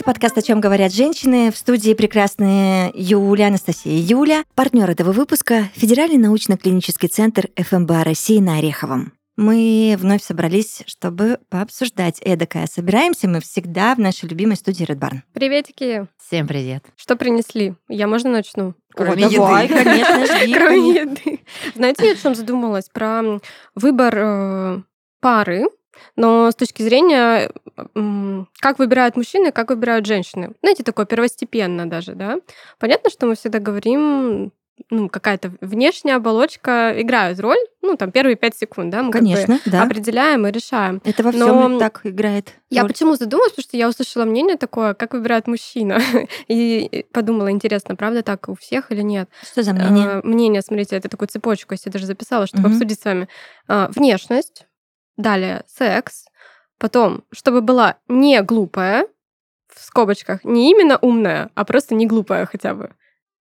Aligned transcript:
Это 0.00 0.06
подкаст 0.06 0.38
«О 0.38 0.40
чем 0.40 0.62
говорят 0.62 0.94
женщины». 0.94 1.52
В 1.52 1.58
студии 1.58 1.92
прекрасные 1.92 2.90
Юля, 2.94 3.48
Анастасия 3.48 3.92
и 3.92 3.96
Юля. 4.00 4.44
Партнер 4.54 4.88
этого 4.88 5.12
выпуска– 5.12 5.68
Федеральный 5.74 6.16
научно-клинический 6.16 7.10
центр 7.10 7.50
ФМБА 7.54 8.04
России 8.04 8.38
на 8.38 8.56
Ореховом. 8.56 9.12
Мы 9.36 9.94
вновь 9.98 10.22
собрались, 10.22 10.84
чтобы 10.86 11.38
пообсуждать 11.50 12.18
эдакое. 12.22 12.66
Собираемся 12.66 13.28
мы 13.28 13.40
всегда 13.42 13.94
в 13.94 13.98
нашей 13.98 14.30
любимой 14.30 14.56
студии 14.56 14.86
Red 14.86 14.98
Barn. 14.98 15.18
Приветики. 15.34 16.06
Всем 16.16 16.48
привет. 16.48 16.82
Что 16.96 17.14
принесли? 17.14 17.74
Я 17.90 18.06
можно 18.06 18.30
начну? 18.30 18.72
Кроме 18.94 19.26
О, 19.26 19.30
давай, 19.30 19.64
еды. 19.68 19.84
конечно, 19.84 20.26
жди. 20.26 20.54
Кроме 20.54 20.94
еды. 20.94 21.40
Знаете, 21.74 22.06
я 22.06 22.12
о 22.12 22.16
чем 22.16 22.34
задумалась? 22.34 22.88
Про 22.88 23.38
выбор 23.74 24.14
э, 24.16 24.82
пары 25.20 25.66
но 26.16 26.50
с 26.50 26.54
точки 26.54 26.82
зрения, 26.82 27.50
как 28.60 28.78
выбирают 28.78 29.16
мужчины, 29.16 29.52
как 29.52 29.70
выбирают 29.70 30.06
женщины. 30.06 30.52
Знаете, 30.62 30.82
такое 30.82 31.06
первостепенно 31.06 31.88
даже, 31.88 32.14
да? 32.14 32.38
Понятно, 32.78 33.10
что 33.10 33.26
мы 33.26 33.34
всегда 33.34 33.58
говорим, 33.58 34.52
ну, 34.88 35.08
какая-то 35.08 35.52
внешняя 35.60 36.16
оболочка 36.16 36.94
играет 36.96 37.38
роль, 37.40 37.58
ну, 37.82 37.96
там, 37.96 38.10
первые 38.12 38.36
пять 38.36 38.56
секунд, 38.56 38.90
да, 38.90 39.02
мы 39.02 39.12
Конечно, 39.12 39.56
как 39.56 39.64
бы 39.64 39.70
да. 39.70 39.82
определяем 39.82 40.46
и 40.46 40.50
решаем. 40.50 41.02
Это 41.04 41.22
во 41.22 41.32
всем 41.32 41.78
так 41.78 42.00
играет. 42.04 42.54
Я 42.70 42.84
почему 42.84 43.14
задумалась, 43.16 43.52
потому 43.52 43.64
что 43.64 43.76
я 43.76 43.88
услышала 43.88 44.24
мнение 44.24 44.56
такое, 44.56 44.94
как 44.94 45.12
выбирает 45.12 45.46
мужчина, 45.46 46.00
и 46.48 47.04
подумала, 47.12 47.50
интересно, 47.50 47.96
правда 47.96 48.22
так 48.22 48.48
у 48.48 48.54
всех 48.54 48.90
или 48.90 49.02
нет? 49.02 49.28
Что 49.42 49.62
за 49.62 49.72
мнение? 49.72 50.06
А, 50.06 50.20
мнение, 50.24 50.62
смотрите, 50.62 50.96
это 50.96 51.08
такую 51.08 51.28
цепочку, 51.28 51.74
я 51.74 51.78
себе 51.78 51.92
даже 51.92 52.06
записала, 52.06 52.46
чтобы 52.46 52.68
угу. 52.68 52.74
обсудить 52.74 53.00
с 53.00 53.04
вами. 53.04 53.28
А, 53.68 53.90
внешность, 53.94 54.66
Далее 55.20 55.64
секс. 55.66 56.24
Потом, 56.80 57.24
чтобы 57.30 57.60
была 57.60 57.98
не 58.08 58.40
глупая, 58.42 59.06
в 59.68 59.80
скобочках, 59.80 60.44
не 60.44 60.70
именно 60.70 60.98
умная, 61.02 61.50
а 61.54 61.64
просто 61.66 61.94
не 61.94 62.06
глупая 62.06 62.46
хотя 62.46 62.74
бы. 62.74 62.90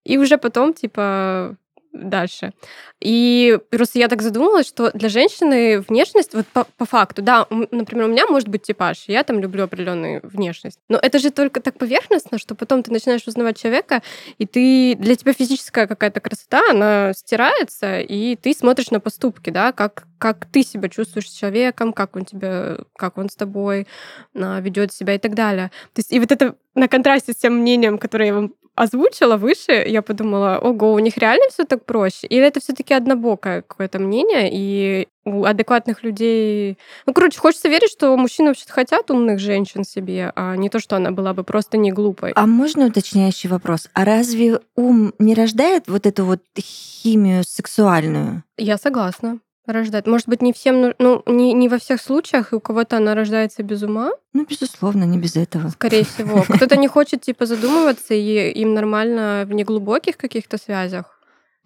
И 0.04 0.18
уже 0.18 0.38
потом, 0.38 0.74
типа, 0.74 1.56
дальше. 1.92 2.54
И 3.00 3.58
просто 3.70 4.00
я 4.00 4.08
так 4.08 4.22
задумалась, 4.22 4.68
что 4.68 4.92
для 4.92 5.10
женщины 5.10 5.80
внешность, 5.80 6.34
вот 6.34 6.46
по, 6.48 6.66
по 6.78 6.86
факту, 6.86 7.22
да, 7.22 7.48
например, 7.50 8.06
у 8.06 8.12
меня 8.12 8.28
может 8.28 8.48
быть 8.48 8.64
типаж, 8.64 9.06
я 9.08 9.24
там 9.24 9.40
люблю 9.40 9.64
определенную 9.64 10.22
внешность, 10.24 10.80
но 10.90 10.98
это 11.02 11.20
же 11.20 11.32
только 11.32 11.62
так 11.62 11.78
поверхностно, 11.78 12.38
что 12.38 12.56
потом 12.56 12.84
ты 12.84 12.92
начинаешь 12.92 13.28
узнавать 13.28 13.60
человека, 13.60 14.02
и 14.38 14.46
ты 14.46 14.96
для 14.96 15.16
тебя 15.16 15.34
физическая 15.34 15.88
какая-то 15.88 16.20
красота, 16.20 16.62
она 16.70 17.14
стирается, 17.14 18.00
и 18.00 18.36
ты 18.36 18.54
смотришь 18.54 18.92
на 18.92 19.00
поступки, 19.00 19.50
да, 19.50 19.72
как 19.72 20.06
как 20.20 20.46
ты 20.46 20.64
себя 20.64 20.90
чувствуешь 20.90 21.30
с 21.30 21.34
человеком, 21.34 21.94
как 21.94 22.16
он 22.16 22.26
тебя, 22.26 22.80
как 22.98 23.18
он 23.18 23.30
с 23.30 23.36
тобой 23.36 23.88
а, 24.36 24.60
ведет 24.60 24.92
себя 24.92 25.16
и 25.16 25.18
так 25.18 25.34
далее. 25.34 25.72
То 25.94 26.00
есть 26.00 26.12
и 26.12 26.20
вот 26.20 26.32
это 26.32 26.56
на 26.76 26.88
контрасте 26.88 27.32
с 27.32 27.38
тем 27.38 27.56
мнением, 27.56 27.98
которое 27.98 28.28
я 28.28 28.34
вам 28.34 28.54
озвучила 28.80 29.36
выше, 29.36 29.84
я 29.86 30.02
подумала, 30.02 30.58
ого, 30.58 30.94
у 30.94 31.00
них 31.00 31.18
реально 31.18 31.46
все 31.50 31.66
так 31.66 31.86
проще? 31.86 32.28
Или 32.28 32.46
это 32.46 32.62
все-таки 32.62 32.94
однобокое 32.94 33.62
какое-то 33.62 34.00
мнение, 34.00 34.50
и 34.52 35.08
у 35.26 35.44
адекватных 35.44 36.02
людей... 36.04 36.78
Ну, 37.06 37.14
короче, 37.14 37.40
хочется 37.40 37.68
верить, 37.68 37.92
что 37.92 38.16
мужчины 38.16 38.50
вообще 38.50 38.66
хотят 38.70 39.12
умных 39.12 39.40
женщин 39.40 39.84
себе, 39.84 40.32
а 40.36 40.56
не 40.56 40.70
то, 40.70 40.80
что 40.80 40.96
она 40.96 41.12
была 41.12 41.34
бы 41.34 41.44
просто 41.44 41.78
не 41.78 41.92
глупой. 41.92 42.32
А 42.36 42.46
можно 42.48 42.86
уточняющий 42.86 43.50
вопрос? 43.50 43.90
А 43.94 44.06
разве 44.06 44.60
ум 44.76 45.14
не 45.20 45.34
рождает 45.36 45.84
вот 45.88 46.06
эту 46.06 46.24
вот 46.24 46.42
химию 46.58 47.44
сексуальную? 47.44 48.44
Я 48.58 48.78
согласна 48.78 49.40
рождать. 49.74 50.08
Может 50.08 50.28
быть, 50.28 50.42
не 50.42 50.54
всем, 50.54 50.94
ну, 51.00 51.24
не, 51.26 51.54
не 51.54 51.70
во 51.70 51.78
всех 51.78 52.02
случаях, 52.02 52.52
и 52.52 52.56
у 52.56 52.60
кого-то 52.60 52.98
она 52.98 53.16
рождается 53.16 53.64
без 53.64 53.84
ума. 53.84 54.12
Ну, 54.34 54.46
безусловно, 54.50 55.04
не 55.04 55.18
без 55.18 55.36
этого. 55.36 55.70
Скорее 55.70 56.04
всего. 56.04 56.44
Кто-то 56.48 56.78
не 56.78 56.88
хочет, 56.88 57.22
типа, 57.22 57.46
задумываться, 57.46 58.14
и 58.14 58.52
им 58.52 58.74
нормально 58.74 59.46
в 59.48 59.54
неглубоких 59.54 60.18
каких-то 60.18 60.58
связях. 60.58 61.20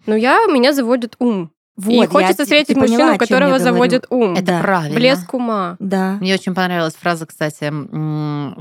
Но 0.06 0.16
я, 0.16 0.46
меня 0.46 0.72
заводит 0.72 1.16
ум. 1.18 1.50
Вот, 1.76 2.04
и 2.04 2.06
хочется 2.06 2.44
встретить 2.44 2.76
мужчину, 2.76 2.98
поняла, 2.98 3.18
которого 3.18 3.58
заводит 3.58 4.06
ум. 4.08 4.34
Это 4.34 4.46
да. 4.46 4.60
правильно. 4.60 4.94
Блеск 4.94 5.34
ума. 5.34 5.76
Да. 5.80 6.18
Мне 6.20 6.34
очень 6.34 6.54
понравилась 6.54 6.94
фраза, 6.94 7.26
кстати, 7.26 7.72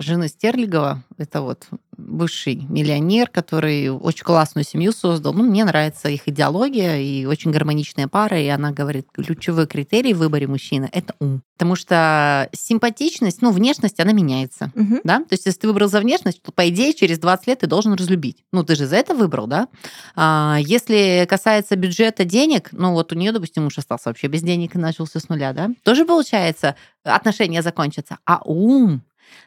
жены 0.02 0.28
Стерлигова. 0.28 1.04
Это 1.18 1.42
вот 1.42 1.68
бывший 1.98 2.56
миллионер, 2.70 3.28
который 3.28 3.90
очень 3.90 4.24
классную 4.24 4.66
семью 4.66 4.92
создал. 4.92 5.34
Ну, 5.34 5.44
мне 5.44 5.66
нравится 5.66 6.10
их 6.10 6.28
идеология 6.28 6.98
и 6.98 7.26
очень 7.26 7.52
гармоничная 7.52 8.08
пара. 8.08 8.40
И 8.40 8.48
она 8.48 8.72
говорит, 8.72 9.08
ключевой 9.14 9.68
критерий 9.68 10.14
в 10.14 10.18
выборе 10.20 10.48
мужчины– 10.48 10.90
это 10.92 11.16
ум. 11.20 11.42
Потому 11.58 11.76
что 11.76 12.50
симпатичность, 12.52 13.42
ну, 13.42 13.52
внешность, 13.52 14.00
она 14.00 14.12
меняется. 14.12 14.72
Угу. 14.76 15.02
Да? 15.04 15.20
То 15.20 15.32
есть, 15.32 15.46
если 15.46 15.60
ты 15.60 15.68
выбрал 15.68 15.88
за 15.88 16.00
внешность, 16.00 16.42
то, 16.42 16.52
по 16.52 16.68
идее, 16.70 16.94
через 16.94 17.20
20 17.20 17.48
лет 17.48 17.60
ты 17.60 17.68
должен 17.68 17.94
разлюбить. 17.94 18.44
Ну, 18.52 18.64
ты 18.64 18.76
же 18.76 18.88
за 18.88 18.96
это 18.98 19.14
выбрал, 19.14 19.48
да? 19.48 19.68
А, 20.16 20.58
если 20.60 21.26
касается 21.30 21.76
бюджета 21.76 22.26
денег, 22.26 22.70
ну, 22.72 22.94
вот 22.94 23.12
у 23.12 23.16
нее, 23.16 23.32
допустим, 23.32 23.64
муж 23.64 23.78
остался 23.78 24.10
вообще 24.10 24.28
без 24.28 24.42
денег 24.42 24.76
и 24.76 24.80
начался 24.80 25.20
с 25.20 25.30
нуля, 25.30 25.54
да? 25.54 25.70
Тоже 25.84 26.06
получается, 26.06 26.76
отношения 27.04 27.62
закончатся. 27.62 28.18
А 28.26 28.42
ум 28.44 29.04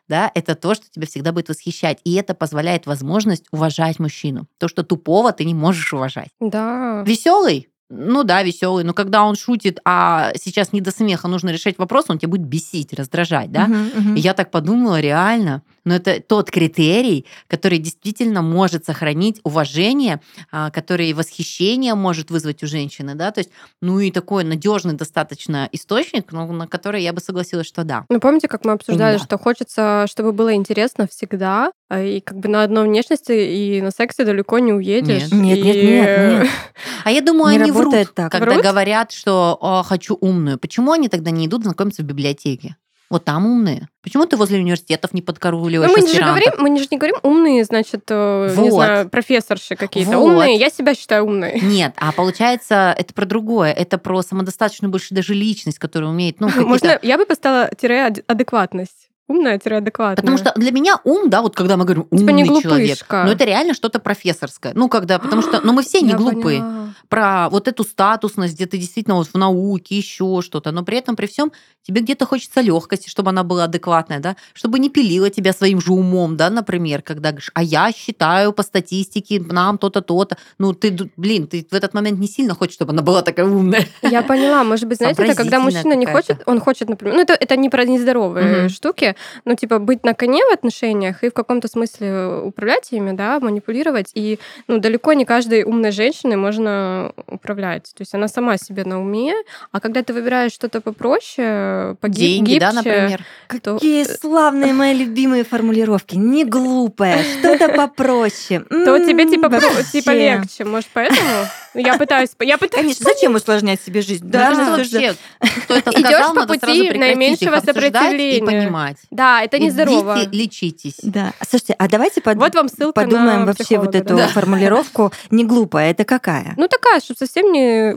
да, 0.08 0.30
это 0.34 0.54
то, 0.54 0.74
что 0.74 0.90
тебя 0.90 1.06
всегда 1.06 1.32
будет 1.32 1.48
восхищать. 1.48 1.98
И 2.04 2.14
это 2.14 2.34
позволяет 2.34 2.86
возможность 2.86 3.44
уважать 3.50 3.98
мужчину. 3.98 4.46
То, 4.58 4.68
что 4.68 4.82
тупого 4.82 5.32
ты 5.32 5.44
не 5.44 5.54
можешь 5.54 5.92
уважать. 5.92 6.28
Да. 6.40 7.02
Веселый, 7.06 7.68
ну 7.88 8.24
да, 8.24 8.42
веселый, 8.42 8.84
но 8.84 8.92
когда 8.94 9.24
он 9.24 9.36
шутит, 9.36 9.78
а 9.84 10.32
сейчас 10.34 10.72
не 10.72 10.80
до 10.80 10.90
смеха, 10.90 11.28
нужно 11.28 11.50
решать 11.50 11.78
вопрос, 11.78 12.06
он 12.08 12.18
тебя 12.18 12.30
будет 12.30 12.46
бесить, 12.46 12.92
раздражать, 12.92 13.52
да? 13.52 13.66
Uh-huh, 13.66 13.94
uh-huh. 13.94 14.16
И 14.16 14.20
я 14.20 14.34
так 14.34 14.50
подумала, 14.50 15.00
реально, 15.00 15.62
но 15.86 15.94
это 15.94 16.20
тот 16.20 16.50
критерий, 16.50 17.24
который 17.46 17.78
действительно 17.78 18.42
может 18.42 18.84
сохранить 18.84 19.40
уважение, 19.44 20.20
а, 20.50 20.70
который 20.70 21.12
восхищение 21.14 21.94
может 21.94 22.30
вызвать 22.30 22.62
у 22.62 22.66
женщины, 22.66 23.14
да, 23.14 23.30
то 23.30 23.40
есть, 23.40 23.50
ну 23.80 24.00
и 24.00 24.10
такой 24.10 24.44
надежный 24.44 24.94
достаточно 24.94 25.68
источник, 25.72 26.32
ну, 26.32 26.52
на 26.52 26.66
который 26.66 27.02
я 27.02 27.12
бы 27.12 27.20
согласилась, 27.20 27.68
что 27.68 27.84
да. 27.84 28.04
Ну 28.10 28.20
помните, 28.20 28.48
как 28.48 28.64
мы 28.64 28.72
обсуждали, 28.72 29.16
да. 29.16 29.24
что 29.24 29.38
хочется, 29.38 30.06
чтобы 30.10 30.32
было 30.32 30.52
интересно 30.54 31.06
всегда, 31.06 31.70
а, 31.88 32.02
и 32.02 32.20
как 32.20 32.38
бы 32.38 32.48
на 32.48 32.64
одной 32.64 32.88
внешности 32.88 33.32
и 33.32 33.80
на 33.80 33.92
сексе 33.92 34.24
далеко 34.24 34.58
не 34.58 34.72
уедешь. 34.72 35.30
Нет, 35.30 35.58
и... 35.58 35.62
нет, 35.62 35.64
нет, 35.64 35.84
нет. 35.84 36.48
А 37.04 37.12
я 37.12 37.20
думаю, 37.20 37.56
не 37.56 37.62
они 37.62 37.70
врут, 37.70 37.94
так. 38.14 38.32
когда 38.32 38.54
врут? 38.54 38.64
говорят, 38.64 39.12
что 39.12 39.84
хочу 39.86 40.18
умную. 40.20 40.58
Почему 40.58 40.90
они 40.90 41.08
тогда 41.08 41.30
не 41.30 41.46
идут 41.46 41.62
знакомиться 41.62 42.02
в 42.02 42.06
библиотеке? 42.06 42.76
Вот 43.08 43.24
там 43.24 43.46
умные. 43.46 43.88
Почему 44.02 44.26
ты 44.26 44.36
возле 44.36 44.58
университетов 44.58 45.12
не 45.14 45.22
подкарауливаешь 45.22 45.90
ну, 45.90 45.96
мы 45.96 46.08
же 46.08 46.20
говорим, 46.20 46.52
Мы 46.58 46.78
же 46.78 46.88
не 46.90 46.98
говорим 46.98 47.16
умные, 47.22 47.64
значит, 47.64 48.02
э, 48.08 48.52
вот. 48.54 48.62
не 48.62 48.70
знаю, 48.70 49.08
профессорши 49.08 49.76
какие-то. 49.76 50.18
Вот. 50.18 50.32
Умные, 50.32 50.56
я 50.56 50.70
себя 50.70 50.94
считаю 50.94 51.24
умной. 51.24 51.60
Нет, 51.62 51.94
а 51.96 52.12
получается, 52.12 52.94
это 52.98 53.14
про 53.14 53.24
другое. 53.24 53.72
Это 53.72 53.98
про 53.98 54.22
самодостаточную 54.22 54.90
больше 54.90 55.14
даже 55.14 55.34
личность, 55.34 55.78
которая 55.78 56.10
умеет... 56.10 56.40
Ну, 56.40 56.48
Можно, 56.48 56.98
я 57.02 57.16
бы 57.16 57.26
поставила 57.26 57.70
тире 57.78 58.12
адекватность. 58.26 59.10
Умная-адекватная. 59.28 60.16
Потому 60.16 60.38
что 60.38 60.52
для 60.54 60.70
меня 60.70 61.00
ум, 61.02 61.28
да, 61.28 61.42
вот 61.42 61.56
когда 61.56 61.76
мы 61.76 61.84
говорим 61.84 62.04
типа 62.04 62.30
умный 62.30 62.44
типа 62.44 62.62
человек, 62.62 63.06
ну 63.10 63.32
это 63.32 63.44
реально 63.44 63.74
что-то 63.74 63.98
профессорское. 63.98 64.72
Ну, 64.74 64.88
когда, 64.88 65.18
потому 65.18 65.42
что, 65.42 65.60
ну 65.60 65.72
мы 65.72 65.82
все 65.82 66.00
не 66.00 66.14
глупые. 66.14 66.60
Поняла. 66.60 66.85
Про 67.08 67.48
вот 67.50 67.68
эту 67.68 67.84
статусность, 67.84 68.54
где 68.54 68.66
ты 68.66 68.78
действительно 68.78 69.16
вот 69.16 69.28
в 69.28 69.34
науке, 69.34 69.96
еще 69.96 70.40
что-то, 70.42 70.72
но 70.72 70.82
при 70.82 70.98
этом, 70.98 71.16
при 71.16 71.26
всем, 71.26 71.52
тебе 71.86 72.00
где-то 72.00 72.26
хочется 72.26 72.60
легкости, 72.60 73.08
чтобы 73.08 73.30
она 73.30 73.44
была 73.44 73.64
адекватная, 73.64 74.18
да, 74.18 74.36
чтобы 74.54 74.78
не 74.78 74.90
пилила 74.90 75.30
тебя 75.30 75.52
своим 75.52 75.80
же 75.80 75.92
умом, 75.92 76.36
да, 76.36 76.50
например, 76.50 77.02
когда 77.02 77.30
говоришь, 77.30 77.50
а 77.54 77.62
я 77.62 77.92
считаю 77.92 78.52
по 78.52 78.62
статистике 78.62 79.40
нам 79.40 79.78
то-то, 79.78 80.00
то-то. 80.00 80.36
Ну, 80.58 80.72
ты, 80.72 80.96
блин, 81.16 81.46
ты 81.46 81.66
в 81.70 81.74
этот 81.74 81.94
момент 81.94 82.18
не 82.18 82.26
сильно 82.26 82.54
хочешь, 82.54 82.74
чтобы 82.74 82.92
она 82.92 83.02
была 83.02 83.22
такая 83.22 83.46
умная. 83.46 83.86
Я 84.02 84.22
поняла. 84.22 84.64
Может 84.64 84.88
быть, 84.88 84.98
знаете, 84.98 85.22
это 85.22 85.34
когда 85.34 85.60
мужчина 85.60 85.94
не 85.94 86.06
хочет, 86.06 86.42
он 86.46 86.60
хочет, 86.60 86.88
например, 86.88 87.14
ну, 87.16 87.22
это, 87.22 87.34
это 87.34 87.56
не 87.56 87.68
про 87.68 87.84
нездоровые 87.84 88.64
угу. 88.64 88.68
штуки, 88.68 89.14
ну, 89.44 89.54
типа, 89.54 89.78
быть 89.78 90.04
на 90.04 90.14
коне 90.14 90.44
в 90.44 90.52
отношениях 90.52 91.22
и 91.22 91.30
в 91.30 91.34
каком-то 91.34 91.68
смысле 91.68 92.42
управлять 92.44 92.92
ими, 92.92 93.12
да, 93.12 93.38
манипулировать. 93.40 94.10
И, 94.14 94.38
ну, 94.68 94.78
далеко 94.78 95.12
не 95.12 95.24
каждой 95.24 95.64
умной 95.64 95.92
женщиной 95.92 96.36
можно 96.36 96.85
управлять. 97.26 97.84
То 97.94 98.02
есть 98.02 98.14
она 98.14 98.28
сама 98.28 98.56
себе 98.56 98.84
на 98.84 99.00
уме, 99.00 99.34
а 99.72 99.80
когда 99.80 100.02
ты 100.02 100.12
выбираешь 100.12 100.52
что-то 100.52 100.80
попроще, 100.80 101.96
погибче... 102.00 102.26
Деньги, 102.26 102.58
да, 102.58 102.72
например? 102.72 103.24
То... 103.62 103.74
Какие 103.74 104.04
славные 104.04 104.72
мои 104.72 104.94
любимые 104.94 105.44
формулировки. 105.44 106.16
Не 106.16 106.44
глупое, 106.44 107.22
что-то 107.38 107.68
попроще. 107.68 108.64
То 108.68 108.98
тебе, 108.98 109.28
типа, 109.28 109.50
типа 109.92 110.10
легче. 110.10 110.64
Может, 110.64 110.88
поэтому? 110.92 111.46
Ну, 111.76 111.82
я 111.82 111.98
пытаюсь... 111.98 112.30
Я 112.40 112.56
пытаюсь... 112.56 112.82
Конечно, 112.82 113.04
зачем 113.04 113.34
усложнять 113.34 113.82
себе 113.82 114.00
жизнь? 114.00 114.24
Да, 114.26 114.50
вообще, 114.54 115.14
сказал, 115.92 116.34
по 116.34 116.46
пути 116.46 116.90
наименьшего 116.92 117.60
сопротивления. 117.60 118.38
и 118.38 118.40
понимать. 118.40 118.96
Да, 119.10 119.42
это 119.42 119.58
нездорово. 119.58 120.16
Идите, 120.22 120.36
лечитесь. 120.36 120.98
Да. 121.02 121.32
Слушайте, 121.46 121.74
а 121.78 121.88
давайте 121.88 122.22
под... 122.22 122.38
вот 122.38 122.54
вам 122.54 122.68
ссылка 122.68 123.02
подумаем 123.02 123.40
на 123.40 123.46
вообще 123.46 123.78
вот 123.78 123.94
эту 123.94 124.16
да. 124.16 124.28
формулировку. 124.28 125.12
Не 125.30 125.44
глупая, 125.44 125.90
это 125.90 126.04
какая? 126.04 126.54
Ну, 126.56 126.65
такая, 126.68 127.00
чтобы 127.00 127.18
совсем 127.18 127.52
не 127.52 127.96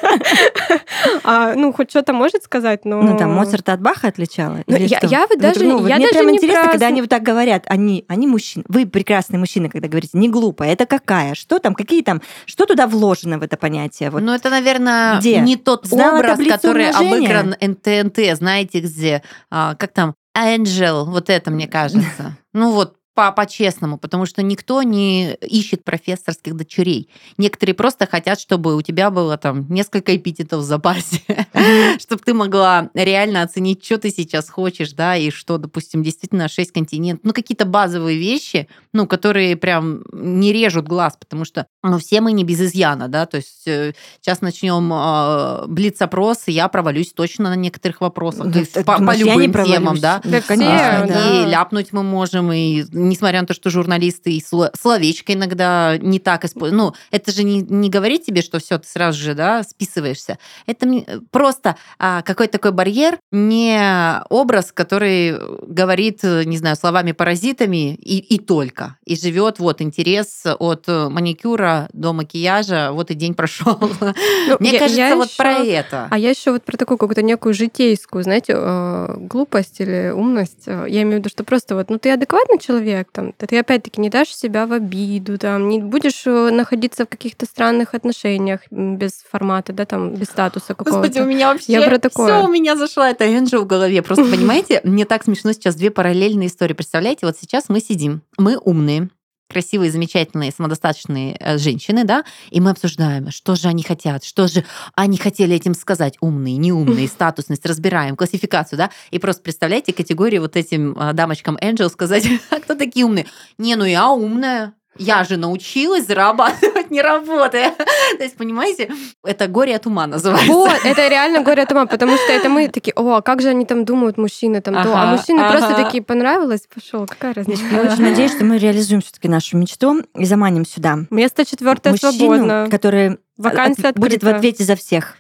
А, 1.24 1.54
ну, 1.56 1.72
хоть 1.74 1.90
что-то 1.90 2.14
может 2.14 2.44
сказать, 2.44 2.86
но... 2.86 3.02
Ну, 3.02 3.18
там, 3.18 3.32
Моцарта 3.34 3.74
от 3.74 3.82
Баха 3.82 4.08
отличала? 4.08 4.60
Ну, 4.68 4.76
или 4.76 4.88
я- 4.88 5.00
я 5.04 5.22
вот 5.22 5.32
Вот, 5.32 5.40
даже- 5.40 5.64
ну, 5.66 5.86
я 5.88 5.96
мне 5.98 6.08
даже 6.08 6.20
прям 6.20 6.32
не 6.32 6.38
интересно, 6.38 6.64
про 6.64 6.72
когда 6.72 6.88
они 6.88 7.02
вот 7.02 7.10
так 7.10 7.24
говорят, 7.24 7.64
они, 7.68 8.06
они 8.08 8.28
мужчины. 8.28 8.66
Вы 8.68 8.86
прекрасные 8.86 9.40
мужчины, 9.40 9.70
когда 9.70 9.88
говорите, 9.88 10.18
не 10.18 10.30
глупая, 10.30 10.74
это 10.74 10.86
какая? 10.86 11.36
Что 11.36 11.60
там, 11.60 11.76
какие 11.76 12.02
там, 12.04 12.22
что 12.46 12.66
туда 12.66 12.88
вложено 12.88 13.38
в 13.40 13.44
это 13.44 13.58
понятие? 13.58 14.10
Вот. 14.10 14.22
Ну, 14.22 14.34
это, 14.34 14.50
наверное, 14.50 15.20
Где? 15.20 15.40
не 15.40 15.56
тот 15.56 15.86
Знала 15.86 16.18
образ, 16.20 16.40
который 16.48 16.90
умножения? 16.90 17.40
обыгран 17.40 17.56
НТНТ, 17.62 18.38
знаете, 18.38 18.80
где, 18.82 19.22
а, 19.50 19.76
как 19.76 19.92
там, 19.94 20.16
Angel, 20.38 21.06
вот 21.06 21.30
это, 21.30 21.52
мне 21.52 21.68
кажется. 21.68 22.38
Ну, 22.54 22.72
вот 22.72 22.96
по-честному, 23.14 23.98
потому 23.98 24.26
что 24.26 24.42
никто 24.42 24.82
не 24.82 25.34
ищет 25.34 25.84
профессорских 25.84 26.56
дочерей. 26.56 27.10
Некоторые 27.38 27.76
просто 27.76 28.08
хотят, 28.08 28.40
чтобы 28.40 28.76
у 28.76 28.82
тебя 28.82 29.10
было 29.10 29.38
там 29.38 29.66
несколько 29.70 30.16
эпитетов 30.16 30.62
в 30.62 30.64
запасе, 30.64 31.22
чтобы 32.00 32.22
ты 32.24 32.34
могла 32.34 32.90
реально 32.94 33.42
оценить, 33.42 33.84
что 33.84 33.98
ты 33.98 34.10
сейчас 34.10 34.50
хочешь, 34.50 34.94
да, 34.94 35.18
и 35.18 35.32
что, 35.32 35.58
допустим, 35.58 36.02
действительно 36.02 36.48
шесть 36.48 36.72
континентов, 36.72 37.26
ну, 37.26 37.34
какие-то 37.34 37.66
базовые 37.66 38.18
вещи, 38.18 38.70
ну, 38.94 39.06
которые 39.06 39.58
прям 39.58 40.04
не 40.14 40.54
режут 40.54 40.88
глаз, 40.88 41.18
потому 41.20 41.44
что, 41.44 41.68
ну, 41.84 42.00
все 42.00 42.22
мы 42.22 42.32
не 42.32 42.46
без 42.46 42.62
изъяна, 42.62 43.10
да, 43.10 43.26
то 43.26 43.38
есть 43.38 43.68
э, 43.68 43.94
сейчас 44.22 44.42
начнем 44.42 44.92
э, 44.94 45.68
блиц-опрос, 45.68 46.44
и 46.48 46.54
я 46.54 46.70
провалюсь 46.70 47.12
точно 47.14 47.50
на 47.50 47.56
некоторых 47.56 48.02
вопросах, 48.02 48.48
Да 48.48 48.60
есть 48.60 48.74
ты 48.74 48.84
по, 48.84 48.98
любым 49.16 49.54
темам, 49.66 50.00
да. 50.00 50.22
Да 50.24 50.42
конечно. 50.42 51.44
И 51.44 51.46
ляпнуть 51.50 51.92
мы 51.92 52.04
можем, 52.04 52.52
и 52.54 52.84
несмотря 53.10 53.42
на 53.42 53.48
то, 53.48 53.54
что 53.54 53.70
журналисты 53.70 54.32
и 54.34 54.40
сло- 54.42 54.72
словечко 54.80 55.34
иногда 55.34 55.98
не 55.98 56.20
так 56.20 56.46
используют. 56.46 56.78
Ну, 56.82 56.94
это 57.12 57.32
же 57.32 57.44
не, 57.44 57.62
не 57.62 57.90
говорит 57.90 58.26
тебе, 58.26 58.42
что 58.42 58.60
все, 58.60 58.78
ты 58.78 58.88
сразу 58.88 59.20
же, 59.20 59.34
да, 59.34 59.64
списываешься. 59.64 60.38
Это 60.66 60.86
мне- 60.86 61.06
просто 61.32 61.76
а, 61.98 62.22
какой-то 62.22 62.54
такой 62.54 62.72
барьер, 62.72 63.18
не 63.32 64.22
образ, 64.30 64.72
который 64.72 65.36
говорит, 65.68 66.20
э, 66.24 66.44
не 66.46 66.58
знаю, 66.58 66.76
словами-паразитами 66.76 67.96
и, 67.96 68.18
и 68.18 68.40
только. 68.40 68.98
И 69.06 69.16
живет 69.16 69.60
вот 69.60 69.82
интерес 69.82 70.44
от 70.46 70.84
э, 70.88 71.10
маникюра 71.10 71.90
до 71.94 72.14
макияжа, 72.14 72.92
вот 72.92 73.12
и 73.12 73.14
день 73.14 73.34
прошел. 73.34 73.78
Ну, 73.80 74.58
Мне 74.60 74.72
я- 74.74 74.80
кажется, 74.80 75.00
я 75.02 75.16
вот 75.16 75.30
про 75.38 75.54
это. 75.60 76.08
А 76.10 76.18
я 76.18 76.30
еще 76.30 76.52
вот 76.52 76.64
про 76.64 76.78
такую 76.78 76.98
какую-то 76.98 77.22
некую 77.22 77.54
житейскую, 77.54 78.24
знаете, 78.24 78.54
э, 78.56 79.16
глупость 79.18 79.80
или 79.80 80.12
умность. 80.14 80.64
Э, 80.68 80.86
Я 80.88 81.02
имею 81.04 81.18
в 81.18 81.20
виду, 81.20 81.30
что 81.30 81.44
просто 81.44 81.76
вот, 81.76 81.90
ну 81.90 82.00
ты 82.00 82.12
адекватный 82.12 82.60
человек, 82.60 82.89
там, 83.12 83.34
ты 83.34 83.58
опять-таки 83.58 84.02
не 84.02 84.10
дашь 84.10 84.30
себя 84.30 84.66
в 84.66 84.74
обиду, 84.74 85.38
там, 85.38 85.70
не 85.70 85.80
будешь 85.80 86.24
э, 86.26 86.50
находиться 86.52 87.06
в 87.06 87.10
каких-то 87.10 87.46
странных 87.46 87.94
отношениях 87.94 88.62
без 88.72 89.24
формата, 89.30 89.74
да, 89.74 89.86
там, 89.86 90.16
без 90.16 90.28
статуса 90.28 90.76
какого-то. 90.76 91.08
Господи, 91.08 91.20
у 91.20 91.26
меня 91.26 91.52
вообще 91.52 91.74
Я 91.74 91.82
про 91.88 92.00
такое. 92.00 92.40
все 92.40 92.48
у 92.48 92.52
меня 92.52 92.76
зашла 92.76 93.10
эта 93.10 93.26
Энджи 93.26 93.58
в 93.60 93.66
голове. 93.66 94.02
Просто 94.02 94.26
понимаете, 94.32 94.82
мне 94.84 95.06
так 95.06 95.24
смешно 95.24 95.54
сейчас 95.54 95.76
две 95.76 95.92
параллельные 95.92 96.48
истории. 96.48 96.74
Представляете, 96.74 97.26
вот 97.26 97.38
сейчас 97.40 97.70
мы 97.70 97.80
сидим, 97.80 98.22
мы 98.38 98.58
умные, 98.58 99.10
красивые, 99.50 99.92
замечательные, 99.92 100.52
самодостаточные 100.52 101.36
э, 101.40 101.58
женщины, 101.58 102.04
да, 102.04 102.24
и 102.52 102.62
мы 102.62 102.70
обсуждаем, 102.70 103.32
что 103.32 103.56
же 103.56 103.68
они 103.68 103.84
хотят, 103.84 104.24
что 104.24 104.48
же 104.48 104.64
они 104.96 105.18
хотели 105.18 105.56
этим 105.56 105.74
сказать, 105.74 106.16
умные, 106.22 106.58
неумные, 106.58 107.08
статусность, 107.10 107.66
разбираем, 107.66 108.16
классификацию, 108.16 108.78
да, 108.78 108.92
и 109.12 109.20
просто 109.20 109.42
представляете 109.42 109.92
категории 109.92 110.38
вот 110.38 110.56
этим 110.56 110.98
э, 110.98 111.14
дамочкам 111.14 111.58
Angel 111.58 111.90
сказать, 111.90 112.26
а 112.52 112.60
кто 112.60 112.76
такие 112.76 113.06
умные? 113.06 113.26
Не, 113.58 113.76
ну 113.76 113.86
я 113.86 114.10
умная, 114.12 114.74
я 115.00 115.24
же 115.24 115.38
научилась 115.38 116.06
зарабатывать, 116.06 116.92
не 116.92 117.02
работая. 117.02 117.72
То 117.72 118.24
есть, 118.24 118.36
понимаете, 118.38 118.92
это 119.26 119.48
горе 119.48 119.76
от 119.76 119.86
ума 119.88 120.06
называется. 120.08 120.52
Вот, 120.52 120.80
это 120.84 121.08
реально 121.08 121.42
горе 121.42 121.64
от 121.64 121.72
ума, 121.72 121.86
потому 121.86 122.16
что 122.18 122.32
это 122.32 122.50
мы 122.50 122.68
такие, 122.68 122.94
о, 122.96 123.16
а 123.16 123.22
как 123.22 123.42
же 123.42 123.50
они 123.50 123.66
там 123.66 123.86
думают, 123.86 124.18
мужчины 124.18 124.62
там, 124.62 124.76
то, 124.76 124.94
а 124.94 125.04
Ага, 125.04 125.12
мужчины 125.18 125.42
просто 125.50 125.76
такие, 125.76 126.04
понравилось, 126.04 126.68
пошел, 126.74 127.08
какая 127.08 127.34
разница. 127.34 127.64
Я 127.72 127.82
очень 127.82 128.04
надеюсь, 128.04 128.32
что 128.34 128.46
мы 128.46 128.58
реализуем 128.58 129.02
все-таки 129.02 129.28
нашу 129.28 129.58
мечту 129.58 130.04
и 130.16 130.26
заманим 130.26 130.66
сюда 130.66 131.00
Место 131.10 131.46
четвертое 131.46 131.96
свободно. 131.96 132.68
который 132.70 133.18
Вакансия 133.38 133.88
от- 133.90 133.98
будет 133.98 134.22
в 134.24 134.28
ответе 134.28 134.64
за 134.66 134.76
всех. 134.76 135.16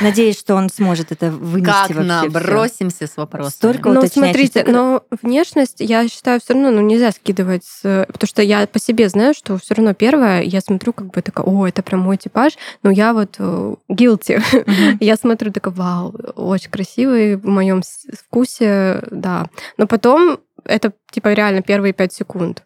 Надеюсь, 0.00 0.38
что 0.38 0.54
он 0.54 0.70
сможет 0.70 1.12
это 1.12 1.30
вынести 1.30 1.70
Как 1.70 1.90
вообще 1.90 2.02
набросимся 2.02 3.06
с 3.06 3.16
вопросом. 3.16 3.50
Столько 3.52 3.90
Ну, 3.90 4.06
смотрите, 4.06 4.64
но 4.66 5.02
внешность, 5.22 5.76
я 5.78 6.08
считаю, 6.08 6.40
все 6.40 6.54
равно 6.54 6.70
ну, 6.70 6.80
нельзя 6.80 7.12
скидывать, 7.12 7.64
с- 7.64 8.06
потому 8.06 8.26
что 8.26 8.42
я 8.42 8.66
по 8.66 8.78
себе 8.78 9.08
знаю, 9.08 9.34
что 9.34 9.58
все 9.58 9.74
равно 9.74 9.94
первое, 9.94 10.42
я 10.42 10.60
смотрю, 10.60 10.92
как 10.92 11.08
бы 11.08 11.22
такая, 11.22 11.46
о, 11.46 11.66
это 11.66 11.82
прям 11.82 12.00
мой 12.00 12.16
типаж, 12.16 12.54
но 12.82 12.90
я 12.90 13.12
вот 13.12 13.36
э, 13.38 13.74
guilty. 13.90 14.42
Я 15.00 15.16
смотрю, 15.16 15.52
такая, 15.52 15.74
вау, 15.74 16.14
очень 16.36 16.70
красивый, 16.70 17.36
в 17.36 17.46
моем 17.46 17.82
вкусе, 18.12 19.02
да. 19.10 19.46
Но 19.76 19.86
потом 19.86 20.38
это 20.64 20.92
типа 21.10 21.32
реально 21.32 21.62
первые 21.62 21.92
пять 21.92 22.12
секунд. 22.12 22.62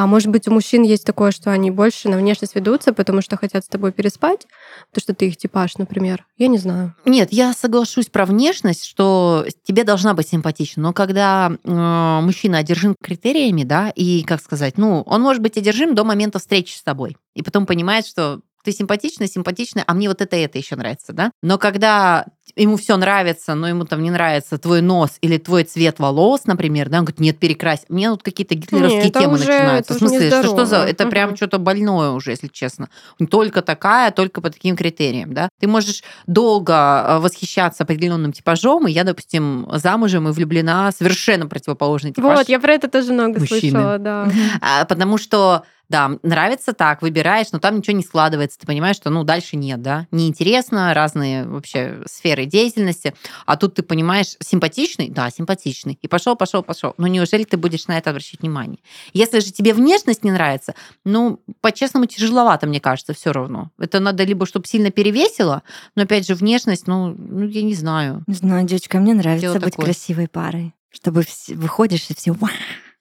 А 0.00 0.06
может 0.06 0.28
быть, 0.28 0.48
у 0.48 0.50
мужчин 0.50 0.82
есть 0.82 1.04
такое, 1.04 1.30
что 1.30 1.52
они 1.52 1.70
больше 1.70 2.08
на 2.08 2.16
внешность 2.16 2.54
ведутся, 2.54 2.94
потому 2.94 3.20
что 3.20 3.36
хотят 3.36 3.66
с 3.66 3.68
тобой 3.68 3.92
переспать, 3.92 4.46
потому 4.88 5.02
что 5.02 5.14
ты 5.14 5.26
их 5.26 5.36
типаж, 5.36 5.76
например. 5.76 6.24
Я 6.38 6.46
не 6.46 6.56
знаю. 6.56 6.94
Нет, 7.04 7.28
я 7.32 7.52
соглашусь 7.52 8.06
про 8.06 8.24
внешность, 8.24 8.86
что 8.86 9.44
тебе 9.62 9.84
должна 9.84 10.14
быть 10.14 10.26
симпатична. 10.26 10.84
Но 10.84 10.92
когда 10.94 11.52
э, 11.52 12.20
мужчина 12.22 12.56
одержим 12.56 12.94
критериями, 12.98 13.62
да, 13.62 13.90
и, 13.90 14.22
как 14.22 14.40
сказать, 14.40 14.78
ну, 14.78 15.02
он 15.02 15.20
может 15.20 15.42
быть 15.42 15.58
одержим 15.58 15.94
до 15.94 16.02
момента 16.04 16.38
встречи 16.38 16.72
с 16.72 16.82
тобой. 16.82 17.18
И 17.34 17.42
потом 17.42 17.66
понимает, 17.66 18.06
что 18.06 18.40
ты 18.64 18.72
симпатичная, 18.72 19.26
симпатичная, 19.26 19.84
а 19.86 19.92
мне 19.92 20.08
вот 20.08 20.22
это 20.22 20.34
это 20.36 20.56
еще 20.56 20.76
нравится, 20.76 21.12
да. 21.12 21.30
Но 21.42 21.58
когда 21.58 22.24
ему 22.62 22.76
все 22.76 22.96
нравится, 22.96 23.54
но 23.54 23.68
ему 23.68 23.84
там 23.84 24.02
не 24.02 24.10
нравится 24.10 24.58
твой 24.58 24.80
нос 24.82 25.10
или 25.20 25.38
твой 25.38 25.64
цвет 25.64 25.98
волос, 25.98 26.42
например, 26.46 26.88
да, 26.88 26.98
он 26.98 27.04
говорит, 27.04 27.20
нет, 27.20 27.38
перекрась. 27.38 27.80
Мне 27.88 28.10
вот 28.10 28.22
какие-то 28.22 28.54
гитлеровские 28.54 29.02
Не, 29.02 29.08
это 29.08 29.20
темы 29.20 29.34
уже- 29.34 29.44
начинаются. 29.46 29.94
В 29.94 29.96
смысле, 29.98 30.28
что, 30.28 30.42
что 30.44 30.64
за... 30.66 30.76
Это 30.78 31.06
прям 31.06 31.28
Мгм. 31.30 31.36
что-то 31.36 31.58
больное 31.58 32.10
уже, 32.10 32.30
если 32.32 32.48
честно. 32.48 32.88
Только 33.30 33.62
такая, 33.62 34.10
только 34.10 34.40
по 34.40 34.50
таким 34.50 34.76
критериям, 34.76 35.32
да. 35.34 35.48
Ты 35.60 35.66
можешь 35.68 36.02
долго 36.26 36.72
э, 37.08 37.18
восхищаться 37.18 37.82
определенным 37.84 38.32
типажом, 38.32 38.86
и 38.86 38.92
я, 38.92 39.04
допустим, 39.04 39.66
замужем 39.74 40.28
и 40.28 40.32
влюблена 40.32 40.92
совершенно 40.92 41.46
противоположный 41.46 42.12
типаж. 42.12 42.38
Вот, 42.38 42.48
я 42.48 42.60
про 42.60 42.72
это 42.74 42.88
тоже 42.88 43.12
много 43.12 43.40
мужчины. 43.40 43.60
слышала, 43.60 43.98
да. 43.98 44.28
А, 44.60 44.84
Потому 44.84 45.18
что, 45.18 45.62
да, 45.90 46.12
нравится 46.22 46.72
так, 46.72 47.02
выбираешь, 47.02 47.48
но 47.50 47.58
там 47.58 47.76
ничего 47.76 47.96
не 47.96 48.04
складывается. 48.04 48.60
Ты 48.60 48.66
понимаешь, 48.66 48.94
что, 48.94 49.10
ну, 49.10 49.24
дальше 49.24 49.56
нет, 49.56 49.82
да. 49.82 50.06
Неинтересно, 50.12 50.94
разные 50.94 51.44
вообще 51.44 52.02
сферы 52.06 52.46
деятельности. 52.46 53.12
А 53.44 53.56
тут 53.56 53.74
ты 53.74 53.82
понимаешь, 53.82 54.36
симпатичный? 54.38 55.08
Да, 55.08 55.28
симпатичный. 55.30 55.98
И 56.00 56.06
пошел, 56.06 56.36
пошел, 56.36 56.62
пошел. 56.62 56.94
Но 56.96 57.08
неужели 57.08 57.42
ты 57.42 57.56
будешь 57.56 57.88
на 57.88 57.98
это 57.98 58.10
обращать 58.10 58.40
внимание? 58.40 58.78
Если 59.12 59.40
же 59.40 59.50
тебе 59.50 59.74
внешность 59.74 60.22
не 60.22 60.30
нравится, 60.30 60.76
ну, 61.04 61.40
по-честному, 61.60 62.06
тяжеловато, 62.06 62.68
мне 62.68 62.80
кажется, 62.80 63.12
все 63.12 63.32
равно. 63.32 63.72
Это 63.76 63.98
надо 63.98 64.22
либо, 64.22 64.46
чтобы 64.46 64.68
сильно 64.68 64.92
перевесило, 64.92 65.64
но, 65.96 66.04
опять 66.04 66.24
же, 66.24 66.36
внешность, 66.36 66.86
ну, 66.86 67.08
ну 67.08 67.48
я 67.48 67.62
не 67.62 67.74
знаю. 67.74 68.22
Не 68.28 68.34
знаю, 68.34 68.64
девочка, 68.64 68.98
мне 69.00 69.12
нравится 69.12 69.48
Дело 69.48 69.54
быть 69.54 69.72
такое. 69.72 69.86
красивой 69.86 70.28
парой. 70.28 70.72
Чтобы 70.92 71.24
выходишь 71.48 72.10
и 72.10 72.14
все, 72.14 72.32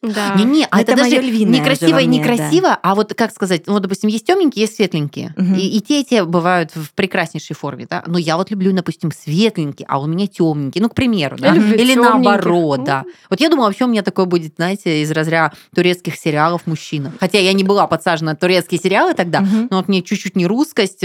Да. 0.01 0.33
Не-не, 0.35 0.65
а 0.71 0.81
Это 0.81 0.93
это, 0.93 1.03
даже 1.03 1.17
некрасиво 1.17 1.97
и 1.99 2.05
некрасиво, 2.05 2.77
а 2.81 2.95
вот 2.95 3.13
как 3.13 3.31
сказать, 3.31 3.67
ну, 3.67 3.73
вот, 3.73 3.81
допустим, 3.81 4.09
есть 4.09 4.25
темненькие, 4.25 4.61
есть 4.61 4.75
светленькие. 4.75 5.33
Мгм. 5.35 5.55
И, 5.55 5.77
и 5.77 5.81
те, 5.81 6.01
и 6.01 6.05
те 6.05 6.23
бывают 6.23 6.71
в 6.73 6.93
прекраснейшей 6.93 7.55
форме, 7.55 7.85
да. 7.89 8.03
Но 8.07 8.17
я 8.17 8.37
вот 8.37 8.49
люблю, 8.49 8.71
допустим, 8.71 9.11
светленький, 9.11 9.85
а 9.89 9.99
у 9.99 10.05
меня 10.07 10.27
темненький. 10.27 10.79
Ну, 10.79 10.89
к 10.89 10.95
примеру, 10.95 11.37
да. 11.37 11.53
Или 11.53 11.95
тёмненьких. 11.95 11.97
наоборот, 11.97 12.83
да. 12.85 13.03
Вот 13.29 13.41
я 13.41 13.49
думаю, 13.49 13.67
вообще 13.67 13.85
у 13.85 13.87
меня 13.89 14.01
такое 14.01 14.25
будет, 14.25 14.55
знаете, 14.55 15.01
из 15.01 15.11
разряда 15.11 15.53
турецких 15.75 16.15
сериалов 16.15 16.65
мужчина. 16.65 17.11
Хотя 17.19 17.39
я 17.39 17.51
не 17.53 17.63
была 17.63 17.85
подсажена 17.87 18.31
на 18.31 18.37
турецкие 18.37 18.79
сериалы 18.79 19.13
тогда, 19.13 19.41
Мгм. 19.41 19.67
но 19.69 19.77
вот 19.77 19.87
мне 19.89 20.01
чуть-чуть 20.01 20.35
не 20.35 20.47
русскость, 20.47 21.03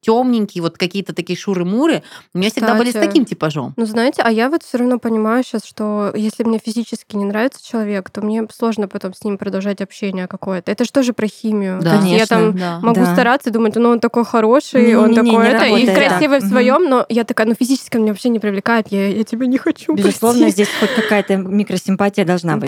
темненький, 0.00 0.60
вот 0.60 0.78
какие-то 0.78 1.12
такие 1.14 1.38
шуры-муры. 1.38 2.02
У 2.32 2.38
меня 2.38 2.50
всегда 2.50 2.74
были 2.74 2.90
с 2.90 2.94
Кстати, 2.94 3.06
таким 3.06 3.24
типажом. 3.24 3.74
Ну, 3.76 3.86
знаете, 3.86 4.22
а 4.22 4.30
я 4.30 4.48
вот 4.50 4.62
все 4.62 4.78
равно 4.78 4.98
понимаю 4.98 5.42
сейчас, 5.42 5.64
что 5.64 6.12
если 6.14 6.44
мне 6.44 6.58
физически 6.64 7.16
не 7.16 7.24
нравится 7.24 7.66
человек, 7.66 8.10
то 8.10 8.20
мне 8.20 8.35
сложно 8.54 8.88
потом 8.88 9.14
с 9.14 9.22
ним 9.24 9.38
продолжать 9.38 9.80
общение 9.80 10.26
какое-то. 10.26 10.70
Это 10.72 10.84
же 10.84 10.92
тоже 10.92 11.12
про 11.12 11.26
химию. 11.26 11.80
Да. 11.82 11.90
То 11.90 11.96
есть 12.04 12.08
я 12.18 12.26
там 12.26 12.56
да. 12.56 12.78
могу 12.82 13.00
Да. 13.00 13.12
стараться, 13.12 13.50
думать, 13.50 13.74
ну 13.76 13.90
он 13.90 14.00
такой 14.00 14.24
хороший, 14.24 14.80
Не-не-не, 14.82 14.96
он 14.98 15.10
не 15.10 15.14
такой 15.16 15.46
это, 15.46 15.64
и 15.64 15.70
работает 15.70 15.86
так. 15.94 16.08
красивый 16.08 16.38
в 16.40 16.42
Мгм. 16.42 16.50
своем, 16.50 16.84
но 16.88 17.06
я 17.08 17.24
такая, 17.24 17.46
ну 17.46 17.54
физически 17.58 17.96
он 17.96 18.02
меня 18.02 18.12
вообще 18.12 18.28
не 18.28 18.38
привлекает, 18.38 18.88
я, 18.88 19.08
я 19.08 19.24
тебя 19.24 19.46
не 19.46 19.58
хочу. 19.58 19.94
Безусловно, 19.94 20.40
прости. 20.42 20.64
здесь 20.64 20.68
хоть 20.80 20.94
какая-то 20.94 21.36
микросимпатия 21.36 22.24
должна 22.24 22.56
Да, 22.56 22.66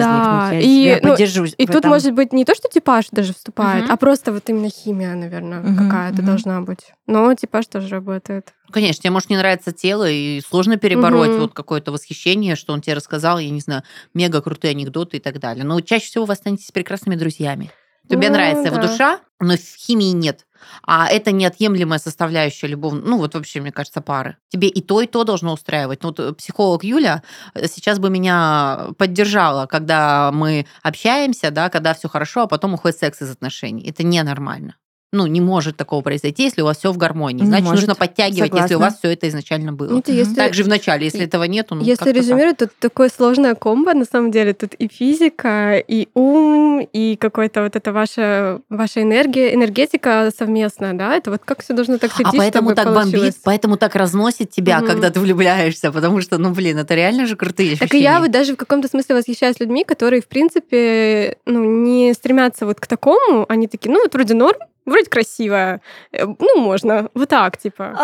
возникнуть. 0.50 0.64
Я 0.64 0.70
и, 0.70 0.84
тебя 0.96 1.00
ну, 1.02 1.10
поддержу 1.10 1.44
И 1.44 1.64
в 1.64 1.68
тут 1.68 1.76
этом. 1.76 1.90
может 1.90 2.12
быть 2.12 2.32
не 2.32 2.44
то, 2.44 2.54
что 2.54 2.68
типаж 2.68 3.06
даже 3.12 3.34
вступает, 3.34 3.84
Мгм. 3.84 3.92
а 3.92 3.96
просто 3.96 4.32
вот 4.32 4.48
именно 4.48 4.68
химия, 4.70 5.14
наверное, 5.14 5.60
Мгм, 5.60 5.76
какая-то 5.76 6.16
мгм. 6.18 6.26
должна 6.26 6.60
быть. 6.60 6.92
Но 7.06 7.32
типаж 7.34 7.66
тоже 7.66 7.88
работает. 7.88 8.52
Конечно, 8.70 9.02
тебе 9.02 9.10
может 9.10 9.30
не 9.30 9.36
нравиться 9.36 9.72
тело, 9.72 10.08
и 10.08 10.40
сложно 10.40 10.76
перебороть 10.76 11.30
Мгм. 11.30 11.40
вот 11.40 11.54
какое-то 11.54 11.92
восхищение, 11.92 12.54
что 12.56 12.72
он 12.72 12.80
тебе 12.80 12.94
рассказал, 12.94 13.38
я 13.38 13.50
не 13.50 13.60
знаю, 13.60 13.82
мега 14.14 14.40
крутые 14.42 14.72
анекдоты 14.72 15.16
и 15.16 15.20
так 15.20 15.40
далее. 15.40 15.64
Но 15.64 15.80
чаще 15.80 16.06
всего 16.06 16.24
вы 16.24 16.32
останетесь 16.34 16.70
прекрасными 16.70 17.14
друзьями. 17.16 17.70
Тебе 18.08 18.28
Ну, 18.28 18.34
нравится 18.36 18.68
его 18.68 18.76
да. 18.76 18.88
душа, 18.88 19.20
но 19.38 19.54
химии 19.56 20.12
нет. 20.12 20.46
А 20.82 21.08
это 21.08 21.30
неотъемлемая 21.30 21.98
составляющая 21.98 22.66
любовного, 22.66 23.06
ну 23.06 23.18
вот 23.18 23.34
вообще, 23.34 23.60
мне 23.60 23.70
кажется, 23.70 24.00
пары. 24.00 24.36
Тебе 24.48 24.68
и 24.68 24.80
то, 24.80 25.00
и 25.02 25.06
то 25.06 25.24
должно 25.24 25.52
устраивать. 25.52 26.02
Ну, 26.02 26.08
вот 26.08 26.18
э, 26.18 26.32
психолог 26.32 26.84
Юля 26.84 27.22
э, 27.54 27.68
сейчас 27.68 27.98
бы 27.98 28.08
меня 28.10 28.88
поддержала, 28.96 29.66
когда 29.66 30.30
мы 30.32 30.66
общаемся, 30.82 31.50
да, 31.50 31.68
когда 31.68 31.92
все 31.94 32.08
хорошо, 32.08 32.42
а 32.42 32.46
потом 32.46 32.74
уходит 32.74 32.98
секс 32.98 33.20
из 33.22 33.30
отношений. 33.30 33.88
Это 33.88 34.02
ненормально. 34.02 34.74
Ну, 35.10 35.26
не 35.26 35.40
может 35.40 35.74
такого 35.78 36.02
произойти, 36.02 36.42
если 36.42 36.60
у 36.60 36.66
вас 36.66 36.76
все 36.78 36.92
в 36.92 36.98
гармонии. 36.98 37.40
Не 37.40 37.46
Значит, 37.46 37.64
может. 37.64 37.80
нужно 37.80 37.94
подтягивать, 37.94 38.52
если 38.52 38.74
у 38.74 38.78
Согласна. 38.78 38.78
вас 38.78 38.98
все 38.98 39.12
это 39.14 39.26
изначально 39.28 39.72
было. 39.72 39.98
Это 39.98 40.12
если, 40.12 40.34
Также 40.34 40.64
в 40.64 40.68
начале, 40.68 41.06
если 41.06 41.22
этого 41.24 41.44
нету, 41.44 41.76
ну, 41.76 41.80
если 41.80 42.04
как-то 42.04 42.12
так. 42.12 42.16
резюмировать, 42.22 42.56
тут 42.58 42.70
такое 42.78 43.08
сложное 43.08 43.54
комбо, 43.54 43.94
на 43.94 44.04
самом 44.04 44.30
деле. 44.30 44.52
Тут 44.52 44.74
и 44.74 44.86
физика, 44.86 45.78
и 45.78 46.08
ум, 46.12 46.86
и 46.92 47.16
какой-то 47.16 47.62
вот 47.62 47.74
это 47.74 47.90
ваша, 47.94 48.60
ваша 48.68 49.00
энергия, 49.00 49.54
энергетика 49.54 50.30
совместная, 50.36 50.92
да? 50.92 51.14
Это 51.16 51.30
вот 51.30 51.40
как 51.42 51.62
все 51.62 51.72
должно 51.72 51.96
так 51.96 52.10
А 52.12 52.14
сойтись, 52.16 52.38
поэтому 52.38 52.74
так 52.74 52.84
получилось. 52.84 53.12
бомбит, 53.12 53.36
поэтому 53.44 53.76
так 53.78 53.94
разносит 53.94 54.50
тебя, 54.50 54.80
Мгм. 54.80 54.88
когда 54.88 55.08
ты 55.10 55.20
влюбляешься, 55.20 55.90
потому 55.90 56.20
что, 56.20 56.36
ну, 56.36 56.50
блин, 56.50 56.76
это 56.76 56.94
реально 56.94 57.24
же 57.24 57.34
крутые 57.36 57.68
ощущения. 57.72 57.88
Так 57.88 57.94
и 57.94 58.02
я 58.02 58.20
вот 58.20 58.30
даже 58.30 58.52
в 58.52 58.56
каком-то 58.56 58.88
смысле 58.88 59.14
восхищаюсь 59.14 59.58
людьми, 59.58 59.84
которые, 59.84 60.20
в 60.20 60.28
принципе, 60.28 61.38
ну, 61.46 61.64
не 61.64 62.12
стремятся 62.12 62.66
вот 62.66 62.78
к 62.78 62.86
такому. 62.86 63.46
Они 63.48 63.68
такие, 63.68 63.90
ну, 63.90 64.02
вот 64.02 64.12
вроде 64.12 64.34
норм, 64.34 64.58
вроде 64.88 65.06
красивая, 65.08 65.80
э, 66.12 66.24
ну, 66.26 66.60
можно, 66.60 67.08
вот 67.14 67.28
так, 67.28 67.56
типа. 67.56 67.94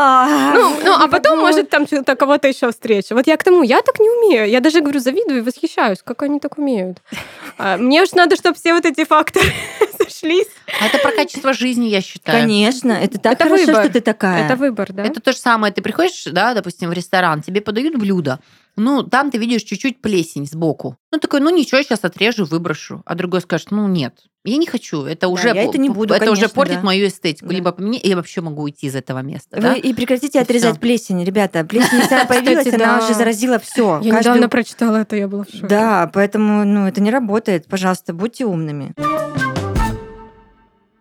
Ну, 0.55 0.77
ну, 0.85 0.93
а 0.95 1.09
потом, 1.09 1.39
может, 1.39 1.71
там 1.71 1.87
что-то 1.87 2.17
кого-то 2.17 2.49
еще 2.49 2.71
встреча. 2.71 3.15
Вот 3.15 3.27
я 3.27 3.37
к 3.37 3.45
тому, 3.45 3.63
я 3.63 3.83
так 3.83 4.01
не 4.01 4.09
умею. 4.09 4.49
Я 4.49 4.61
даже 4.61 4.81
говорю, 4.81 5.01
завидую 5.01 5.39
и 5.39 5.43
восхищаюсь, 5.43 5.99
как 6.03 6.23
они 6.23 6.41
так 6.41 6.59
умеют. 6.59 6.99
А 7.57 7.77
мне 7.77 8.03
уж 8.03 8.13
надо, 8.13 8.35
чтобы 8.35 8.57
все 8.57 8.75
вот 8.75 8.85
эти 8.85 9.05
факторы 9.05 9.47
сошлись. 9.99 10.49
А 10.81 10.87
это 10.87 10.99
про 10.99 11.13
качество 11.13 11.53
жизни, 11.53 11.87
я 11.87 12.01
считаю. 12.01 12.41
Конечно, 12.41 12.93
это 12.93 13.19
так 13.19 13.35
Это 13.35 13.45
хорошо, 13.45 13.67
выбор. 13.67 13.85
что 13.85 13.93
ты 13.93 14.01
такая. 14.01 14.45
Это 14.45 14.57
выбор, 14.57 14.93
да? 14.93 15.05
Это 15.05 15.21
то 15.21 15.33
же 15.33 15.39
самое. 15.39 15.73
Ты 15.73 15.81
приходишь, 15.81 16.25
да, 16.25 16.55
допустим, 16.55 16.91
в 16.91 16.93
ресторан, 16.93 17.43
тебе 17.43 17.61
подают 17.61 17.97
блюдо. 17.97 18.41
Ну, 18.77 19.03
там 19.03 19.31
ты 19.31 19.39
видишь 19.39 19.63
чуть-чуть 19.63 20.01
плесень 20.01 20.47
сбоку. 20.47 20.97
Ну, 21.13 21.19
такой, 21.19 21.41
ну 21.41 21.51
ничего, 21.51 21.81
сейчас 21.83 22.01
отрежу, 22.03 22.45
выброшу. 22.45 23.03
А 23.07 23.15
другой 23.15 23.41
скажет, 23.41 23.71
ну 23.71 23.87
нет, 23.87 24.15
я 24.45 24.57
не 24.57 24.67
хочу. 24.67 25.05
Это 25.05 25.29
уже, 25.29 25.49
я 25.49 25.63
это 25.63 25.79
не 25.79 25.89
буду, 25.89 26.13
это 26.13 26.25
уже 26.25 26.43
конечно, 26.43 26.55
портит 26.55 26.77
да. 26.77 26.83
мою 26.83 27.07
эстетику. 27.07 27.49
Да. 27.49 27.55
Либо 27.55 27.73
поменяй, 27.73 28.01
я 28.03 28.17
вообще 28.17 28.41
могу 28.41 28.63
уйти 28.63 28.89
из 28.89 28.97
этого 28.97 29.21
места. 29.21 29.57
Вы 29.57 29.63
да? 29.63 29.75
и 29.75 29.95
прекратите 29.95 30.39
И 30.39 30.43
отрезать 30.43 30.73
всё. 30.73 30.81
плесень, 30.81 31.25
ребята. 31.25 31.65
Плесень, 31.65 32.03
она 32.11 32.25
появилась, 32.29 32.67
Кстати, 32.67 32.83
она 32.83 32.99
да. 32.99 33.05
уже 33.05 33.15
заразила 33.15 33.59
все. 33.59 34.01
Я 34.03 34.19
недавно 34.19 34.49
прочитала 34.49 34.97
это, 34.99 35.17
я 35.17 35.29
была 35.29 35.45
в 35.45 35.51
шоке. 35.51 35.67
Да, 35.67 36.11
поэтому 36.13 36.65
ну, 36.65 36.87
это 36.87 37.01
не 37.01 37.11
работает. 37.11 37.67
Пожалуйста, 37.69 38.13
будьте 38.13 38.45
умными. 38.45 38.93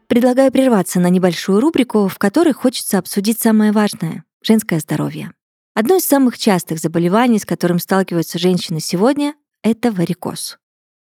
Предлагаю 0.07 0.51
прерваться 0.51 0.99
на 0.99 1.07
небольшую 1.07 1.59
рубрику, 1.59 2.07
в 2.07 2.19
которой 2.19 2.53
хочется 2.53 2.99
обсудить 2.99 3.41
самое 3.41 3.71
важное— 3.71 4.23
женское 4.43 4.79
здоровье. 4.79 5.31
Одно 5.75 5.95
из 5.95 6.05
самых 6.05 6.37
частых 6.37 6.77
заболеваний, 6.77 7.39
с 7.39 7.45
которым 7.45 7.79
сталкиваются 7.79 8.37
женщины 8.37 8.79
сегодня, 8.79 9.33
это 9.63 9.91
варикоз. 9.91 10.57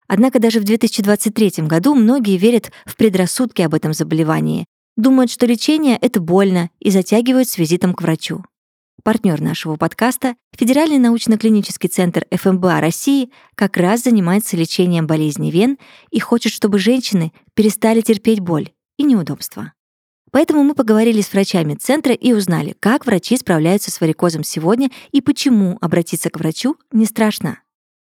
Однако 0.09 0.41
даже 0.41 0.59
в 0.59 0.65
2023 0.65 1.65
году 1.67 1.95
многие 1.95 2.37
верят 2.39 2.73
в 2.85 2.97
предрассудки 2.97 3.63
об 3.63 3.75
этом 3.75 3.93
заболевании, 3.93 4.67
думают, 4.97 5.31
что 5.31 5.47
лечение— 5.47 5.97
это 6.01 6.19
больно 6.19 6.71
и 6.81 6.91
затягивают 6.91 7.49
с 7.49 7.57
визитом 7.57 7.95
к 7.95 8.03
врачу. 8.03 8.45
Партнер 9.05 9.41
нашего 9.41 9.77
подкаста, 9.77 10.35
Федеральный 10.57 10.99
научно-клинический 10.99 11.89
центр 11.89 12.27
ФМБА 12.33 12.81
России, 12.81 13.31
как 13.55 13.77
раз 13.77 14.03
занимается 14.03 14.57
лечением 14.57 15.07
болезней 15.07 15.53
вен 15.53 15.79
и 16.11 16.19
хочет, 16.19 16.53
чтобы 16.53 16.81
женщины 16.81 17.33
перестали 17.55 18.01
терпеть 18.01 18.41
боль 18.41 18.73
и 18.97 19.05
неудобства. 19.05 19.73
Поэтому 20.31 20.63
мы 20.63 20.75
поговорили 20.75 21.21
с 21.21 21.33
врачами 21.33 21.75
центра 21.75 22.13
и 22.13 22.33
узнали, 22.33 22.75
как 22.79 23.07
врачи 23.07 23.37
справляются 23.37 23.91
с 23.91 24.01
варикозом 24.01 24.45
сегодня 24.45 24.91
и 25.13 25.21
почему 25.21 25.79
обратиться 25.81 26.31
к 26.31 26.39
врачу 26.39 26.77
не 26.93 27.07
страшно. 27.07 27.61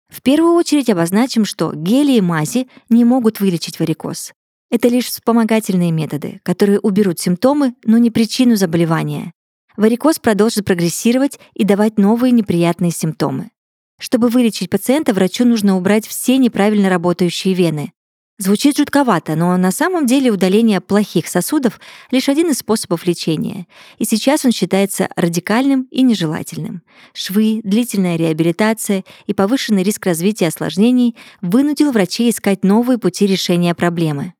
В 0.10 0.22
первую 0.22 0.54
очередь 0.54 0.90
обозначим, 0.90 1.46
что 1.46 1.72
гели 1.74 2.14
и 2.14 2.22
мази 2.22 2.68
не 2.90 3.06
могут 3.06 3.40
вылечить 3.40 3.80
варикоз. 3.80 4.34
Это 4.72 4.88
лишь 4.88 5.06
вспомогательные 5.06 5.92
методы, 5.92 6.42
которые 6.44 6.80
уберут 6.80 7.20
симптомы, 7.20 7.76
но 7.86 7.98
не 7.98 8.12
причину 8.12 8.56
заболевания. 8.56 9.34
Варикоз 9.78 10.20
продолжит 10.20 10.66
прогрессировать 10.66 11.40
и 11.54 11.64
давать 11.64 11.98
новые 11.98 12.32
неприятные 12.32 12.92
симптомы. 12.92 13.52
Чтобы 14.00 14.30
вылечить 14.30 14.70
пациента, 14.70 15.14
врачу 15.14 15.46
нужно 15.46 15.78
убрать 15.78 16.08
все 16.08 16.38
неправильно 16.38 16.90
работающие 16.90 17.54
вены. 17.54 17.94
Звучит 18.42 18.78
жутковато, 18.78 19.36
но 19.36 19.58
на 19.58 19.70
самом 19.70 20.06
деле 20.06 20.32
удаление 20.32 20.80
плохих 20.80 21.28
сосудов— 21.28 21.78
лишь 22.12 22.30
один 22.30 22.50
из 22.52 22.60
способов 22.60 23.06
лечения, 23.06 23.68
и 23.98 24.06
сейчас 24.06 24.46
он 24.46 24.54
считается 24.54 25.10
радикальным 25.18 25.90
и 25.92 26.02
нежелательным. 26.04 26.82
Швы, 27.14 27.60
длительная 27.66 28.16
реабилитация 28.16 29.04
и 29.28 29.34
повышенный 29.34 29.84
риск 29.84 30.06
развития 30.06 30.48
осложнений 30.48 31.18
вынудил 31.42 31.92
врачей 31.92 32.30
искать 32.30 32.64
новые 32.64 32.98
пути 32.98 33.28
решения 33.28 33.76
проблемы. 33.76 34.34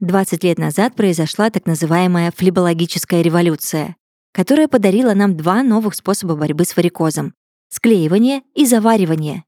20 0.00 0.42
лет 0.42 0.58
назад 0.58 0.96
произошла 0.96 1.48
так 1.48 1.66
называемая 1.66 2.32
флебологическая 2.36 3.22
революция, 3.22 3.94
которая 4.32 4.66
подарила 4.66 5.14
нам 5.14 5.36
два 5.36 5.62
новых 5.62 5.94
способа 5.94 6.34
борьбы 6.34 6.64
с 6.64 6.76
варикозом— 6.76 7.34
склеивание 7.68 8.42
и 8.56 8.66
заваривание. 8.66 9.44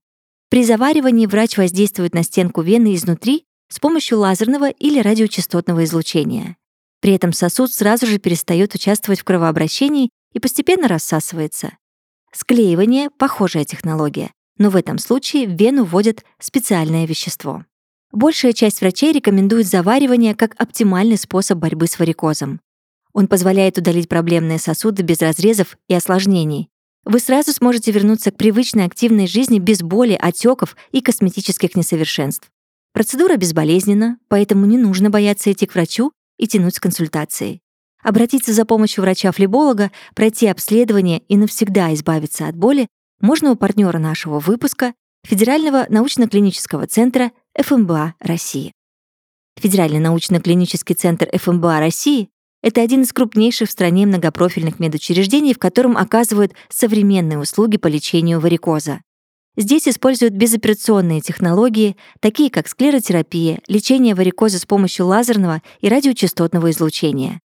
При 0.48 0.64
заваривании 0.64 1.26
врач 1.26 1.56
воздействует 1.58 2.14
на 2.14 2.22
стенку 2.22 2.62
вены 2.62 2.94
изнутри 2.94 3.46
с 3.68 3.78
помощью 3.78 4.18
лазерного 4.18 4.70
или 4.70 5.00
радиочастотного 5.00 5.84
излучения. 5.84 6.56
При 7.00 7.14
этом 7.14 7.32
сосуд 7.32 7.72
сразу 7.72 8.06
же 8.06 8.18
перестает 8.18 8.74
участвовать 8.74 9.20
в 9.20 9.24
кровообращении 9.24 10.10
и 10.32 10.38
постепенно 10.40 10.88
рассасывается. 10.88 11.76
Склеивание— 12.32 13.10
похожая 13.18 13.64
технология, 13.64 14.32
но 14.58 14.70
в 14.70 14.76
этом 14.76 14.98
случае 14.98 15.46
в 15.46 15.52
вену 15.52 15.84
вводят 15.84 16.24
специальное 16.38 17.06
вещество. 17.06 17.64
Большая 18.12 18.52
часть 18.52 18.80
врачей 18.80 19.12
рекомендует 19.12 19.66
заваривание 19.66 20.34
как 20.34 20.54
оптимальный 20.58 21.18
способ 21.18 21.58
борьбы 21.58 21.86
с 21.86 21.98
варикозом. 21.98 22.60
Он 23.12 23.28
позволяет 23.28 23.78
удалить 23.78 24.08
проблемные 24.08 24.58
сосуды 24.58 25.02
без 25.02 25.20
разрезов 25.20 25.78
и 25.88 25.94
осложнений. 25.94 26.68
Вы 27.04 27.20
сразу 27.20 27.52
сможете 27.52 27.92
вернуться 27.92 28.30
к 28.30 28.36
привычной 28.36 28.84
активной 28.84 29.26
жизни 29.26 29.58
без 29.58 29.80
боли, 29.80 30.18
отеков 30.20 30.76
и 30.92 31.00
косметических 31.00 31.76
несовершенств. 31.76 32.50
Процедура 32.96 33.36
безболезненна, 33.36 34.16
поэтому 34.28 34.64
не 34.64 34.78
нужно 34.78 35.10
бояться 35.10 35.52
идти 35.52 35.66
к 35.66 35.74
врачу 35.74 36.12
и 36.38 36.46
тянуть 36.46 36.76
с 36.76 36.80
консультацией. 36.80 37.60
Обратиться 38.02 38.54
за 38.54 38.64
помощью 38.64 39.02
врача-флеболога, 39.02 39.92
пройти 40.14 40.46
обследование 40.46 41.18
и 41.28 41.36
навсегда 41.36 41.92
избавиться 41.92 42.48
от 42.48 42.56
боли 42.56 42.88
можно 43.20 43.50
у 43.50 43.54
партнера 43.54 43.98
нашего 43.98 44.38
выпуска 44.38 44.94
Федерального 45.26 45.84
научно-клинического 45.90 46.86
центра 46.86 47.32
ФМБА 47.54 48.14
России. 48.18 48.72
Федеральный 49.60 50.00
научно-клинический 50.00 50.94
центр 50.94 51.28
ФМБА 51.36 51.80
России— 51.80 52.30
это 52.62 52.80
один 52.80 53.02
из 53.02 53.12
крупнейших 53.12 53.68
в 53.68 53.72
стране 53.72 54.06
многопрофильных 54.06 54.78
медучреждений, 54.78 55.52
в 55.52 55.58
котором 55.58 55.98
оказывают 55.98 56.54
современные 56.70 57.38
услуги 57.38 57.76
по 57.76 57.88
лечению 57.88 58.40
варикоза. 58.40 59.02
Здесь 59.56 59.88
используют 59.88 60.34
безоперационные 60.34 61.22
технологии, 61.22 61.96
такие 62.20 62.50
как 62.50 62.68
склеротерапия, 62.68 63.60
лечение 63.68 64.14
варикоза 64.14 64.58
с 64.58 64.66
помощью 64.66 65.06
лазерного 65.06 65.62
и 65.80 65.88
радиочастотного 65.88 66.70
излучения. 66.70 67.40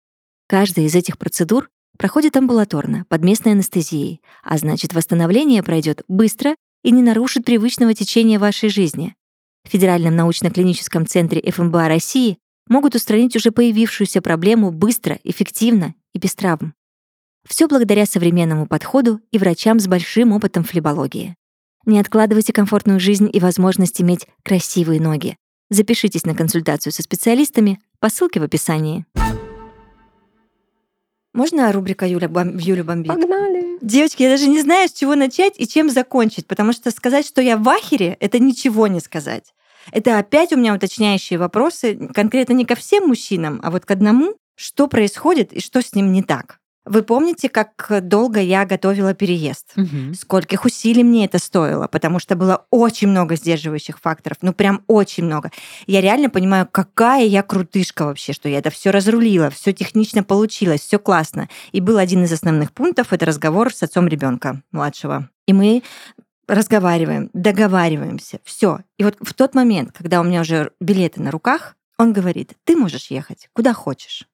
Каждая 0.48 0.86
из 0.86 0.94
этих 0.96 1.18
процедур 1.18 1.68
проходит 1.96 2.36
амбулаторно, 2.36 3.04
под 3.08 3.22
местной 3.22 3.52
анестезией, 3.52 4.20
а 4.42 4.58
значит, 4.58 4.92
восстановление 4.92 5.62
пройдет 5.62 6.02
быстро 6.08 6.56
и 6.82 6.90
не 6.90 7.02
нарушит 7.02 7.44
привычного 7.44 7.94
течения 7.94 8.40
вашей 8.40 8.70
жизни. 8.70 9.14
В 9.64 9.70
Федеральном 9.70 10.16
научно-клиническом 10.16 11.06
центре 11.06 11.48
ФМБА 11.48 11.86
России 11.86 12.38
могут 12.68 12.96
устранить 12.96 13.36
уже 13.36 13.52
появившуюся 13.52 14.20
проблему 14.20 14.72
быстро, 14.72 15.20
эффективно 15.22 15.94
и 16.12 16.18
без 16.18 16.34
травм. 16.34 16.74
Все 17.48 17.68
благодаря 17.68 18.04
современному 18.04 18.66
подходу 18.66 19.20
и 19.30 19.38
врачам 19.38 19.78
с 19.78 19.86
большим 19.86 20.32
опытом 20.32 20.64
флебологии. 20.64 21.36
Не 21.90 21.98
откладывайте 21.98 22.52
комфортную 22.52 23.00
жизнь 23.00 23.28
и 23.32 23.40
возможность 23.40 24.00
иметь 24.00 24.28
красивые 24.44 25.00
ноги. 25.00 25.36
Запишитесь 25.70 26.24
на 26.24 26.36
консультацию 26.36 26.92
со 26.92 27.02
специалистами 27.02 27.80
по 27.98 28.08
ссылке 28.08 28.38
в 28.38 28.44
описании. 28.44 29.06
Можно 31.34 31.72
рубрика 31.72 32.06
Юля, 32.06 32.28
бом... 32.28 32.58
Юля 32.58 32.84
бомбит? 32.84 33.08
Погнали. 33.08 33.76
Девочки, 33.80 34.22
я 34.22 34.28
даже 34.28 34.46
не 34.46 34.60
знаю, 34.60 34.88
с 34.88 34.92
чего 34.92 35.16
начать 35.16 35.54
и 35.58 35.66
чем 35.66 35.90
закончить, 35.90 36.46
потому 36.46 36.72
что 36.72 36.92
сказать, 36.92 37.26
что 37.26 37.42
я 37.42 37.56
в 37.56 37.68
ахере, 37.68 38.16
это 38.20 38.38
ничего 38.38 38.86
не 38.86 39.00
сказать. 39.00 39.52
Это 39.90 40.16
опять 40.20 40.52
у 40.52 40.56
меня 40.56 40.76
уточняющие 40.76 41.40
вопросы, 41.40 41.96
конкретно 42.14 42.52
не 42.52 42.66
ко 42.66 42.76
всем 42.76 43.08
мужчинам, 43.08 43.58
а 43.64 43.72
вот 43.72 43.84
к 43.84 43.90
одному, 43.90 44.36
что 44.54 44.86
происходит 44.86 45.52
и 45.52 45.58
что 45.58 45.82
с 45.82 45.92
ним 45.92 46.12
не 46.12 46.22
так. 46.22 46.60
Вы 46.86 47.02
помните, 47.02 47.50
как 47.50 47.92
долго 48.08 48.40
я 48.40 48.64
готовила 48.64 49.12
переезд? 49.12 49.72
Мгм. 49.76 50.14
Скольких 50.14 50.64
усилий 50.64 51.04
мне 51.04 51.26
это 51.26 51.38
стоило, 51.38 51.88
потому 51.88 52.18
что 52.18 52.36
было 52.36 52.66
очень 52.70 53.08
много 53.08 53.36
сдерживающих 53.36 54.00
факторов, 54.00 54.38
ну 54.40 54.54
прям 54.54 54.82
очень 54.86 55.24
много. 55.24 55.50
Я 55.86 56.00
реально 56.00 56.30
понимаю, 56.30 56.66
какая 56.70 57.26
я 57.26 57.42
крутышка 57.42 58.06
вообще, 58.06 58.32
что 58.32 58.48
я 58.48 58.58
это 58.58 58.70
все 58.70 58.90
разрулила, 58.90 59.50
все 59.50 59.72
технично 59.72 60.24
получилось, 60.24 60.80
все 60.80 60.98
классно. 60.98 61.50
И 61.72 61.80
был 61.80 61.98
один 61.98 62.24
из 62.24 62.32
основных 62.32 62.72
пунктов 62.72 63.12
это 63.12 63.26
разговор 63.26 63.74
с 63.74 63.82
отцом 63.82 64.08
ребенка 64.08 64.62
младшего. 64.72 65.28
И 65.46 65.52
мы 65.52 65.82
разговариваем, 66.48 67.30
договариваемся, 67.34 68.40
все. 68.42 68.80
И 68.96 69.04
вот 69.04 69.16
в 69.20 69.34
тот 69.34 69.54
момент, 69.54 69.92
когда 69.92 70.20
у 70.20 70.24
меня 70.24 70.40
уже 70.40 70.72
билеты 70.80 71.20
на 71.20 71.30
руках, 71.30 71.76
он 71.98 72.14
говорит: 72.14 72.54
ты 72.64 72.74
можешь 72.74 73.10
ехать 73.10 73.50
куда 73.52 73.74
хочешь, 73.74 74.26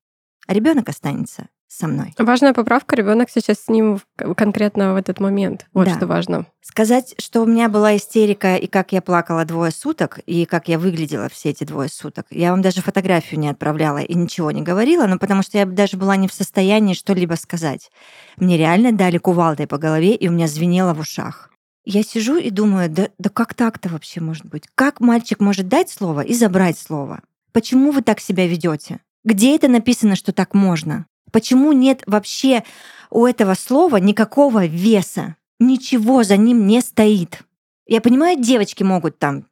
а 0.47 0.55
ребенок 0.55 0.89
останется 0.89 1.49
со 1.69 1.89
мной. 1.89 2.15
Важная 2.19 2.53
поправка, 2.55 2.97
ребенок 2.97 3.29
сейчас 3.31 3.59
с 3.59 3.69
ним 3.69 4.01
конкретно 4.37 4.95
в 4.95 4.97
этот 4.97 5.21
момент. 5.21 5.67
Вот 5.73 5.87
Да. 5.87 5.97
что 5.97 6.07
важно. 6.07 6.47
Сказать, 6.61 7.15
что 7.19 7.43
у 7.43 7.47
меня 7.47 7.69
была 7.69 7.97
истерика, 7.97 8.57
и 8.57 8.67
как 8.67 8.93
я 8.93 9.03
плакала 9.03 9.45
двое 9.45 9.71
суток, 9.73 10.21
и 10.27 10.45
как 10.47 10.69
я 10.69 10.79
выглядела 10.79 11.29
все 11.29 11.51
эти 11.51 11.65
двое 11.65 11.89
суток, 11.89 12.27
я 12.31 12.51
вам 12.51 12.63
даже 12.63 12.83
фотографию 12.83 13.41
не 13.41 13.49
отправляла 13.49 13.99
и 13.99 14.15
ничего 14.15 14.51
не 14.51 14.63
говорила, 14.63 15.07
ну 15.07 15.19
потому 15.19 15.43
что 15.43 15.59
я 15.59 15.67
даже 15.67 15.97
была 15.97 16.17
не 16.17 16.29
в 16.29 16.33
состоянии 16.33 16.95
что-либо 16.95 17.35
сказать. 17.35 17.91
Мне 18.37 18.57
реально 18.57 18.93
дали 18.93 19.19
кувалдой 19.19 19.67
по 19.67 19.79
голове, 19.79 20.15
и 20.15 20.29
у 20.29 20.33
меня 20.33 20.47
звенело 20.47 20.95
в 20.95 21.01
ушах. 21.01 21.51
Я 21.85 22.03
сижу 22.03 22.37
и 22.37 22.51
думаю, 22.51 22.91
да, 22.91 23.11
да 23.19 23.31
как 23.31 23.55
так-то 23.55 23.89
вообще 23.89 24.21
может 24.21 24.45
быть? 24.47 24.65
Как 24.75 25.01
мальчик 25.01 25.39
может 25.41 25.69
дать 25.69 25.89
слово 25.89 26.23
и 26.23 26.35
забрать 26.35 26.79
слово? 26.79 27.21
Почему 27.53 27.93
вы 27.93 28.03
так 28.03 28.19
себя 28.21 28.47
ведете? 28.49 28.99
Где 29.25 29.55
это 29.55 29.69
написано, 29.69 30.17
что 30.17 30.33
так 30.33 30.53
можно? 30.53 31.07
Почему 31.33 31.73
нет 31.73 32.03
вообще 32.07 32.65
у 33.11 33.27
этого 33.27 33.55
слова 33.55 33.97
никакого 33.97 34.67
веса? 34.67 35.37
Ничего 35.59 36.23
за 36.23 36.37
ним 36.37 36.67
не 36.67 36.81
стоит. 36.81 37.41
Я 37.87 38.01
понимаю, 38.01 38.41
девочки 38.41 38.83
могут 38.83 39.19
там 39.19 39.45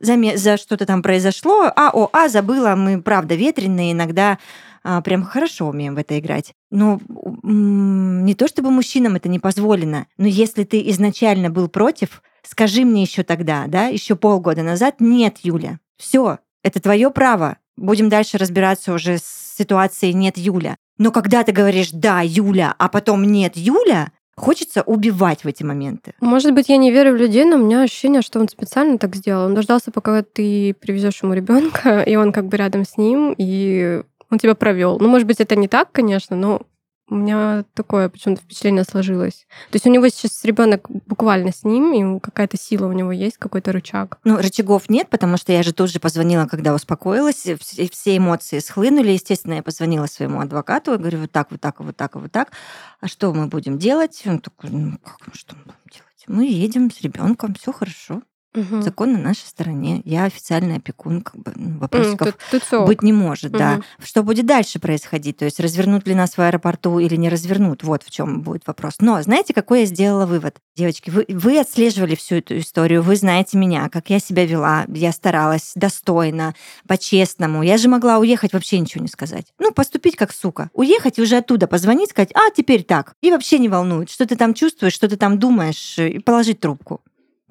за, 0.00 0.36
за 0.36 0.56
что-то 0.56 0.86
там 0.86 1.02
произошло, 1.02 1.70
а 1.74 1.90
о, 1.92 2.08
а 2.12 2.28
забыла, 2.28 2.74
мы 2.76 3.00
правда 3.00 3.34
ветреные, 3.34 3.92
иногда 3.92 4.38
а, 4.84 5.00
прям 5.02 5.22
хорошо 5.22 5.68
умеем 5.68 5.94
в 5.94 5.98
это 5.98 6.18
играть. 6.18 6.54
Но 6.70 7.00
м, 7.42 8.24
не 8.24 8.34
то 8.34 8.48
чтобы 8.48 8.70
мужчинам 8.70 9.16
это 9.16 9.28
не 9.28 9.38
позволено, 9.38 10.06
но 10.16 10.26
если 10.26 10.64
ты 10.64 10.88
изначально 10.90 11.50
был 11.50 11.68
против, 11.68 12.22
скажи 12.42 12.84
мне 12.84 13.02
еще 13.02 13.22
тогда, 13.22 13.66
да, 13.66 13.86
еще 13.86 14.16
полгода 14.16 14.62
назад, 14.62 14.96
нет, 15.00 15.38
Юля, 15.42 15.78
все, 15.96 16.38
это 16.62 16.80
твое 16.80 17.10
право. 17.10 17.58
Будем 17.76 18.08
дальше 18.08 18.38
разбираться 18.38 18.92
уже 18.92 19.18
с 19.18 19.54
ситуацией 19.56 20.14
нет, 20.14 20.36
Юля. 20.36 20.76
Но 20.98 21.10
когда 21.10 21.42
ты 21.42 21.52
говоришь 21.52 21.90
да, 21.92 22.20
Юля, 22.22 22.74
а 22.78 22.88
потом 22.88 23.24
нет, 23.24 23.56
Юля, 23.56 24.12
хочется 24.36 24.82
убивать 24.82 25.44
в 25.44 25.48
эти 25.48 25.62
моменты. 25.62 26.14
Может 26.20 26.52
быть, 26.54 26.68
я 26.68 26.76
не 26.76 26.90
верю 26.90 27.12
в 27.12 27.16
людей, 27.16 27.44
но 27.44 27.56
у 27.56 27.64
меня 27.64 27.82
ощущение, 27.82 28.22
что 28.22 28.40
он 28.40 28.48
специально 28.48 28.98
так 28.98 29.14
сделал. 29.16 29.46
Он 29.46 29.54
дождался, 29.54 29.90
пока 29.90 30.22
ты 30.22 30.74
привезешь 30.74 31.22
ему 31.22 31.34
ребенка, 31.34 32.00
и 32.06 32.16
он 32.16 32.32
как 32.32 32.46
бы 32.46 32.56
рядом 32.56 32.84
с 32.84 32.96
ним, 32.96 33.34
и 33.36 34.02
он 34.30 34.38
тебя 34.38 34.54
провел. 34.54 34.98
Ну, 34.98 35.08
может 35.08 35.26
быть, 35.26 35.40
это 35.40 35.56
не 35.56 35.68
так, 35.68 35.92
конечно, 35.92 36.36
но 36.36 36.62
у 37.08 37.14
меня 37.14 37.64
такое 37.74 38.08
почему-то 38.08 38.42
впечатление 38.42 38.84
сложилось. 38.84 39.46
То 39.70 39.76
есть 39.76 39.86
у 39.86 39.90
него 39.90 40.08
сейчас 40.08 40.44
ребенок 40.44 40.88
буквально 41.06 41.52
с 41.52 41.64
ним, 41.64 42.16
и 42.16 42.20
какая-то 42.20 42.56
сила 42.56 42.86
у 42.86 42.92
него 42.92 43.12
есть, 43.12 43.38
какой-то 43.38 43.72
рычаг. 43.72 44.18
Ну, 44.24 44.38
рычагов 44.38 44.88
нет, 44.88 45.10
потому 45.10 45.36
что 45.36 45.52
я 45.52 45.62
же 45.62 45.72
тут 45.72 45.90
же 45.90 46.00
позвонила, 46.00 46.46
когда 46.46 46.74
успокоилась, 46.74 47.46
все, 47.60 48.16
эмоции 48.16 48.60
схлынули. 48.60 49.10
Естественно, 49.10 49.54
я 49.54 49.62
позвонила 49.62 50.06
своему 50.06 50.40
адвокату 50.40 50.94
и 50.94 50.98
говорю, 50.98 51.20
вот 51.20 51.32
так, 51.32 51.50
вот 51.50 51.60
так, 51.60 51.80
вот 51.80 51.96
так, 51.96 52.14
вот 52.14 52.32
так. 52.32 52.52
А 53.00 53.08
что 53.08 53.32
мы 53.34 53.46
будем 53.46 53.78
делать? 53.78 54.22
Он 54.24 54.38
такой, 54.38 54.70
ну 54.70 54.98
как 54.98 55.18
мы 55.26 55.34
что 55.34 55.56
мы 55.56 55.64
будем 55.64 55.92
делать? 55.92 56.24
Мы 56.28 56.46
едем 56.46 56.90
с 56.90 57.00
ребенком, 57.00 57.54
все 57.54 57.72
хорошо. 57.72 58.22
Мгм. 58.54 58.82
Закон 58.82 59.12
на 59.12 59.18
нашей 59.18 59.46
стороне. 59.46 60.02
Я 60.04 60.24
официальный 60.24 60.76
опекун, 60.76 61.22
как 61.22 61.36
бы 61.36 61.52
ну, 61.56 61.78
вопросиков 61.78 62.32
Тут, 62.50 62.62
тут 62.62 62.80
ок. 62.80 62.86
быть 62.86 63.02
не 63.02 63.12
может, 63.12 63.52
да. 63.52 63.76
Мгм. 63.76 63.84
Что 64.04 64.22
будет 64.22 64.44
дальше 64.44 64.78
происходить? 64.78 65.38
То 65.38 65.46
есть 65.46 65.58
развернут 65.58 66.06
ли 66.06 66.14
нас 66.14 66.36
в 66.36 66.40
аэропорту 66.40 66.98
или 66.98 67.16
не 67.16 67.30
развернут? 67.30 67.82
Вот 67.82 68.02
в 68.02 68.10
чем 68.10 68.42
будет 68.42 68.66
вопрос. 68.66 68.96
Но 69.00 69.22
знаете, 69.22 69.54
какой 69.54 69.80
я 69.80 69.86
сделала 69.86 70.26
вывод? 70.26 70.56
Девочки, 70.76 71.08
вы, 71.08 71.24
вы 71.28 71.58
отслеживали 71.58 72.14
всю 72.14 72.36
эту 72.36 72.58
историю, 72.58 73.02
вы 73.02 73.16
знаете 73.16 73.56
меня, 73.56 73.88
как 73.88 74.10
я 74.10 74.18
себя 74.18 74.44
вела, 74.44 74.84
я 74.88 75.12
старалась 75.12 75.72
достойно, 75.74 76.54
по-честному. 76.86 77.62
Я 77.62 77.78
же 77.78 77.88
могла 77.88 78.18
уехать, 78.18 78.52
вообще 78.52 78.78
ничего 78.78 79.02
не 79.02 79.08
сказать. 79.08 79.46
Ну, 79.58 79.72
поступить 79.72 80.16
как 80.16 80.32
сука. 80.32 80.70
Уехать 80.74 81.18
и 81.18 81.22
уже 81.22 81.38
оттуда 81.38 81.66
позвонить, 81.66 82.10
сказать, 82.10 82.32
а, 82.34 82.50
теперь 82.54 82.84
так. 82.84 83.14
И 83.22 83.30
вообще 83.30 83.58
не 83.58 83.70
волнует, 83.70 84.10
что 84.10 84.26
ты 84.26 84.36
там 84.36 84.52
чувствуешь, 84.52 84.92
что 84.92 85.08
ты 85.08 85.16
там 85.16 85.38
думаешь, 85.38 85.98
и 85.98 86.18
положить 86.18 86.60
трубку. 86.60 87.00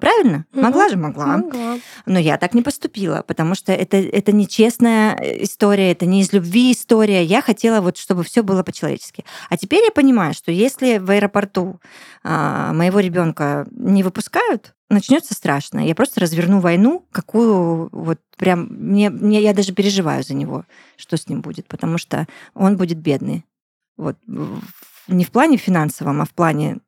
Правильно? 0.02 0.46
Могла 0.50 0.88
же, 0.88 0.96
могла. 0.96 1.36
Могла. 1.36 1.78
Но 2.06 2.18
я 2.18 2.36
так 2.36 2.54
не 2.54 2.62
поступила, 2.62 3.22
потому 3.24 3.54
что 3.54 3.70
это, 3.70 3.98
это 3.98 4.32
нечестная 4.32 5.14
э, 5.14 5.44
история, 5.44 5.92
это 5.92 6.06
не 6.06 6.22
из 6.22 6.32
любви 6.32 6.72
история. 6.72 7.22
Я 7.22 7.40
хотела 7.40 7.80
вот, 7.80 7.96
чтобы 7.96 8.24
все 8.24 8.42
было 8.42 8.64
по-человечески. 8.64 9.24
А 9.48 9.56
теперь 9.56 9.84
я 9.84 9.92
понимаю, 9.92 10.34
что 10.34 10.50
если 10.50 10.98
в 10.98 11.08
аэропорту 11.08 11.80
а, 12.24 12.72
моего 12.72 12.98
ребенка 12.98 13.68
не 13.70 14.02
выпускают, 14.02 14.74
начнется 14.90 15.34
страшно. 15.34 15.78
Я 15.86 15.94
просто 15.94 16.18
разверну 16.18 16.58
войну, 16.58 17.06
какую 17.12 17.88
вот 17.92 18.18
прям 18.36 18.66
мне, 18.70 19.08
мне 19.08 19.40
я 19.40 19.54
даже 19.54 19.72
переживаю 19.72 20.24
за 20.24 20.34
него, 20.34 20.64
что 20.96 21.16
с 21.16 21.28
ним 21.28 21.42
будет, 21.42 21.68
потому 21.68 21.96
что 21.96 22.26
он 22.54 22.76
будет 22.76 22.98
бедный. 22.98 23.44
Вот 23.96 24.16
не 25.06 25.24
в 25.24 25.30
плане 25.30 25.58
финансовом, 25.58 26.22
а 26.22 26.24
в 26.24 26.30
плане 26.30 26.80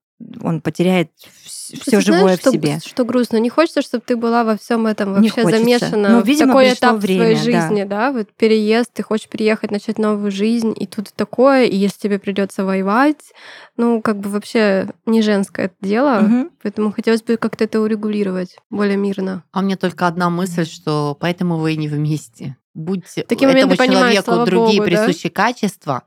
он 0.43 0.61
потеряет 0.61 1.11
все 1.17 1.77
Ты 1.77 1.91
знаешь, 1.91 2.05
живое 2.05 2.37
что, 2.37 2.51
в 2.51 2.53
себе. 2.53 2.79
Что 2.85 3.05
грустно. 3.05 3.37
Не 3.39 3.51
хочется, 3.51 3.83
чтобы 3.83 4.05
ты 4.07 4.17
была 4.17 4.45
во 4.45 4.57
всем 4.57 4.87
этом 4.87 5.09
Не 5.21 5.29
вообще 5.29 5.43
хочется. 5.43 5.59
замешана 5.65 6.09
Ну, 6.11 6.23
в 6.23 6.27
видимо, 6.27 6.53
такой 6.53 6.73
этап 6.73 6.97
время, 6.99 7.21
своей 7.21 7.35
да. 7.37 7.43
жизни, 7.43 7.85
да. 7.85 8.13
Вот 8.13 8.29
переезд, 8.37 8.93
ты 8.93 9.03
хочешь 9.03 9.29
переехать, 9.29 9.71
начать 9.71 9.99
новую 9.99 10.31
жизнь, 10.31 10.73
и 10.77 10.87
тут 10.87 11.13
такое, 11.15 11.65
и 11.65 11.77
если 11.77 11.99
тебе 11.99 12.19
придется 12.19 12.65
воевать, 12.65 13.33
ну, 13.77 14.01
как 14.01 14.19
бы 14.19 14.31
вообще 14.31 14.89
не 15.05 15.21
женское 15.21 15.67
это 15.67 15.75
дело, 15.81 16.21
Мгм. 16.21 16.51
поэтому 16.63 16.93
хотелось 16.93 17.23
бы 17.23 17.37
как-то 17.37 17.65
это 17.65 17.81
урегулировать 17.81 18.57
более 18.71 18.97
мирно. 18.97 19.43
А 19.53 19.61
у 19.61 19.63
меня 19.63 19.77
только 19.77 20.07
одна 20.07 20.31
мысль, 20.31 20.65
что 20.65 21.17
поэтому 21.19 21.59
вы 21.59 21.75
и 21.75 21.77
не 21.77 21.89
вместе. 21.89 22.57
Будь 22.73 23.05
Такие 23.29 23.51
этому 23.51 23.77
понимаешь, 23.77 23.93
человеку 24.15 24.25
слава 24.25 24.47
другие 24.47 24.81
богу, 24.81 24.91
да? 24.91 25.05
присущие 25.07 25.31
качества, 25.31 26.03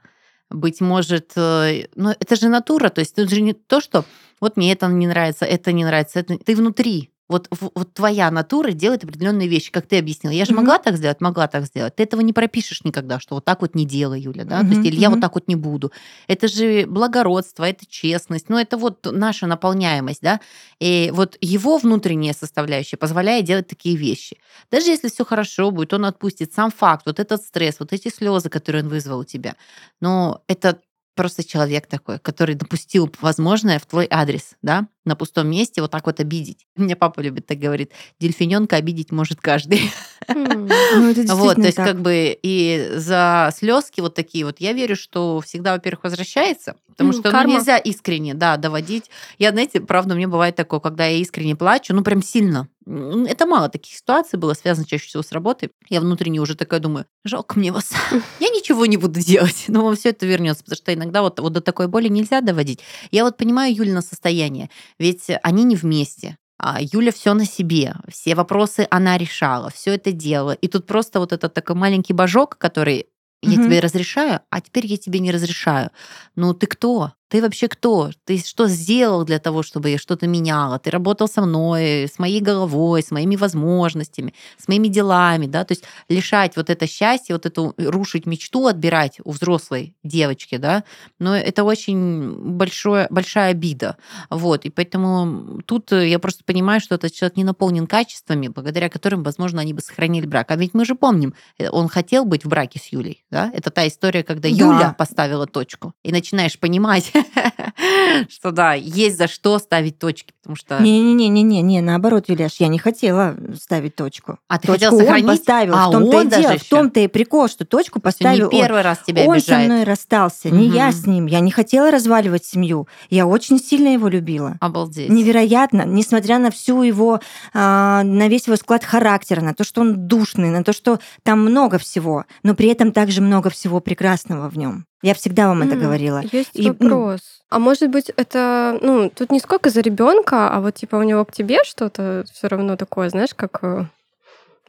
быть 0.49 0.81
может, 0.81 1.33
э, 1.35 1.87
ну 1.95 2.09
это 2.09 2.35
же 2.35 2.49
натура, 2.49 2.89
то 2.89 2.99
есть 2.99 3.17
это 3.17 3.33
же 3.33 3.41
не 3.41 3.53
то, 3.53 3.81
что 3.81 4.05
вот 4.39 4.57
мне 4.57 4.71
это 4.71 4.87
не 4.87 5.07
нравится, 5.07 5.45
это 5.45 5.71
не 5.71 5.85
нравится, 5.85 6.19
это... 6.19 6.37
ты 6.37 6.55
внутри. 6.55 7.11
Вот, 7.29 7.49
вот 7.51 7.93
твоя 7.93 8.31
натура 8.31 8.71
делает 8.71 9.03
определенные 9.03 9.49
вещи, 9.49 9.69
как 9.71 9.85
ты 9.85 9.97
объяснила. 9.99 10.31
Я 10.33 10.45
же 10.45 10.53
Мгм. 10.53 10.61
могла 10.63 10.77
так 10.79 10.95
сделать, 10.95 11.19
могла 11.19 11.47
так 11.47 11.65
сделать. 11.65 11.95
Ты 11.95 12.03
этого 12.03 12.21
не 12.21 12.31
пропишешь 12.31 12.83
никогда, 12.85 13.19
что 13.19 13.35
вот 13.35 13.43
так 13.45 13.61
вот 13.61 13.75
не 13.75 13.85
делай, 13.85 14.21
Юля, 14.21 14.45
да? 14.45 14.63
То 14.63 14.69
есть 14.69 14.85
или 14.85 14.95
я 14.95 15.09
вот 15.09 15.15
мгм. 15.15 15.21
так 15.21 15.35
вот 15.35 15.47
не 15.47 15.55
буду. 15.55 15.91
Это 16.27 16.47
же 16.47 16.85
благородство, 16.87 17.65
это 17.65 17.85
честность, 17.85 18.47
ну 18.49 18.57
это 18.57 18.77
вот 18.77 19.05
наша 19.11 19.45
наполняемость, 19.47 20.21
да? 20.21 20.39
И 20.79 21.11
вот 21.13 21.37
его 21.41 21.77
внутренняя 21.77 22.33
составляющая 22.33 22.97
позволяет 22.97 23.45
делать 23.45 23.67
такие 23.67 23.97
вещи. 23.97 24.37
Даже 24.71 24.87
если 24.87 25.09
все 25.09 25.25
хорошо 25.25 25.71
будет, 25.71 25.93
он 25.93 26.05
отпустит 26.05 26.53
сам 26.53 26.71
факт, 26.71 27.05
вот 27.05 27.19
этот 27.19 27.41
стресс, 27.41 27.77
вот 27.79 27.91
эти 27.93 28.07
слезы, 28.09 28.49
которые 28.49 28.83
он 28.83 28.89
вызвал 28.89 29.19
у 29.19 29.23
тебя. 29.25 29.55
Но 30.01 30.43
это 30.47 30.79
просто 31.15 31.43
человек 31.43 31.87
такой, 31.87 32.19
который 32.19 32.55
допустил 32.55 33.11
возможное 33.21 33.79
в 33.79 33.85
твой 33.85 34.07
адрес, 34.09 34.51
да, 34.61 34.87
на 35.07 35.15
пустом 35.15 35.47
месте 35.49 35.81
вот 35.81 35.91
так 35.91 36.05
вот 36.05 36.19
обидеть. 36.19 36.67
Мне 36.75 36.95
папа 36.95 37.21
любит 37.21 37.47
так 37.47 37.57
говорит, 37.57 37.91
дельфиненка 38.19 38.75
обидеть 38.75 39.11
может 39.11 39.41
каждый. 39.41 39.81
Ну, 40.27 41.09
это 41.09 41.35
Вот, 41.35 41.55
то 41.55 41.61
есть 41.61 41.77
так. 41.77 41.87
как 41.87 42.01
бы 42.01 42.37
и 42.41 42.91
за 42.95 43.51
слезки 43.55 44.01
вот 44.01 44.13
такие 44.13 44.45
вот, 44.45 44.59
я 44.59 44.73
верю, 44.73 44.95
что 44.95 45.41
всегда, 45.41 45.73
во-первых, 45.73 46.03
возвращается, 46.03 46.75
потому 46.87 47.13
что 47.13 47.31
ну, 47.31 47.47
нельзя 47.47 47.77
искренне, 47.77 48.33
да, 48.33 48.57
доводить. 48.57 49.09
Я, 49.39 49.51
знаете, 49.51 49.79
правда, 49.79 50.15
меня 50.15 50.27
бывает 50.27 50.55
такое, 50.55 50.79
когда 50.79 51.05
я 51.05 51.17
искренне 51.17 51.55
плачу, 51.55 51.93
ну 51.93 52.03
прям 52.03 52.21
сильно. 52.21 52.67
Это 52.87 53.45
мало 53.45 53.67
таких 53.67 53.93
ситуаций 53.93 54.39
было, 54.39 54.53
связано 54.53 54.87
чаще 54.87 55.07
всего 55.07 55.21
с 55.21 55.33
работой. 55.33 55.71
Я 55.89 55.99
внутренне 55.99 56.39
уже 56.39 56.55
такая 56.55 56.79
думаю, 56.79 57.05
жалко 57.25 57.59
мне 57.59 57.73
вас. 57.73 57.91
Я 58.39 58.47
ничего 58.47 58.85
не 58.85 58.95
буду 58.95 59.19
делать, 59.19 59.65
но 59.67 59.83
вам 59.83 59.97
все 59.97 60.09
это 60.09 60.25
вернется, 60.25 60.63
потому 60.63 60.77
что 60.77 60.93
иногда 60.93 61.21
вот, 61.21 61.37
вот 61.41 61.51
до 61.51 61.59
такой 61.59 61.89
боли 61.89 62.07
нельзя 62.07 62.39
доводить. 62.39 62.79
Я 63.11 63.25
вот 63.25 63.35
понимаю 63.35 63.75
Юлина 63.75 64.01
состояние, 64.01 64.69
ведь 64.99 65.27
они 65.43 65.63
не 65.63 65.75
вместе. 65.75 66.37
А 66.59 66.79
Юля 66.81 67.11
все 67.11 67.33
на 67.35 67.45
себе, 67.45 67.95
все 68.07 68.33
вопросы 68.33 68.87
она 68.89 69.17
решала, 69.17 69.69
все 69.69 69.93
это 69.93 70.11
делала. 70.11 70.53
И 70.53 70.67
тут 70.67 70.87
просто 70.87 71.19
вот 71.19 71.31
этот 71.31 71.53
такой 71.53 71.75
маленький 71.75 72.13
божок, 72.13 72.57
который 72.57 73.07
я 73.43 73.57
Мгм. 73.57 73.65
тебе 73.65 73.79
разрешаю, 73.79 74.39
а 74.49 74.61
теперь 74.61 74.87
я 74.87 74.97
тебе 74.97 75.19
не 75.19 75.31
разрешаю. 75.31 75.91
Ну 76.35 76.53
ты 76.55 76.65
кто? 76.65 77.13
Ты 77.29 77.41
вообще 77.41 77.67
кто? 77.67 78.11
Ты 78.23 78.37
что 78.37 78.67
сделал 78.67 79.25
для 79.25 79.39
того, 79.39 79.61
чтобы 79.61 79.89
я 79.89 79.97
что-то 79.97 80.27
меняла? 80.27 80.79
Ты 80.79 80.91
работал 80.91 81.27
со 81.27 81.41
мной, 81.41 82.07
с 82.07 82.19
моей 82.19 82.39
головой, 82.39 83.03
с 83.03 83.11
моими 83.11 83.35
возможностями, 83.35 84.33
с 84.57 84.67
моими 84.69 84.87
делами, 84.87 85.45
да? 85.45 85.65
То 85.65 85.73
есть 85.73 85.83
лишать 86.07 86.55
вот 86.55 86.69
это 86.69 86.87
счастье, 86.87 87.35
вот 87.35 87.45
эту 87.45 87.73
рушить 87.77 88.25
мечту, 88.25 88.67
отбирать 88.67 89.19
у 89.25 89.31
взрослой 89.31 89.95
девочки, 90.03 90.55
да? 90.55 90.85
Но 91.19 91.35
это 91.35 91.65
очень 91.65 92.53
большое, 92.53 93.07
большая 93.09 93.51
обида. 93.51 93.97
Вот. 94.29 94.63
И 94.63 94.69
поэтому 94.69 95.61
тут 95.65 95.91
я 95.91 96.19
просто 96.19 96.45
понимаю, 96.45 96.79
что 96.79 96.95
этот 96.95 97.11
человек 97.11 97.35
не 97.35 97.43
наполнен 97.43 97.87
качествами, 97.87 98.47
благодаря 98.47 98.87
которым, 98.87 99.23
возможно, 99.23 99.59
они 99.59 99.73
бы 99.73 99.81
сохранили 99.81 100.25
брак. 100.25 100.51
А 100.51 100.55
ведь 100.55 100.73
мы 100.73 100.85
же 100.85 100.95
помним, 100.95 101.33
э, 101.57 101.69
он 101.69 101.89
хотел 101.89 102.23
быть 102.23 102.45
в 102.45 102.47
браке 102.47 102.79
с 102.79 102.87
Юлей, 102.87 103.25
да? 103.29 103.51
Это 103.53 103.69
та 103.69 103.85
история, 103.85 104.23
когда 104.23 104.47
да. 104.49 104.55
Юля 104.55 104.95
поставила 104.97 105.45
точку. 105.45 105.93
И 106.03 106.13
начинаешь 106.13 106.57
понимать, 106.57 107.11
что 108.29 108.51
да, 108.51 108.73
есть 108.73 109.17
за 109.17 109.27
что 109.27 109.59
ставить 109.59 109.99
точки, 109.99 110.33
потому 110.41 110.55
что... 110.55 110.81
Не-не-не-не, 110.81 111.61
не, 111.61 111.81
наоборот, 111.81 112.25
Юляш, 112.27 112.55
я 112.59 112.67
не 112.67 112.79
хотела 112.79 113.35
ставить 113.55 113.95
точку. 113.95 114.39
А 114.47 114.57
ты 114.59 114.67
хотела 114.67 114.97
сохранить? 114.97 115.25
он 115.25 115.29
поставил, 115.29 115.73
а 115.75 115.87
в 115.87 115.91
том-то 115.91 116.21
и 116.21 116.27
дело, 116.27 116.57
в 116.57 116.63
том-то 116.63 116.99
и 117.01 117.07
прикол, 117.07 117.47
что 117.47 117.65
точку 117.65 117.99
поставил 117.99 118.49
не 118.51 118.61
первый 118.61 118.81
раз 118.81 118.99
тебя 119.05 119.23
Он 119.23 119.39
со 119.39 119.57
мной 119.57 119.83
расстался, 119.83 120.49
не 120.49 120.67
я 120.67 120.91
с 120.91 121.05
ним, 121.05 121.25
я 121.25 121.39
не 121.39 121.51
хотела 121.51 121.91
разваливать 121.91 122.45
семью, 122.45 122.87
я 123.09 123.27
очень 123.27 123.59
сильно 123.59 123.89
его 123.89 124.07
любила. 124.07 124.57
Обалдеть. 124.59 125.09
Невероятно, 125.09 125.83
несмотря 125.85 126.39
на 126.39 126.51
всю 126.51 126.81
его, 126.81 127.19
а, 127.53 128.03
на 128.03 128.27
весь 128.27 128.47
его 128.47 128.55
склад 128.55 128.83
характера, 128.83 129.41
на 129.41 129.53
то, 129.53 129.63
что 129.63 129.81
он 129.81 130.07
душный, 130.07 130.49
на 130.49 130.63
то, 130.63 130.73
что 130.73 130.99
там 131.23 131.41
много 131.41 131.77
всего, 131.77 132.25
но 132.43 132.55
при 132.55 132.69
этом 132.69 132.91
также 132.91 133.21
много 133.21 133.49
всего 133.49 133.79
прекрасного 133.79 134.49
в 134.49 134.57
нем. 134.57 134.86
Я 135.03 135.13
всегда 135.13 135.47
вам 135.47 135.61
это 135.61 135.75
говорила. 135.75 136.23
Есть 136.31 136.51
И, 136.53 136.67
вопрос. 136.67 137.19
А 137.49 137.59
может 137.59 137.89
быть, 137.89 138.11
это, 138.17 138.77
ну, 138.81 139.09
тут 139.09 139.31
не 139.31 139.39
сколько 139.39 139.69
за 139.69 139.81
ребенка, 139.81 140.49
а 140.49 140.59
вот 140.59 140.75
типа 140.75 140.95
у 140.95 141.03
него 141.03 141.23
к 141.23 141.31
тебе 141.31 141.63
что-то 141.63 142.25
все 142.31 142.47
равно 142.47 142.75
такое, 142.75 143.09
знаешь, 143.09 143.33
как 143.35 143.59
э, 143.63 143.85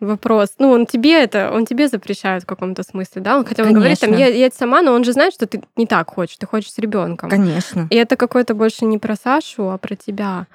вопрос. 0.01 0.55
Ну, 0.59 0.71
он 0.71 0.87
тебе 0.87 1.23
это, 1.23 1.51
он 1.53 1.67
тебе 1.67 1.89
запрещает 1.89 2.43
в 2.43 2.47
каком-то 2.47 2.83
смысле, 2.83 3.23
да? 3.23 3.39
Он 3.39 3.45
хотя 3.45 3.65
он 3.65 3.73
говорит, 3.73 3.99
там, 4.01 4.17
я, 4.17 4.27
я 4.29 4.51
сама, 4.51 4.83
но 4.83 4.93
он 4.93 5.05
же 5.05 5.13
знает, 5.13 5.35
что 5.35 5.47
ты 5.47 5.63
не 5.77 5.87
так 5.87 6.11
хочешь, 6.11 6.37
ты 6.37 6.47
хочешь 6.47 6.73
с 6.73 6.79
ребенком. 6.79 7.31
Конечно. 7.31 7.89
И 7.91 7.97
это 7.97 8.17
какое-то 8.17 8.55
больше 8.55 8.85
не 8.85 8.99
про 8.99 9.17
Сашу, 9.17 9.71
а 9.71 9.79
про 9.79 9.97
тебя. 9.97 10.47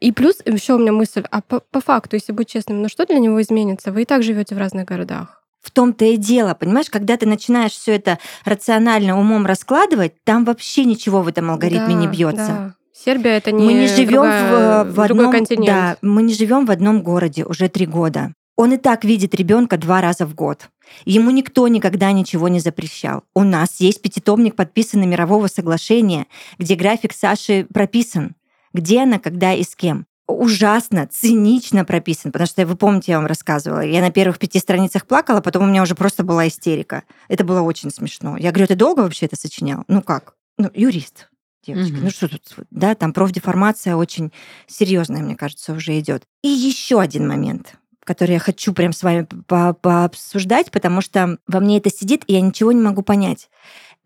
И 0.00 0.12
плюс 0.12 0.40
еще 0.44 0.74
у 0.74 0.78
меня 0.78 0.92
мысль, 0.92 1.24
а 1.30 1.42
по, 1.42 1.60
по 1.60 1.80
факту, 1.80 2.16
если 2.16 2.32
быть 2.32 2.48
честным, 2.48 2.82
ну 2.82 2.88
что 2.88 3.04
для 3.04 3.18
него 3.18 3.40
изменится? 3.40 3.92
Вы 3.92 4.02
и 4.02 4.04
так 4.04 4.22
живете 4.22 4.54
в 4.54 4.58
разных 4.58 4.86
городах. 4.86 5.42
В 5.60 5.70
том-то 5.70 6.04
и 6.04 6.16
дело, 6.16 6.54
понимаешь, 6.54 6.88
когда 6.88 7.16
ты 7.16 7.26
начинаешь 7.26 7.72
все 7.72 7.96
это 7.96 8.18
рационально 8.44 9.18
умом 9.18 9.44
раскладывать, 9.44 10.12
там 10.24 10.44
вообще 10.44 10.84
ничего 10.84 11.22
в 11.22 11.28
этом 11.28 11.50
алгоритме 11.50 11.94
да, 11.94 12.00
не 12.00 12.06
бьется. 12.06 12.46
Да. 12.46 12.74
Сербия 12.92 13.36
это 13.36 13.52
не 13.52 13.64
мы 13.64 13.72
не 13.74 13.86
живем 13.86 14.22
в, 14.22 14.92
в 14.92 15.00
одном, 15.00 15.30
континент. 15.30 15.66
Да, 15.66 15.96
мы 16.02 16.22
не 16.22 16.34
живем 16.34 16.66
в 16.66 16.70
одном 16.70 17.02
городе 17.02 17.44
уже 17.44 17.68
три 17.68 17.86
года. 17.86 18.32
Он 18.56 18.72
и 18.72 18.76
так 18.76 19.04
видит 19.04 19.36
ребенка 19.36 19.76
два 19.78 20.00
раза 20.00 20.26
в 20.26 20.34
год. 20.34 20.68
Ему 21.04 21.30
никто 21.30 21.68
никогда 21.68 22.10
ничего 22.10 22.48
не 22.48 22.58
запрещал. 22.58 23.22
У 23.34 23.44
нас 23.44 23.80
есть 23.80 24.02
пятитомник 24.02 24.56
подписанный 24.56 25.06
мирового 25.06 25.46
соглашения, 25.46 26.26
где 26.58 26.74
график 26.74 27.12
Саши 27.12 27.66
прописан. 27.72 28.34
Где 28.72 29.02
она, 29.02 29.18
когда 29.18 29.54
и 29.54 29.62
с 29.62 29.76
кем 29.76 30.06
ужасно, 30.28 31.08
цинично 31.10 31.84
прописан, 31.84 32.30
потому 32.30 32.46
что 32.46 32.64
вы 32.66 32.76
помните, 32.76 33.12
я 33.12 33.18
вам 33.18 33.26
рассказывала, 33.26 33.80
я 33.80 34.00
на 34.00 34.10
первых 34.10 34.38
пяти 34.38 34.58
страницах 34.58 35.06
плакала, 35.06 35.40
потом 35.40 35.64
у 35.64 35.66
меня 35.66 35.82
уже 35.82 35.94
просто 35.94 36.22
была 36.22 36.46
истерика. 36.46 37.02
Это 37.28 37.44
было 37.44 37.62
очень 37.62 37.90
смешно. 37.90 38.36
Я 38.36 38.52
говорю, 38.52 38.68
ты 38.68 38.74
долго 38.74 39.00
вообще 39.00 39.26
это 39.26 39.36
сочинял? 39.36 39.84
Ну 39.88 40.02
как? 40.02 40.34
Ну, 40.58 40.70
юрист, 40.74 41.30
девочки. 41.66 41.92
Угу. 41.92 42.00
Ну 42.02 42.10
что 42.10 42.28
тут, 42.28 42.42
да, 42.70 42.94
там 42.94 43.12
профдеформация 43.12 43.96
очень 43.96 44.30
серьезная, 44.66 45.22
мне 45.22 45.34
кажется, 45.34 45.72
уже 45.72 45.98
идет. 45.98 46.24
И 46.42 46.48
еще 46.48 47.00
один 47.00 47.26
момент 47.26 47.74
который 48.04 48.32
я 48.32 48.38
хочу 48.38 48.72
прям 48.72 48.94
с 48.94 49.02
вами 49.02 49.28
по 49.46 49.74
пообсуждать, 49.74 50.70
потому 50.70 51.02
что 51.02 51.36
во 51.46 51.60
мне 51.60 51.76
это 51.76 51.90
сидит, 51.90 52.24
и 52.26 52.32
я 52.32 52.40
ничего 52.40 52.72
не 52.72 52.80
могу 52.80 53.02
понять. 53.02 53.50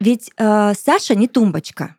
Ведь 0.00 0.32
э, 0.36 0.72
Саша 0.74 1.14
не 1.14 1.28
тумбочка. 1.28 1.94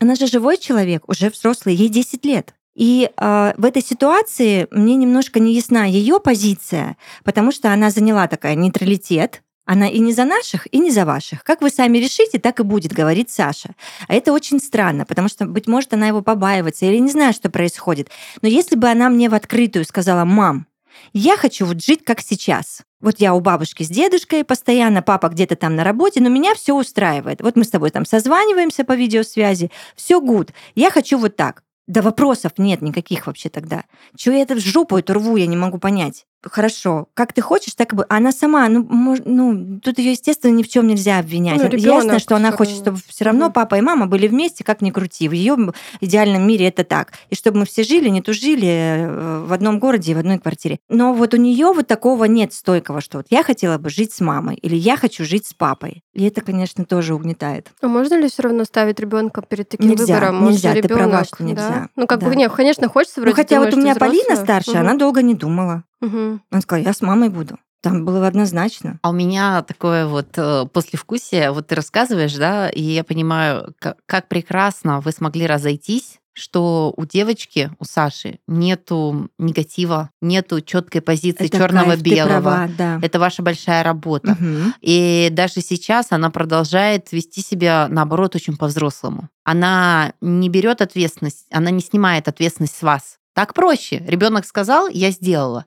Она 0.00 0.16
же 0.16 0.26
живой 0.26 0.58
человек, 0.58 1.08
уже 1.08 1.30
взрослый, 1.30 1.76
ей 1.76 1.88
10 1.88 2.24
лет. 2.24 2.56
И 2.74 3.10
э, 3.14 3.52
в 3.56 3.64
этой 3.64 3.82
ситуации 3.82 4.68
мне 4.70 4.94
немножко 4.94 5.40
не 5.40 5.54
ясна 5.54 5.84
ее 5.84 6.20
позиция, 6.20 6.96
потому 7.24 7.52
что 7.52 7.72
она 7.72 7.90
заняла 7.90 8.28
такая 8.28 8.54
нейтралитет, 8.54 9.42
она 9.66 9.88
и 9.88 9.98
не 10.00 10.12
за 10.12 10.24
наших, 10.24 10.66
и 10.72 10.78
не 10.78 10.90
за 10.90 11.04
ваших. 11.04 11.44
Как 11.44 11.60
вы 11.62 11.70
сами 11.70 11.98
решите, 11.98 12.38
так 12.38 12.58
и 12.58 12.64
будет, 12.64 12.92
говорит 12.92 13.30
Саша. 13.30 13.76
А 14.08 14.14
это 14.14 14.32
очень 14.32 14.58
странно, 14.58 15.04
потому 15.04 15.28
что, 15.28 15.46
быть 15.46 15.68
может, 15.68 15.92
она 15.94 16.08
его 16.08 16.22
побаивается 16.22 16.86
или 16.86 16.98
не 16.98 17.10
знает, 17.10 17.36
что 17.36 17.50
происходит. 17.50 18.10
Но 18.42 18.48
если 18.48 18.74
бы 18.74 18.88
она 18.88 19.08
мне 19.08 19.28
в 19.28 19.34
открытую 19.34 19.84
сказала, 19.84 20.24
мам, 20.24 20.66
я 21.12 21.36
хочу 21.36 21.66
вот 21.66 21.82
жить 21.82 22.04
как 22.04 22.20
сейчас. 22.20 22.82
Вот 23.00 23.20
я 23.20 23.32
у 23.34 23.40
бабушки 23.40 23.82
с 23.82 23.88
дедушкой 23.88 24.44
постоянно, 24.44 25.02
папа 25.02 25.28
где-то 25.28 25.56
там 25.56 25.76
на 25.76 25.84
работе, 25.84 26.20
но 26.20 26.28
меня 26.28 26.54
все 26.54 26.74
устраивает. 26.74 27.40
Вот 27.40 27.56
мы 27.56 27.64
с 27.64 27.70
тобой 27.70 27.90
там 27.90 28.04
созваниваемся 28.04 28.84
по 28.84 28.94
видеосвязи, 28.94 29.70
все 29.94 30.20
гуд. 30.20 30.50
Я 30.74 30.90
хочу 30.90 31.16
вот 31.16 31.36
так. 31.36 31.62
Да 31.90 32.02
вопросов 32.02 32.52
нет 32.56 32.82
никаких 32.82 33.26
вообще 33.26 33.48
тогда. 33.48 33.82
Чего 34.16 34.36
я 34.36 34.42
это 34.42 34.54
в 34.54 34.60
жопу 34.60 34.96
эту 34.96 35.14
рву, 35.14 35.36
я 35.36 35.48
не 35.48 35.56
могу 35.56 35.78
понять 35.78 36.24
хорошо, 36.42 37.08
как 37.14 37.32
ты 37.32 37.40
хочешь, 37.40 37.74
так 37.74 37.92
и 37.92 37.96
бы. 37.96 38.06
Она 38.08 38.32
сама, 38.32 38.68
ну, 38.68 38.86
мож, 38.88 39.18
ну 39.24 39.80
тут 39.82 39.98
ее, 39.98 40.12
естественно, 40.12 40.52
ни 40.52 40.62
в 40.62 40.68
чем 40.68 40.86
нельзя 40.86 41.18
обвинять. 41.18 41.60
Ну, 41.60 41.76
Ясно, 41.76 42.18
что 42.18 42.36
она 42.36 42.52
хочет, 42.52 42.76
чтобы 42.76 42.98
все 43.06 43.24
равно 43.24 43.50
папа 43.50 43.76
и 43.76 43.80
мама 43.80 44.06
были 44.06 44.26
вместе, 44.28 44.64
как 44.64 44.80
ни 44.80 44.90
крути. 44.90 45.28
В 45.28 45.32
ее 45.32 45.72
идеальном 46.00 46.46
мире 46.46 46.68
это 46.68 46.84
так. 46.84 47.12
И 47.28 47.34
чтобы 47.34 47.60
мы 47.60 47.66
все 47.66 47.82
жили, 47.82 48.08
не 48.08 48.22
тужили 48.22 48.68
э, 48.68 49.44
в 49.46 49.52
одном 49.52 49.78
городе, 49.78 50.14
в 50.14 50.18
одной 50.18 50.38
квартире. 50.38 50.78
Но 50.88 51.12
вот 51.12 51.34
у 51.34 51.36
нее 51.36 51.72
вот 51.72 51.86
такого 51.86 52.24
нет 52.24 52.52
стойкого, 52.52 53.00
что 53.00 53.18
вот 53.18 53.26
я 53.30 53.42
хотела 53.42 53.78
бы 53.78 53.90
жить 53.90 54.12
с 54.12 54.20
мамой, 54.20 54.56
или 54.56 54.76
я 54.76 54.96
хочу 54.96 55.24
жить 55.24 55.46
с 55.46 55.54
папой. 55.54 56.02
И 56.12 56.24
это, 56.24 56.40
конечно, 56.40 56.84
тоже 56.84 57.14
угнетает. 57.14 57.68
А 57.80 57.88
можно 57.88 58.14
ли 58.14 58.28
все 58.28 58.42
равно 58.42 58.64
ставить 58.64 59.00
ребенка 59.00 59.42
перед 59.42 59.68
таким 59.68 59.90
нельзя, 59.90 60.14
выбором? 60.14 60.36
Может, 60.36 60.54
нельзя, 60.54 60.74
ребенок, 60.74 60.88
ты 60.88 60.94
права, 60.94 61.24
что 61.24 61.44
нельзя. 61.44 61.68
Да? 61.68 61.88
Ну, 61.96 62.06
как 62.06 62.20
да. 62.20 62.26
бы, 62.26 62.36
нет, 62.36 62.52
конечно, 62.52 62.88
хочется 62.88 63.20
вроде 63.20 63.32
Ну, 63.32 63.36
хотя 63.36 63.56
думаешь, 63.56 63.74
вот 63.74 63.78
у 63.78 63.82
меня. 63.82 63.94
Полина 63.94 64.36
старшая, 64.36 64.76
угу. 64.76 64.84
она 64.84 64.94
долго 64.94 65.22
не 65.22 65.34
думала. 65.34 65.84
Угу. 66.00 66.40
Он 66.50 66.60
сказал, 66.60 66.84
я 66.84 66.92
с 66.92 67.02
мамой 67.02 67.28
буду. 67.28 67.58
Там 67.82 68.04
было 68.04 68.26
однозначно. 68.26 68.98
А 69.02 69.10
у 69.10 69.12
меня 69.12 69.62
такое 69.62 70.06
вот 70.06 70.36
э, 70.36 70.66
послевкусие, 70.70 71.50
вот 71.50 71.68
ты 71.68 71.74
рассказываешь, 71.74 72.34
да, 72.34 72.68
и 72.68 72.82
я 72.82 73.04
понимаю, 73.04 73.74
как, 73.78 73.96
как 74.04 74.28
прекрасно 74.28 75.00
вы 75.00 75.12
смогли 75.12 75.46
разойтись, 75.46 76.20
что 76.32 76.92
у 76.96 77.04
девочки, 77.06 77.70
у 77.78 77.84
Саши, 77.84 78.38
нету 78.46 79.30
негатива, 79.38 80.10
нету 80.20 80.60
четкой 80.60 81.00
позиции 81.00 81.46
Это 81.46 81.58
черного 81.58 81.90
кайф, 81.90 82.02
ты 82.02 82.10
белого. 82.10 82.40
права, 82.40 82.70
да. 82.76 82.98
Это 83.02 83.18
ваша 83.18 83.42
большая 83.42 83.82
работа. 83.82 84.32
Мгм. 84.32 84.74
И 84.80 85.28
даже 85.32 85.60
сейчас 85.60 86.08
она 86.10 86.30
продолжает 86.30 87.12
вести 87.12 87.42
себя, 87.42 87.88
наоборот, 87.88 88.34
очень 88.36 88.56
по-взрослому. 88.56 89.28
Она 89.44 90.12
не 90.20 90.48
берет 90.48 90.80
ответственность, 90.80 91.46
она 91.50 91.70
не 91.70 91.80
снимает 91.80 92.28
ответственность 92.28 92.76
с 92.76 92.82
вас. 92.82 93.19
Так 93.34 93.54
проще. 93.54 94.02
Ребенок 94.06 94.44
сказал, 94.44 94.88
я 94.88 95.10
сделала. 95.10 95.66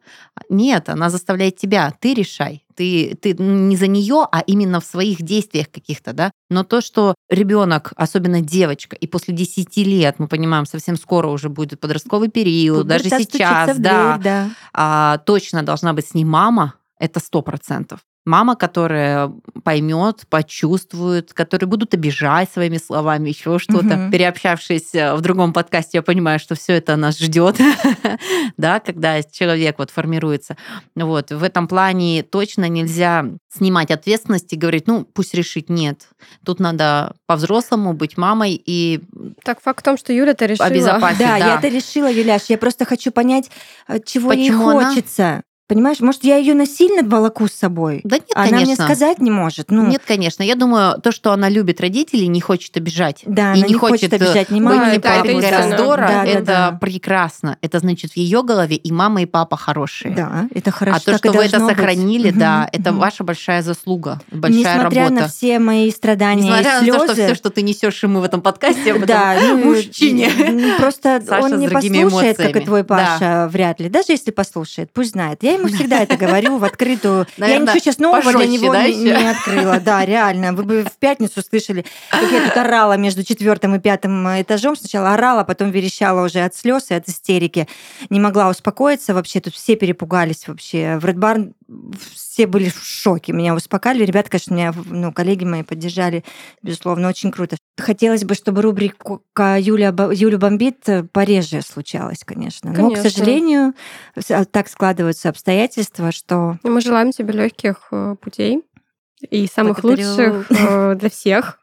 Нет, 0.50 0.90
она 0.90 1.10
заставляет 1.10 1.56
тебя, 1.56 1.94
ты 2.00 2.14
решай. 2.14 2.66
Ты, 2.76 3.16
ты 3.22 3.34
не 3.34 3.76
за 3.78 3.88
нее, 3.88 4.28
а 4.32 4.42
именно 4.42 4.82
в 4.82 4.86
своих 4.86 5.22
действиях 5.22 5.70
каких-то, 5.70 6.14
да. 6.14 6.32
Но 6.50 6.64
то, 6.64 6.82
что 6.82 7.16
ребенок, 7.30 7.94
особенно 7.96 8.42
девочка, 8.42 8.96
и 8.96 9.08
после 9.08 9.34
10 9.34 9.78
лет, 9.78 10.16
мы 10.18 10.28
понимаем, 10.28 10.66
совсем 10.66 10.98
скоро 10.98 11.28
уже 11.28 11.50
будет 11.50 11.80
подростковый 11.80 12.30
период, 12.30 12.88
даже 12.88 13.06
Пубертат 13.06 13.32
сейчас, 13.32 13.78
да, 13.78 14.18
дверь, 14.18 14.24
да. 14.24 14.50
а, 14.74 15.18
точно 15.20 15.64
должна 15.64 15.94
быть 15.94 16.08
с 16.08 16.14
ним 16.14 16.30
мама, 16.30 16.76
это 17.00 17.20
сто 17.20 17.42
процентов. 17.42 18.00
Мама, 18.26 18.56
которая 18.56 19.32
поймет, 19.64 20.24
почувствует, 20.30 21.34
которые 21.34 21.68
будут 21.68 21.94
обижать 21.94 22.50
своими 22.52 22.78
словами, 22.78 23.30
еще 23.30 23.60
что-то. 23.60 23.84
Мгм. 23.98 24.12
Переобщавшись 24.12 24.96
э, 24.96 25.14
в 25.14 25.22
другом 25.22 25.52
подкасте, 25.52 25.98
я 25.98 26.02
понимаю, 26.02 26.40
что 26.40 26.56
все 26.56 26.74
это 26.74 26.96
нас 26.96 27.20
ждет, 27.20 27.58
да, 28.58 28.80
когда 28.80 29.22
человек 29.24 29.78
вот 29.78 29.90
формируется. 29.90 30.56
Вот 30.96 31.32
в 31.32 31.44
этом 31.44 31.68
плане 31.68 32.24
точно 32.24 32.70
нельзя 32.70 33.26
снимать 33.50 33.92
ответственность 33.92 34.54
и 34.54 34.58
говорить, 34.58 34.88
ну 34.88 35.04
пусть 35.04 35.34
решить 35.34 35.70
нет. 35.70 36.08
Тут 36.46 36.60
надо 36.60 37.16
по-взрослому 37.26 37.94
быть 37.94 38.18
мамой 38.18 38.62
и 38.66 39.02
Так 39.44 39.62
факт 39.62 39.82
в 39.82 39.84
том, 39.84 39.98
что 39.98 40.14
Юля-то 40.14 40.46
решила. 40.46 40.68
Обезопасить. 40.68 41.20
Да, 41.20 41.38
да. 41.40 41.48
я 41.48 41.56
это 41.58 41.68
решила, 41.68 42.12
Юляш. 42.12 42.44
Я 42.48 42.58
просто 42.58 42.86
хочу 42.86 43.12
понять, 43.12 43.52
э, 43.88 44.00
чего 44.06 44.32
ей 44.32 44.50
Почему 44.50 44.70
она? 44.70 44.94
Понимаешь, 45.74 46.00
может, 46.02 46.24
я 46.24 46.38
ее 46.38 46.54
насильно 46.54 47.02
волоку 47.08 47.48
с 47.48 47.52
собой? 47.54 48.02
Да 48.04 48.18
нет, 48.18 48.28
Она 48.36 48.46
конечно. 48.50 48.66
мне 48.66 48.76
сказать 48.76 49.20
не 49.20 49.32
может. 49.32 49.72
Ну, 49.72 49.88
Нет, 49.88 50.04
конечно. 50.08 50.44
Я 50.44 50.54
думаю, 50.54 51.02
то, 51.02 51.12
что 51.12 51.32
она 51.32 51.50
любит 51.50 51.82
родителей, 51.82 52.28
не 52.28 52.42
хочет 52.42 52.78
обижать. 52.78 53.24
да, 53.26 53.54
и 53.54 53.60
она 53.60 53.68
не 53.68 53.74
хочет, 53.74 54.14
обижать 54.14 54.52
ни 54.52 54.60
быть 54.60 54.64
маму, 54.70 54.86
ни 54.92 54.98
это- 54.98 55.10
папу. 55.10 55.40
раздора, 55.40 55.98
Да, 56.08 56.08
да, 56.08 56.26
это 56.26 56.46
да. 56.46 56.78
прекрасно. 56.80 57.58
Это 57.62 57.80
значит, 57.80 58.12
в 58.12 58.18
ее 58.18 58.44
голове 58.44 58.76
и 58.76 58.92
мама, 58.92 59.24
и 59.24 59.26
папа 59.26 59.58
хорошие. 59.58 60.14
Да, 60.14 60.48
это 60.54 60.70
хорошо. 60.70 60.98
а 61.08 61.12
то, 61.12 61.18
что 61.18 61.32
вы 61.32 61.44
это 61.46 61.60
быть. 61.60 61.70
сохранили, 61.70 62.30
Мгм, 62.30 62.40
да, 62.40 62.70
это 62.72 62.94
ваша 62.94 63.24
большая 63.24 63.64
заслуга, 63.64 64.22
большая 64.32 64.76
Несмотря 64.78 65.04
работа. 65.06 65.22
на 65.24 65.28
все 65.28 65.58
мои 65.58 65.90
страдания 65.90 66.44
Несмотря 66.44 66.80
и 66.82 66.92
на 66.92 66.98
то, 67.00 67.06
что 67.06 67.16
слезы, 67.16 67.26
все, 67.30 67.36
что 67.36 67.50
ты 67.50 67.62
несешь 67.64 68.04
ему 68.04 68.20
в 68.20 68.24
этом 68.24 68.42
подкасте, 68.42 68.92
об 68.92 68.98
этом 68.98 69.08
да, 69.08 69.36
ну, 69.42 69.58
мужчине. 69.74 70.30
Просто 70.78 71.20
Саша 71.28 71.46
он 71.46 71.60
не 71.60 71.68
послушает, 71.68 72.38
как 72.38 72.56
и 72.58 72.60
твой 72.60 72.84
Да. 72.84 72.88
Паша, 72.88 73.50
вряд 73.52 73.80
ли. 73.80 73.90
Даже 73.90 74.12
если 74.12 74.30
послушает, 74.32 74.92
пусть 74.94 75.12
знает. 75.14 75.42
Я 75.42 75.54
ему 75.64 75.76
всегда 75.76 76.02
это 76.02 76.18
говорю 76.18 76.58
в 76.58 76.64
открытую. 76.64 77.28
Я 77.38 77.46
Наверное, 77.46 77.74
ничего 77.74 77.80
сейчас 77.80 78.00
нового 78.00 78.32
для 78.34 78.48
него 78.48 78.74
да, 78.74 78.88
не, 78.88 79.04
не 79.04 79.30
открыла. 79.30 79.80
Да, 79.80 80.06
реально. 80.06 80.54
Вы 80.54 80.64
бы 80.64 80.84
в 80.84 80.98
пятницу 80.98 81.42
слышали, 81.42 81.86
как 82.10 82.32
я 82.32 82.48
тут 82.48 82.58
орала 82.58 82.98
между 82.98 83.24
четвертым 83.24 83.76
и 83.76 83.80
пятым 83.80 84.28
этажом. 84.42 84.76
Сначала 84.76 85.14
орала, 85.14 85.44
потом 85.44 85.72
верещала 85.72 86.26
уже 86.26 86.40
от 86.40 86.56
слез 86.56 86.92
и 86.92 86.94
от 86.94 87.08
истерики. 87.08 87.68
Не 88.10 88.20
могла 88.20 88.50
успокоиться 88.50 89.14
вообще. 89.14 89.40
Тут 89.40 89.54
все 89.56 89.76
перепугались 89.76 90.48
вообще. 90.48 90.98
В 90.98 91.06
Red 91.06 91.16
Barn 91.16 91.54
все 92.14 92.48
были 92.48 92.70
в 92.70 92.84
шоке. 92.84 93.34
Меня 93.34 93.56
успокаивали. 93.56 94.06
Ребята, 94.06 94.30
конечно, 94.30 94.54
меня, 94.54 94.74
ну, 94.86 95.12
коллеги 95.12 95.44
мои 95.46 95.64
поддержали. 95.64 96.24
Безусловно, 96.62 97.10
очень 97.10 97.32
круто. 97.32 97.58
Хотелось 97.80 98.24
бы, 98.24 98.36
чтобы 98.36 98.62
рубрика 98.62 99.58
Юля, 99.60 99.94
Юлю 100.12 100.38
бомбит 100.38 100.86
пореже 101.12 101.62
случалась, 101.62 102.24
конечно. 102.26 102.70
Но, 102.72 102.76
к 102.76 102.94
Конечно. 102.96 103.10
сожалению, 103.10 103.74
с- 104.16 104.46
так 104.52 104.68
складываются 104.70 105.30
обстоятельства, 105.30 106.12
что 106.12 106.58
И 106.64 106.70
мы 106.70 106.82
желаем 106.82 107.12
тебе 107.12 107.34
легких 107.34 107.88
э, 107.92 108.16
путей 108.22 108.62
и 109.30 109.48
самых 109.48 109.82
Благодарю. 109.82 110.10
лучших 110.10 110.52
э, 110.52 110.96
для 110.96 111.10
всех. 111.10 111.60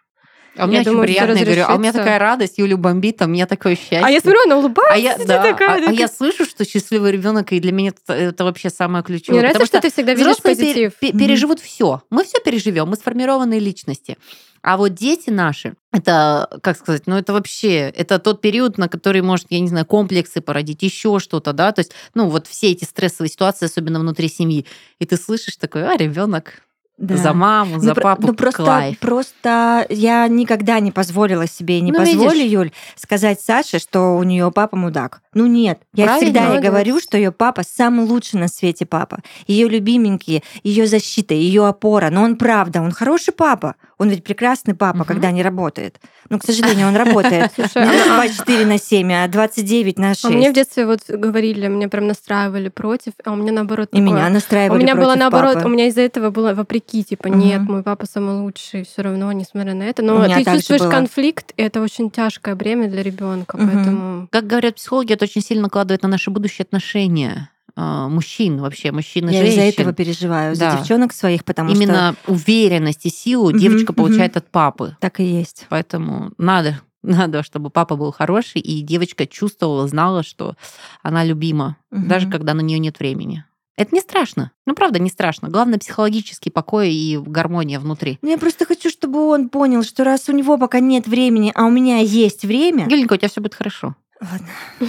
А 0.61 0.65
у 0.65 0.69
меня 0.69 0.79
Я 0.79 0.81
очень 0.83 0.91
думаю, 0.91 1.07
приятно, 1.07 1.33
я 1.39 1.45
говорю, 1.45 1.65
а 1.67 1.75
у 1.75 1.79
меня 1.79 1.93
такая 1.93 2.19
радость, 2.19 2.59
Юлю 2.59 2.77
бомбит, 2.79 3.21
а 3.23 3.25
у 3.25 3.29
меня 3.29 3.47
такое 3.47 3.75
счастье. 3.77 4.01
А 4.03 4.11
я 4.11 4.21
смотрю, 4.21 4.41
она 4.45 4.59
улыбается. 4.59 4.93
А 4.95 4.97
я, 4.99 5.17
да, 5.19 5.43
такая, 5.43 5.69
а- 5.71 5.73
а 5.77 5.81
такая. 5.81 5.95
я 5.95 6.09
слышу, 6.09 6.45
что 6.45 6.65
счастливый 6.65 7.11
ребенок, 7.13 7.53
и 7.53 7.61
для 7.61 7.73
меня 7.73 7.93
это, 8.05 8.13
это 8.13 8.45
вообще 8.45 8.71
самое 8.71 9.03
ключевое. 9.03 9.41
Мне 9.41 9.49
нравится, 9.49 9.67
потому 9.67 9.81
что 9.81 9.89
ты 9.89 9.93
всегда 9.93 10.15
видишь 10.15 10.37
пер- 10.39 10.43
позитив. 10.43 10.95
пе- 11.01 11.09
Мгм. 11.11 11.19
переживут 11.19 11.61
все. 11.61 12.03
Мы 12.11 12.25
все 12.25 12.39
переживем, 12.41 12.89
мы 12.89 12.97
сформированные 12.97 13.59
личности. 13.61 14.19
А 14.63 14.77
вот 14.77 14.93
дети 14.93 15.31
наши, 15.31 15.73
это, 15.91 16.47
как 16.63 16.77
сказать, 16.77 17.05
ну 17.07 17.17
это 17.17 17.33
вообще, 17.33 17.89
это 17.97 18.19
тот 18.19 18.43
период, 18.43 18.77
на 18.77 18.89
который 18.91 19.23
может, 19.23 19.47
я 19.49 19.59
не 19.59 19.69
знаю, 19.69 19.87
комплексы 19.87 20.43
породить, 20.43 20.83
еще 20.83 21.19
что-то, 21.19 21.55
да, 21.55 21.73
то 21.73 21.81
есть, 21.81 21.93
ну 22.15 22.29
вот 22.29 22.47
все 22.47 22.71
эти 22.73 22.85
стрессовые 22.85 23.31
ситуации, 23.31 23.65
особенно 23.65 23.99
внутри 24.01 24.29
семьи, 24.29 24.67
и 24.99 25.07
ты 25.07 25.17
слышишь 25.17 25.57
такой, 25.57 25.87
а, 25.87 25.97
ребенок 25.97 26.63
да. 27.01 27.17
за 27.17 27.33
маму, 27.33 27.75
Ну, 27.77 27.81
за 27.81 27.95
папу, 27.95 28.29
ну, 28.29 28.35
просто, 28.35 28.65
кайф. 28.65 28.99
просто 29.01 29.87
я 29.89 30.29
никогда 30.29 30.79
не 30.81 30.93
позволила 30.93 31.49
себе 31.49 31.79
и 31.79 31.81
не 31.81 31.91
Ну, 31.91 31.99
позволю, 31.99 32.31
видишь. 32.35 32.53
Юль, 32.53 32.73
сказать 32.95 33.41
Саше, 33.41 33.79
что 33.81 34.17
у 34.17 34.23
нее 34.23 34.53
папа 34.53 34.77
мудак. 34.77 35.23
Ну 35.35 35.47
нет, 35.47 35.81
я 35.95 36.05
Правильно. 36.05 36.25
всегда 36.27 36.41
ей 36.43 36.49
Молодец. 36.49 36.71
говорю, 36.71 37.01
что 37.01 37.17
ее 37.17 37.33
папа 37.33 37.63
самый 37.69 38.05
лучший 38.07 38.39
на 38.39 38.49
свете 38.49 38.87
папа. 38.87 39.21
Ее 39.47 39.69
любименький, 39.69 40.45
ее 40.63 40.87
защита, 40.87 41.35
ее 41.35 41.67
опора. 41.67 42.11
Но 42.11 42.23
он 42.23 42.37
правда, 42.37 42.81
он 42.83 42.93
хороший 42.93 43.33
папа. 43.33 43.75
Он 44.01 44.09
ведь 44.09 44.25
прекрасный 44.25 44.75
папа, 44.75 45.01
Мгм. 45.01 45.05
когда 45.05 45.31
не 45.31 45.43
работает. 45.43 46.01
Ну, 46.31 46.39
к 46.39 46.45
сожалению, 46.45 46.89
он 46.89 46.97
работает. 46.97 47.53
Слушай, 47.55 47.85
Не 47.87 48.01
а- 48.01 48.15
24 48.17 48.65
на 48.65 48.79
7, 48.79 49.13
а 49.13 49.29
29 49.29 49.99
на 49.99 50.15
6. 50.15 50.25
а 50.25 50.31
мне 50.31 50.51
в 50.51 50.55
детстве 50.55 50.87
вот 50.87 51.01
говорили, 51.07 51.69
мне 51.69 51.87
прям 51.87 52.07
настраивали 52.07 52.71
против, 52.71 53.13
а 53.25 53.33
у 53.33 53.37
меня 53.37 53.53
наоборот 53.53 53.91
И 53.93 53.99
такое. 53.99 54.07
меня 54.15 54.29
У 54.29 54.33
настраивали 54.33 54.83
меня 54.83 54.97
было 54.97 55.17
наоборот, 55.17 55.55
папы. 55.57 55.67
у 55.67 55.71
меня 55.71 55.87
из-за 55.89 56.01
этого 56.01 56.31
было 56.31 56.55
вопреки, 56.55 57.05
типа, 57.05 57.29
Мгм. 57.29 57.39
нет, 57.39 57.61
мой 57.61 57.83
папа 57.83 58.07
самый 58.07 58.37
лучший, 58.41 58.85
все 58.85 59.03
равно, 59.03 59.31
несмотря 59.33 59.75
на 59.75 59.83
это. 59.83 60.03
У 60.03 60.07
Но 60.07 60.25
меня 60.25 60.39
ты 60.39 60.45
чувствуешь 60.51 60.81
было. 60.81 60.91
конфликт, 60.91 61.53
и 61.59 61.63
это 61.63 61.83
очень 61.83 62.11
тяжкое 62.11 62.55
бремя 62.55 62.89
для 62.89 63.03
ребенка, 63.03 63.59
Мгм. 63.59 63.71
поэтому 63.71 64.29
Как 64.33 64.47
говорят 64.47 64.77
психологи, 64.77 65.13
это 65.13 65.27
очень 65.27 65.43
сильно 65.43 65.65
накладывает 65.65 66.03
на 66.03 66.09
наши 66.09 66.31
будущие 66.31 66.65
отношения 66.65 67.51
а, 67.60 67.60
мужчин 68.09 68.61
вообще, 68.61 68.93
мужчин 68.93 69.29
и 69.29 69.33
Я 69.33 69.41
женщин. 69.41 69.59
из-за 69.61 69.69
этого 69.69 69.93
переживаю, 69.93 70.55
за 70.55 70.61
Да. 70.61 70.79
девчонок 70.79 71.13
своих, 71.13 71.45
потому 71.45 71.71
что 71.71 71.83
Именно 71.83 72.15
уверенность 72.27 73.07
и 73.07 73.11
силу 73.11 73.51
Мгм, 73.51 73.59
девочка 73.59 73.93
получает 73.93 74.37
от 74.37 74.51
папы. 74.51 74.97
так 75.01 75.21
и 75.21 75.25
есть. 75.25 75.67
Поэтому 75.69 76.33
надо, 76.39 76.81
надо, 77.03 77.43
чтобы 77.43 77.71
папа 77.71 77.97
был 77.97 78.13
хороший, 78.13 78.61
и 78.61 78.83
девочка 78.83 79.27
чувствовала, 79.27 79.87
знала, 79.89 80.23
что 80.23 80.55
она 81.03 81.25
любима, 81.25 81.77
даже 81.91 82.27
Мгм. 82.27 82.33
когда 82.33 82.55
на 82.55 82.61
нее 82.61 82.79
нет 82.79 82.99
времени. 82.99 83.45
Это 83.77 83.95
не 83.95 84.01
страшно. 84.03 84.51
Ну, 84.67 84.75
правда, 84.75 84.99
не 84.99 85.09
страшно. 85.09 85.49
Главное 85.49 85.79
психологический 85.79 86.51
покой 86.51 86.93
и 86.93 87.17
гармония 87.17 87.81
внутри. 87.81 88.19
Ну, 88.21 88.29
Я 88.29 88.37
просто 88.37 88.67
хочу, 88.67 88.91
чтобы 88.91 89.27
он 89.29 89.49
понял, 89.49 89.83
что 89.85 90.05
раз 90.05 90.29
у 90.29 90.33
него 90.33 90.59
пока 90.59 90.81
нет 90.81 91.07
времени, 91.07 91.51
а 91.55 91.65
у 91.65 91.71
меня 91.71 91.97
есть 91.99 92.45
время... 92.45 92.87
Юленька, 92.91 93.15
у 93.15 93.17
тебя 93.17 93.29
все 93.31 93.41
будет 93.41 93.55
хорошо. 93.55 93.97
Ладно, 94.21 94.49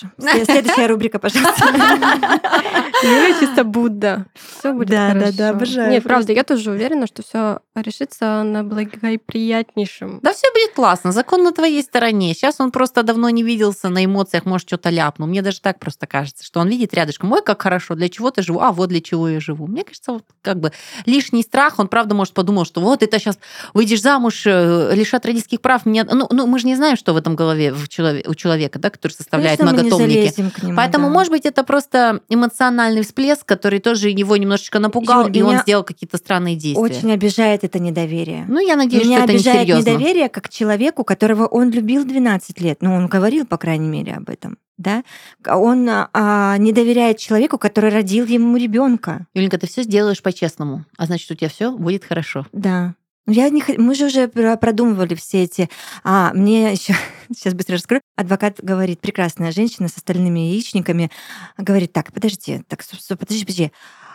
хорошо. 0.00 0.10
След- 0.18 0.46
Следующая 0.46 0.86
рубрика, 0.86 1.18
пожалуйста. 1.18 1.64
Юля 3.02 3.38
чисто 3.38 3.64
Будда. 3.64 4.26
Все 4.58 4.72
будет 4.72 4.88
Да, 4.88 5.08
да, 5.08 5.20
хорошо. 5.20 5.36
да, 5.36 5.50
обожаю 5.50 5.90
Нет, 5.90 6.02
правда, 6.04 6.32
я 6.32 6.44
тоже 6.44 6.70
уверена, 6.70 7.06
что 7.06 7.22
все 7.22 7.60
решится 7.74 8.42
на 8.42 8.64
благоприятнейшем. 8.64 10.20
Да 10.22 10.32
все 10.32 10.50
будет 10.52 10.74
классно, 10.74 11.12
закон 11.12 11.42
на 11.42 11.52
твоей 11.52 11.82
стороне. 11.82 12.34
Сейчас 12.34 12.56
он 12.58 12.70
просто 12.70 13.02
давно 13.02 13.30
не 13.30 13.42
виделся 13.42 13.88
на 13.88 14.04
эмоциях, 14.04 14.44
может, 14.44 14.68
что-то 14.68 14.90
ляпнул. 14.90 15.28
Мне 15.28 15.42
даже 15.42 15.60
так 15.60 15.78
просто 15.78 16.06
кажется, 16.06 16.44
что 16.44 16.60
он 16.60 16.68
видит 16.68 16.94
рядышком, 16.94 17.32
ой, 17.32 17.42
как 17.42 17.62
хорошо, 17.62 17.94
для 17.94 18.08
чего 18.08 18.30
ты 18.30 18.42
живу, 18.42 18.60
а 18.60 18.72
вот 18.72 18.88
для 18.88 19.00
чего 19.00 19.28
я 19.28 19.40
живу. 19.40 19.66
Мне 19.66 19.84
кажется, 19.84 20.12
вот 20.12 20.24
как 20.42 20.60
бы 20.60 20.72
лишний 21.06 21.42
страх, 21.42 21.78
он 21.78 21.88
правда 21.88 22.14
может 22.14 22.34
подумал, 22.34 22.64
что 22.64 22.80
вот 22.80 23.02
это 23.02 23.18
сейчас 23.18 23.38
выйдешь 23.74 24.02
замуж, 24.02 24.42
э, 24.46 24.92
лишат 24.94 25.24
родительских 25.24 25.60
прав. 25.60 25.86
Меня... 25.86 26.04
Ну, 26.04 26.26
ну, 26.30 26.46
мы 26.46 26.58
же 26.58 26.66
не 26.66 26.76
знаем, 26.76 26.96
что 26.96 27.12
в 27.12 27.16
этом 27.16 27.36
голове 27.36 27.72
в 27.72 27.88
у 27.90 28.34
человека, 28.34 28.78
да, 28.78 28.90
который 28.90 29.12
составляет 29.12 29.58
Конечно, 29.58 29.78
не 29.98 30.14
залезем 30.14 30.50
к 30.50 30.62
нему, 30.62 30.76
Поэтому, 30.76 31.06
да. 31.06 31.12
может 31.12 31.30
быть, 31.32 31.46
это 31.46 31.64
просто 31.64 32.20
эмоциональный 32.28 33.02
всплеск, 33.02 33.44
который 33.44 33.80
тоже 33.80 34.10
его 34.10 34.36
немножечко 34.36 34.78
напугал, 34.78 35.26
Юль, 35.26 35.36
и 35.38 35.42
он 35.42 35.58
сделал 35.60 35.84
какие-то 35.84 36.16
странные 36.16 36.56
действия. 36.56 36.82
Очень 36.82 37.12
обижает 37.12 37.64
это 37.64 37.78
недоверие. 37.78 38.44
Ну, 38.48 38.58
я 38.66 38.76
надеюсь, 38.76 39.04
Меня 39.04 39.18
что 39.18 39.24
это 39.24 39.32
обижает 39.32 39.68
несерьезно. 39.68 39.90
недоверие 39.90 40.28
как 40.28 40.48
человеку, 40.48 41.04
которого 41.04 41.46
он 41.46 41.70
любил 41.70 42.04
12 42.04 42.60
лет. 42.60 42.78
Ну, 42.80 42.94
он 42.94 43.06
говорил, 43.06 43.46
по 43.46 43.58
крайней 43.58 43.88
мере, 43.88 44.14
об 44.14 44.28
этом. 44.28 44.58
Да? 44.78 45.04
Он 45.46 45.86
а, 45.90 46.56
не 46.56 46.72
доверяет 46.72 47.18
человеку, 47.18 47.58
который 47.58 47.90
родил 47.90 48.24
ему 48.24 48.56
ребенка. 48.56 49.26
Юленька, 49.34 49.58
ты 49.58 49.66
все 49.66 49.82
сделаешь 49.82 50.22
по-честному, 50.22 50.86
а 50.96 51.06
значит, 51.06 51.30
у 51.30 51.34
тебя 51.34 51.50
все 51.50 51.70
будет 51.70 52.04
хорошо. 52.04 52.46
Да. 52.52 52.94
Ну, 53.26 53.32
Я 53.32 53.48
не, 53.50 53.60
х- 53.60 53.74
мы 53.78 53.94
же 53.94 54.06
уже 54.06 54.28
про- 54.28 54.56
продумывали 54.56 55.14
все 55.14 55.44
эти... 55.44 55.68
А, 56.04 56.32
мне 56.34 56.72
еще... 56.72 56.94
Сейчас 57.34 57.54
быстро 57.54 57.76
расскажу. 57.76 58.00
Адвокат 58.16 58.56
говорит, 58.62 59.00
прекрасная 59.00 59.52
женщина 59.52 59.88
с 59.88 59.96
остальными 59.96 60.40
яичниками, 60.40 61.10
говорит, 61.56 61.92
так, 61.92 62.12
подожди, 62.12 62.62
так, 62.68 62.84
подожди, 62.84 63.44
подожди. 63.44 63.72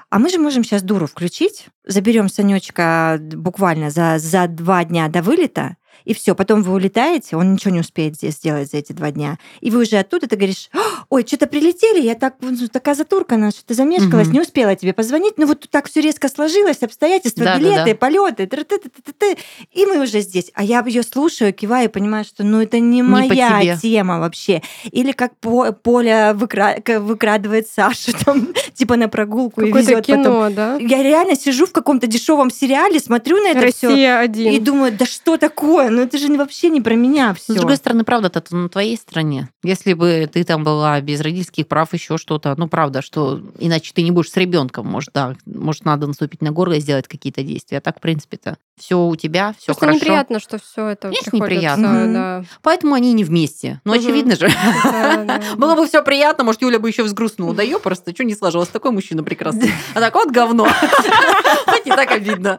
А 0.10 0.20
мы 0.20 0.30
же 0.30 0.38
можем 0.38 0.64
сейчас 0.64 0.84
дуру 0.84 1.08
включить, 1.08 1.68
заберем 1.84 2.30
Санечка 2.30 3.18
буквально 3.20 3.90
за, 3.90 4.18
за 4.20 4.48
два 4.48 4.86
дня 4.86 5.08
до 5.08 5.22
вылета, 5.22 5.78
и 6.04 6.14
все, 6.14 6.36
потом 6.36 6.62
вы 6.64 6.74
улетаете, 6.74 7.36
он 7.38 7.54
ничего 7.54 7.74
не 7.74 7.80
успеет 7.80 8.16
здесь 8.16 8.36
сделать 8.36 8.70
за 8.72 8.78
эти 8.78 8.92
два 8.94 9.12
дня. 9.12 9.38
И 9.62 9.72
вы 9.72 9.82
уже 9.84 9.98
оттуда, 9.98 10.28
ты 10.28 10.36
говоришь, 10.36 10.70
ой, 11.10 11.24
что-то 11.26 11.48
прилетели, 11.48 12.02
я 12.02 12.16
так, 12.16 12.36
ну, 12.42 12.56
такая 12.68 12.96
затуркана, 12.96 13.52
что 13.52 13.66
ты 13.66 13.74
замешкалась, 13.74 14.28
Мгм. 14.28 14.34
не 14.36 14.42
успела 14.42 14.76
тебе 14.76 14.94
позвонить, 14.94 15.36
ну 15.38 15.48
вот 15.48 15.68
так 15.70 15.90
все 15.90 16.02
резко 16.02 16.28
сложилось, 16.28 16.84
обстоятельства, 16.84 17.46
Да-да-да. 17.46 17.60
билеты, 17.86 17.96
полеты, 17.96 18.48
тра-та-та-та-та. 18.48 19.42
и 19.72 19.86
мы 19.86 20.02
уже 20.04 20.22
здесь. 20.22 20.52
А 20.54 20.64
я 20.64 20.84
ее 20.86 21.04
слушаю, 21.04 21.54
киваю, 21.54 21.86
и 21.86 21.92
понимаю, 21.92 22.26
что 22.26 22.44
ну 22.44 22.62
это 22.62 22.80
не, 22.80 23.02
по 23.04 23.10
моя 23.10 23.78
тема 23.78 24.20
вообще. 24.20 24.62
Или 24.92 25.12
как 25.12 25.36
По- 25.38 25.72
Поля 25.72 26.34
выкра- 26.36 27.00
выкрадывает 27.00 27.68
Сашу 27.68 28.12
там, 28.26 28.48
типа 28.74 28.96
на 28.96 29.08
прогулку 29.08 29.62
и 29.62 29.72
везет 29.72 30.06
потом. 30.08 30.24
кино, 30.24 30.50
да? 30.50 30.78
Я 30.80 31.04
реально 31.04 31.36
сижу 31.36 31.66
в 31.66 31.72
каком-то 31.72 32.08
дешевом 32.08 32.50
сериале, 32.52 33.00
смотрю 33.00 33.38
на 33.42 33.50
это 33.50 33.72
все 33.76 34.26
и 34.26 34.60
думаю, 34.60 34.92
да 34.98 35.06
что 35.06 35.38
такое? 35.38 35.85
Ну 35.90 36.02
это 36.02 36.18
же 36.18 36.28
вообще 36.38 36.70
не 36.70 36.82
про 36.82 36.96
меня 36.96 37.34
все. 37.34 37.46
Но, 37.50 37.54
с 37.56 37.58
другой 37.58 37.78
стороны, 37.78 38.04
правда, 38.04 38.32
это 38.34 38.56
на 38.56 38.70
твоей 38.70 38.98
стороне. 38.98 39.50
Если 39.64 39.94
бы 39.94 40.30
ты 40.32 40.44
там 40.44 40.64
была 40.64 41.00
без 41.02 41.22
родительских 41.22 41.68
прав, 41.68 41.94
еще 41.94 42.18
что-то, 42.18 42.54
ну, 42.58 42.68
правда, 42.68 43.02
что 43.02 43.42
иначе 43.60 43.92
ты 43.94 44.02
не 44.02 44.12
будешь 44.12 44.32
с 44.32 44.38
ребенком, 44.38 44.88
может, 44.88 45.12
да, 45.14 45.36
может, 45.46 45.86
надо 45.86 46.08
наступить 46.08 46.42
на 46.42 46.52
горло 46.52 46.74
и 46.74 46.80
сделать 46.80 47.08
какие-то 47.08 47.44
действия. 47.44 47.78
А 47.80 47.82
так, 47.82 47.98
в 47.98 48.02
принципе-то, 48.02 48.58
все 48.78 49.00
у 49.00 49.16
тебя, 49.16 49.54
все 49.58 49.68
Просто 49.68 49.86
хорошо. 49.86 50.00
неприятно, 50.00 50.40
что 50.40 50.58
все 50.60 50.88
это 50.90 51.10
приходится, 51.10 51.36
неприятно. 51.36 51.88
Мгм. 51.88 52.14
да. 52.14 52.44
Поэтому 52.62 52.94
они 52.96 53.14
не 53.14 53.24
вместе. 53.24 53.82
Ну, 53.86 53.94
Мгм. 53.94 54.02
очевидно 54.02 54.36
же. 54.36 54.50
Было 55.58 55.76
бы 55.76 55.88
все 55.88 56.02
приятно, 56.04 56.44
может, 56.44 56.62
Юля 56.62 56.80
бы 56.80 56.90
еще 56.90 57.04
взгрустнула. 57.04 57.54
Да 57.54 57.64
ее 57.64 57.80
просто, 57.80 58.12
что 58.14 58.24
не 58.24 58.36
сложилось, 58.36 58.70
такой 58.70 58.92
мужчина 58.92 59.24
прекрасный. 59.24 59.72
А 59.94 60.00
так 60.00 60.14
вот 60.16 60.30
говно. 60.32 60.68
Хоть 61.66 61.86
не 61.86 61.92
так 61.92 62.12
обидно. 62.12 62.58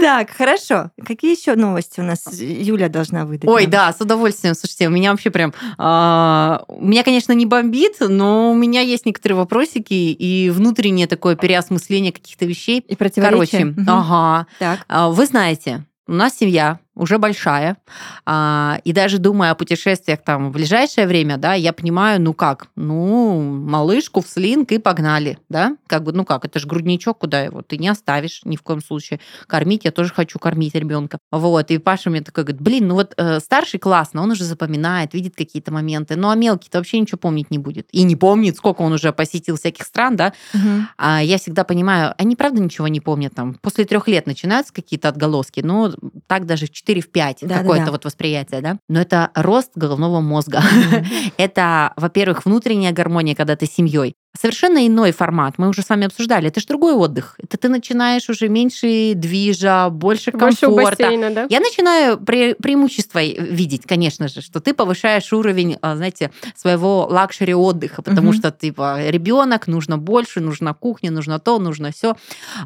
Так, 0.00 0.30
хорошо. 0.30 0.90
Какие 1.06 1.36
еще 1.36 1.54
новости 1.54 2.00
у 2.00 2.02
нас 2.02 2.26
Юля 2.32 2.88
должна 2.88 3.24
выдать? 3.24 3.48
Ой, 3.48 3.66
да, 3.66 3.92
с 3.92 4.00
удовольствием. 4.00 4.54
Слушайте, 4.54 4.88
у 4.88 4.90
меня 4.90 5.10
вообще 5.10 5.30
прям... 5.30 5.52
А, 5.78 6.64
меня, 6.78 7.02
конечно, 7.02 7.32
не 7.32 7.46
бомбит, 7.46 7.96
но 8.00 8.52
у 8.52 8.54
меня 8.54 8.80
есть 8.80 9.06
некоторые 9.06 9.36
вопросики 9.36 9.94
и 9.94 10.50
внутреннее 10.50 11.06
такое 11.06 11.36
переосмысление 11.36 12.12
каких-то 12.12 12.46
вещей. 12.46 12.80
И 12.86 12.96
противоречия. 12.96 13.58
Короче, 13.58 13.74
ага. 13.86 14.46
Так. 14.58 14.80
А, 14.88 15.08
Вы 15.10 15.26
знаете, 15.26 15.84
у 16.06 16.12
нас 16.12 16.36
семья 16.36 16.80
уже 17.00 17.18
большая, 17.18 17.78
а, 18.26 18.78
и 18.84 18.92
даже 18.92 19.18
думая 19.18 19.52
о 19.52 19.54
путешествиях 19.54 20.20
там 20.22 20.50
в 20.50 20.52
ближайшее 20.52 21.06
время, 21.06 21.38
да, 21.38 21.54
я 21.54 21.72
понимаю, 21.72 22.20
ну 22.20 22.34
как, 22.34 22.68
ну, 22.76 23.40
малышку 23.40 24.20
в 24.20 24.28
слинг 24.28 24.70
и 24.72 24.78
погнали, 24.78 25.38
да, 25.48 25.76
как 25.86 26.04
бы, 26.04 26.12
ну 26.12 26.26
как, 26.26 26.44
это 26.44 26.58
же 26.58 26.66
грудничок, 26.66 27.18
куда 27.18 27.40
его 27.40 27.62
ты 27.62 27.78
не 27.78 27.88
оставишь 27.88 28.42
ни 28.44 28.56
в 28.56 28.62
коем 28.62 28.82
случае. 28.82 29.18
Кормить 29.46 29.84
я 29.84 29.92
тоже 29.92 30.12
хочу 30.12 30.38
кормить 30.38 30.74
ребенка. 30.74 31.18
Вот, 31.32 31.70
и 31.70 31.78
Паша 31.78 32.10
мне 32.10 32.20
такой 32.20 32.44
говорит, 32.44 32.60
блин, 32.60 32.88
ну 32.88 32.94
вот 32.96 33.14
э, 33.16 33.40
старший 33.40 33.80
классно, 33.80 34.22
он 34.22 34.30
уже 34.32 34.44
запоминает, 34.44 35.14
видит 35.14 35.34
какие-то 35.36 35.72
моменты, 35.72 36.16
ну 36.16 36.28
а 36.28 36.34
мелкий-то 36.34 36.78
вообще 36.78 37.00
ничего 37.00 37.16
помнить 37.16 37.50
не 37.50 37.58
будет. 37.58 37.88
И 37.92 38.02
не 38.02 38.14
помнит, 38.16 38.56
сколько 38.56 38.82
он 38.82 38.92
уже 38.92 39.12
посетил 39.14 39.56
всяких 39.56 39.86
стран, 39.86 40.16
да, 40.16 40.34
Мгм. 40.52 40.88
а 40.98 41.22
я 41.22 41.38
всегда 41.38 41.64
понимаю, 41.64 42.14
они 42.18 42.36
правда 42.36 42.60
ничего 42.60 42.88
не 42.88 43.00
помнят 43.00 43.34
там. 43.34 43.54
После 43.54 43.86
трех 43.86 44.06
лет 44.06 44.26
начинаются 44.26 44.74
какие-то 44.74 45.08
отголоски, 45.08 45.60
ну, 45.60 45.94
так 46.26 46.44
даже 46.44 46.66
в 46.66 46.70
4 46.70 46.89
в 46.98 47.12
5 47.12 47.38
Да-да-да. 47.42 47.60
какое-то 47.60 47.92
вот 47.92 48.04
восприятие, 48.04 48.60
да. 48.60 48.78
Но 48.88 49.00
это 49.00 49.30
рост 49.36 49.70
головного 49.76 50.20
мозга. 50.20 50.62
Это, 51.36 51.92
во-первых, 51.96 52.44
внутренняя 52.44 52.90
гармония, 52.90 53.36
когда 53.36 53.54
ты 53.54 53.66
с 53.66 53.70
семьей. 53.70 54.16
Совершенно 54.38 54.86
иной 54.86 55.10
формат. 55.10 55.54
Мы 55.58 55.68
уже 55.68 55.82
с 55.82 55.88
вами 55.88 56.06
обсуждали. 56.06 56.46
Это 56.48 56.60
же 56.60 56.66
другой 56.68 56.94
отдых. 56.94 57.34
Это 57.42 57.56
ты 57.58 57.68
начинаешь 57.68 58.28
уже 58.30 58.48
меньше 58.48 59.12
движа, 59.16 59.90
больше 59.90 60.30
Больше 60.30 60.66
комфорта. 60.66 61.02
бассейна, 61.02 61.30
да? 61.30 61.46
Я 61.50 61.58
начинаю 61.58 62.16
пре- 62.16 62.54
преимущество 62.54 63.20
видеть, 63.24 63.82
конечно 63.86 64.28
же, 64.28 64.40
что 64.40 64.60
ты 64.60 64.72
повышаешь 64.72 65.32
уровень, 65.32 65.78
а, 65.82 65.96
знаете, 65.96 66.30
своего 66.54 67.06
luxury 67.10 67.54
отдыха, 67.54 68.02
потому 68.02 68.28
Мгм. 68.28 68.38
что 68.38 68.50
типа 68.52 69.08
ребенок, 69.10 69.66
нужно 69.66 69.98
больше, 69.98 70.40
нужна 70.40 70.74
кухня, 70.74 71.10
нужно 71.10 71.40
то, 71.40 71.58
нужно 71.58 71.90
все. 71.90 72.14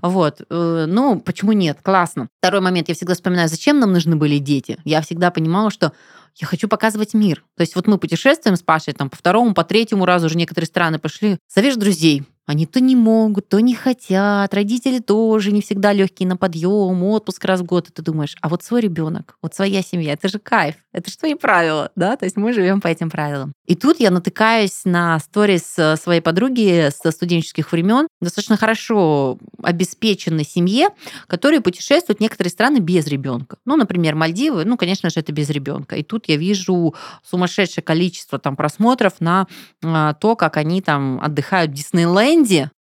Вот. 0.02 0.42
Э, 0.50 0.84
Ну, 0.86 1.18
почему 1.20 1.52
нет? 1.52 1.78
Классно. 1.82 2.28
Второй 2.40 2.60
момент, 2.60 2.88
я 2.88 2.94
всегда 2.94 3.14
вспоминаю, 3.14 3.48
зачем 3.48 3.78
нам 3.80 3.92
нужны 3.92 4.16
были 4.16 4.36
дети. 4.38 4.76
Я 4.84 5.00
всегда 5.00 5.30
понимала, 5.30 5.70
что 5.70 5.92
я 6.36 6.46
хочу 6.46 6.68
показывать 6.68 7.14
мир. 7.14 7.44
То 7.56 7.62
есть 7.62 7.76
вот 7.76 7.86
мы 7.86 7.98
путешествуем 7.98 8.56
с 8.56 8.62
Пашей 8.62 8.92
там 8.94 9.10
по 9.10 9.16
второму, 9.16 9.54
по 9.54 9.64
третьему 9.64 10.04
разу 10.04 10.26
уже 10.26 10.36
некоторые 10.36 10.66
страны 10.66 10.98
пошли. 10.98 11.38
Зовешь 11.48 11.76
друзей, 11.76 12.24
они 12.46 12.66
то 12.66 12.80
не 12.80 12.96
могут, 12.96 13.48
то 13.48 13.60
не 13.60 13.74
хотят, 13.74 14.52
родители 14.52 14.98
тоже 14.98 15.52
не 15.52 15.62
всегда 15.62 15.92
легкие 15.92 16.28
на 16.28 16.36
подъем, 16.36 17.02
отпуск 17.04 17.44
раз 17.44 17.60
в 17.60 17.64
год, 17.64 17.88
и 17.88 17.92
ты 17.92 18.02
думаешь, 18.02 18.36
а 18.40 18.48
вот 18.48 18.62
свой 18.62 18.80
ребенок, 18.80 19.36
вот 19.42 19.54
своя 19.54 19.82
семья, 19.82 20.12
это 20.12 20.28
же 20.28 20.38
кайф, 20.38 20.76
это 20.92 21.10
же 21.10 21.16
твои 21.16 21.34
правила, 21.34 21.90
да, 21.96 22.16
то 22.16 22.24
есть 22.24 22.36
мы 22.36 22.52
живем 22.52 22.80
по 22.80 22.88
этим 22.88 23.10
правилам. 23.10 23.52
И 23.66 23.74
тут 23.74 23.98
я 23.98 24.10
натыкаюсь 24.10 24.82
на 24.84 25.18
сторис 25.20 25.74
э, 25.78 25.96
своей 25.96 26.20
подруги 26.20 26.90
со 26.90 27.10
студенческих 27.10 27.72
времен, 27.72 28.08
достаточно 28.20 28.56
хорошо 28.56 29.38
обеспеченной 29.62 30.44
семье, 30.44 30.88
которые 31.26 31.60
путешествуют 31.60 32.18
в 32.18 32.22
некоторые 32.22 32.50
страны 32.50 32.78
без 32.78 33.06
ребенка. 33.06 33.56
Ну, 33.64 33.76
например, 33.76 34.14
Мальдивы, 34.14 34.64
ну, 34.64 34.76
конечно 34.76 35.08
же, 35.08 35.20
это 35.20 35.32
без 35.32 35.48
ребенка. 35.50 35.96
И 35.96 36.02
тут 36.02 36.28
я 36.28 36.36
вижу 36.36 36.94
сумасшедшее 37.22 37.82
количество 37.82 38.38
там 38.38 38.54
просмотров 38.54 39.14
на 39.20 39.46
а, 39.82 40.14
то, 40.14 40.36
как 40.36 40.56
они 40.58 40.82
там 40.82 41.20
отдыхают 41.22 41.70
в 41.70 41.74
Диснейленде, 41.74 42.33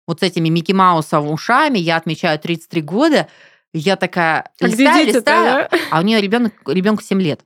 вот 0.06 0.20
с 0.20 0.22
этими 0.22 0.48
Микки 0.48 0.72
Маусом 0.72 1.30
ушами, 1.30 1.78
я 1.78 1.96
отмечаю 1.96 2.38
33 2.38 2.82
года, 2.82 3.28
я 3.72 3.96
такая 3.96 4.50
А 4.60 4.66
листаю, 4.66 5.06
листаю, 5.06 5.68
да? 5.70 5.78
а 5.90 6.00
у 6.00 6.02
нее 6.02 6.20
ребенок, 6.20 6.52
ребенку 6.66 7.02
7 7.02 7.20
лет. 7.20 7.40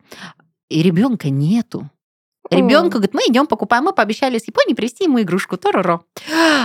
И 0.69 0.83
ребенка 0.83 1.31
нету. 1.31 1.89
Ребенка 2.51 2.99
говорит, 2.99 3.15
мы 3.15 3.23
идем 3.23 3.47
покупаем, 3.47 3.85
мы 3.85 3.93
пообещали 3.93 4.39
с 4.39 4.47
Японии 4.47 4.75
привезти 4.75 5.05
ему 5.05 5.21
игрушку, 5.21 5.57
тороро. 5.57 6.01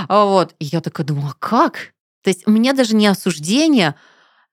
Вот. 0.08 0.56
И 0.60 0.66
я 0.66 0.82
такая 0.82 1.06
думаю, 1.06 1.30
а 1.32 1.36
как? 1.40 1.94
То 2.24 2.30
есть 2.30 2.48
у 2.48 2.52
меня 2.52 2.74
даже 2.74 2.96
не 2.96 3.08
осуждение, 3.08 3.96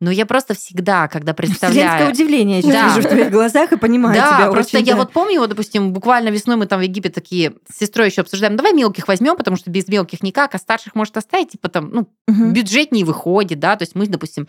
но 0.01 0.11
я 0.11 0.25
просто 0.27 0.55
всегда, 0.55 1.09
когда 1.09 1.35
Вселенское 1.35 1.69
представляю... 1.71 2.11
удивление 2.11 2.57
я 2.57 2.63
сейчас 2.63 2.73
Да. 2.75 2.89
вижу 2.97 3.07
в 3.09 3.11
твоих 3.11 3.31
глазах 3.31 3.73
и 3.73 3.77
понимаю 3.77 4.15
Да, 4.15 4.37
тебя 4.37 4.51
просто 4.51 4.79
очень, 4.79 4.87
я 4.87 4.95
да. 4.95 5.01
вот 5.01 5.13
помню, 5.13 5.41
вот, 5.41 5.51
допустим, 5.51 5.93
буквально 5.93 6.31
весной 6.31 6.57
мы 6.57 6.67
там 6.67 6.81
в 6.81 6.83
Египет 6.83 7.15
такие 7.15 7.55
с 7.71 7.79
сестрой 7.79 8.09
еще 8.09 8.23
обсуждаем, 8.23 8.57
давай 8.57 8.73
мелких 8.73 9.07
возьмем, 9.09 9.37
потому 9.37 9.57
что 9.57 9.71
без 9.71 9.87
мелких 9.89 10.23
никак, 10.23 10.55
а 10.55 10.59
старших 10.59 10.95
может 10.95 11.17
оставить, 11.17 11.51
типа 11.51 11.69
там, 11.69 11.91
ну, 11.93 12.09
Мгм. 12.27 12.53
бюджет 12.53 12.93
не 12.93 13.05
выходит, 13.05 13.59
да, 13.59 13.77
то 13.77 13.83
есть 13.83 13.95
мы, 13.95 14.07
допустим, 14.07 14.49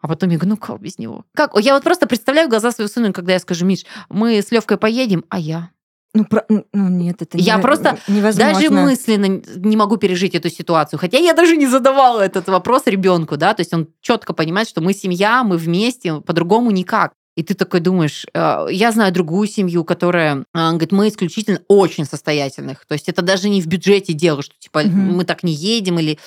а 0.00 0.08
потом 0.08 0.30
я 0.30 0.36
говорю, 0.36 0.50
ну 0.50 0.56
как 0.56 0.80
без 0.80 0.98
него? 0.98 1.24
Как? 1.34 1.52
Я 1.58 1.74
вот 1.74 1.82
просто 1.82 2.06
представляю 2.06 2.48
глаза 2.48 2.70
своего 2.70 2.88
сына, 2.88 3.12
когда 3.12 3.32
я 3.32 3.38
скажу, 3.38 3.64
Миш, 3.66 3.84
мы 4.08 4.38
с 4.42 4.50
Левкой 4.50 4.76
поедем, 4.78 5.24
а 5.28 5.38
я? 5.38 5.70
Ну, 6.14 6.24
про- 6.24 6.46
ну, 6.48 6.64
нет, 6.72 7.20
это 7.20 7.36
Я 7.36 7.56
нево- 7.58 7.62
просто 7.62 7.98
невозможно. 8.08 8.54
Даже 8.54 8.70
мысленно 8.70 9.42
не 9.56 9.76
могу 9.76 9.96
пережить 9.98 10.34
эту 10.34 10.48
ситуацию. 10.48 10.98
Хотя 10.98 11.18
я 11.18 11.34
даже 11.34 11.56
не 11.56 11.66
задавала 11.66 12.20
этот 12.22 12.48
вопрос 12.48 12.82
ребенку, 12.86 13.36
да, 13.36 13.52
то 13.52 13.60
есть 13.60 13.74
он 13.74 13.88
четко 14.00 14.32
понимает, 14.32 14.68
что 14.68 14.80
мы 14.80 14.94
семья, 14.94 15.44
мы 15.44 15.58
вместе, 15.58 16.20
по-другому 16.20 16.70
никак. 16.70 17.12
И 17.36 17.42
ты 17.42 17.52
такой 17.52 17.80
думаешь, 17.80 18.24
э, 18.32 18.66
я 18.70 18.92
знаю 18.92 19.12
другую 19.12 19.46
семью, 19.46 19.84
которая 19.84 20.46
э, 20.54 20.68
говорит, 20.70 20.92
мы 20.92 21.08
исключительно 21.08 21.60
очень 21.68 22.06
состоятельных. 22.06 22.86
То 22.86 22.94
есть 22.94 23.10
это 23.10 23.20
даже 23.20 23.50
не 23.50 23.60
в 23.60 23.66
бюджете 23.66 24.14
дело, 24.14 24.40
что 24.42 24.54
типа 24.58 24.84
Мгм. 24.84 25.16
мы 25.18 25.24
так 25.24 25.42
не 25.42 25.52
едем 25.52 25.98
или 25.98 26.18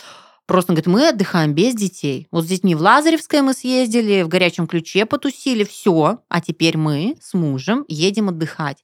просто 0.46 0.74
говорит, 0.74 0.86
мы 0.86 1.08
отдыхаем 1.10 1.54
без 1.56 1.74
детей. 1.74 2.28
Вот 2.32 2.44
с 2.46 2.48
детьми 2.48 2.76
в 2.76 2.82
Лазаревское 2.82 3.42
мы 3.42 3.54
съездили, 3.54 4.22
в 4.22 4.28
горячем 4.28 4.68
ключе 4.68 5.08
потусили, 5.08 5.64
все. 5.64 6.20
А 6.30 6.42
теперь 6.42 6.78
мы 6.78 7.16
с 7.24 7.34
мужем 7.34 7.86
едем 7.88 8.30
отдыхать. 8.30 8.78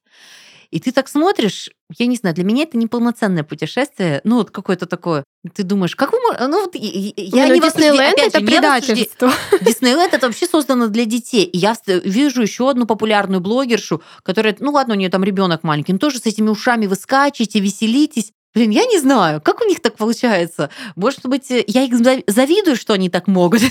И 0.72 0.80
ты 0.80 0.92
так 0.92 1.08
смотришь, 1.08 1.70
я 1.98 2.06
не 2.08 2.16
знаю, 2.16 2.36
для 2.36 2.44
меня 2.44 2.64
это 2.64 2.78
неполноценное 2.78 3.44
путешествие, 3.44 4.22
ну 4.24 4.38
вот 4.38 4.52
какое-то 4.52 4.86
такое. 4.86 5.24
Ты 5.54 5.64
думаешь, 5.64 5.96
как 5.96 6.12
вы 6.12 6.20
Ну 6.40 6.66
вот 6.66 6.76
я 6.76 6.82
Не, 6.82 7.48
ну, 7.48 7.54
не 7.54 7.60
Диснейленд 7.60 8.18
это 8.18 8.40
же, 8.40 8.46
предательство. 8.46 9.32
Диснейленд 9.62 10.14
это 10.14 10.28
вообще 10.28 10.48
создано 10.48 10.88
для 10.88 11.06
детей. 11.06 11.46
И 11.46 11.58
я 11.58 11.76
вижу 11.86 12.42
еще 12.42 12.70
одну 12.70 12.86
популярную 12.86 13.42
блогершу, 13.42 14.02
которая, 14.24 14.56
ну 14.60 14.72
ладно, 14.72 14.96
у 14.96 14.98
нее 14.98 15.10
там 15.10 15.24
ребенок 15.24 15.64
маленький, 15.64 15.94
но 15.94 16.00
тоже 16.00 16.20
с 16.20 16.26
этими 16.26 16.50
ушами 16.50 16.88
вы 16.88 16.96
скачете, 16.96 17.60
веселитесь. 17.60 18.32
Блин, 18.56 18.70
я 18.72 18.86
не 18.86 19.00
знаю, 19.00 19.42
как 19.42 19.62
у 19.62 19.66
них 19.66 19.82
так 19.82 19.96
получается. 19.98 20.70
Может 20.96 21.26
быть, 21.28 21.50
я 21.50 21.84
их 21.84 21.94
зави- 21.94 22.24
завидую, 22.26 22.78
что 22.78 22.94
они 22.94 23.10
так 23.10 23.28
могут. 23.28 23.62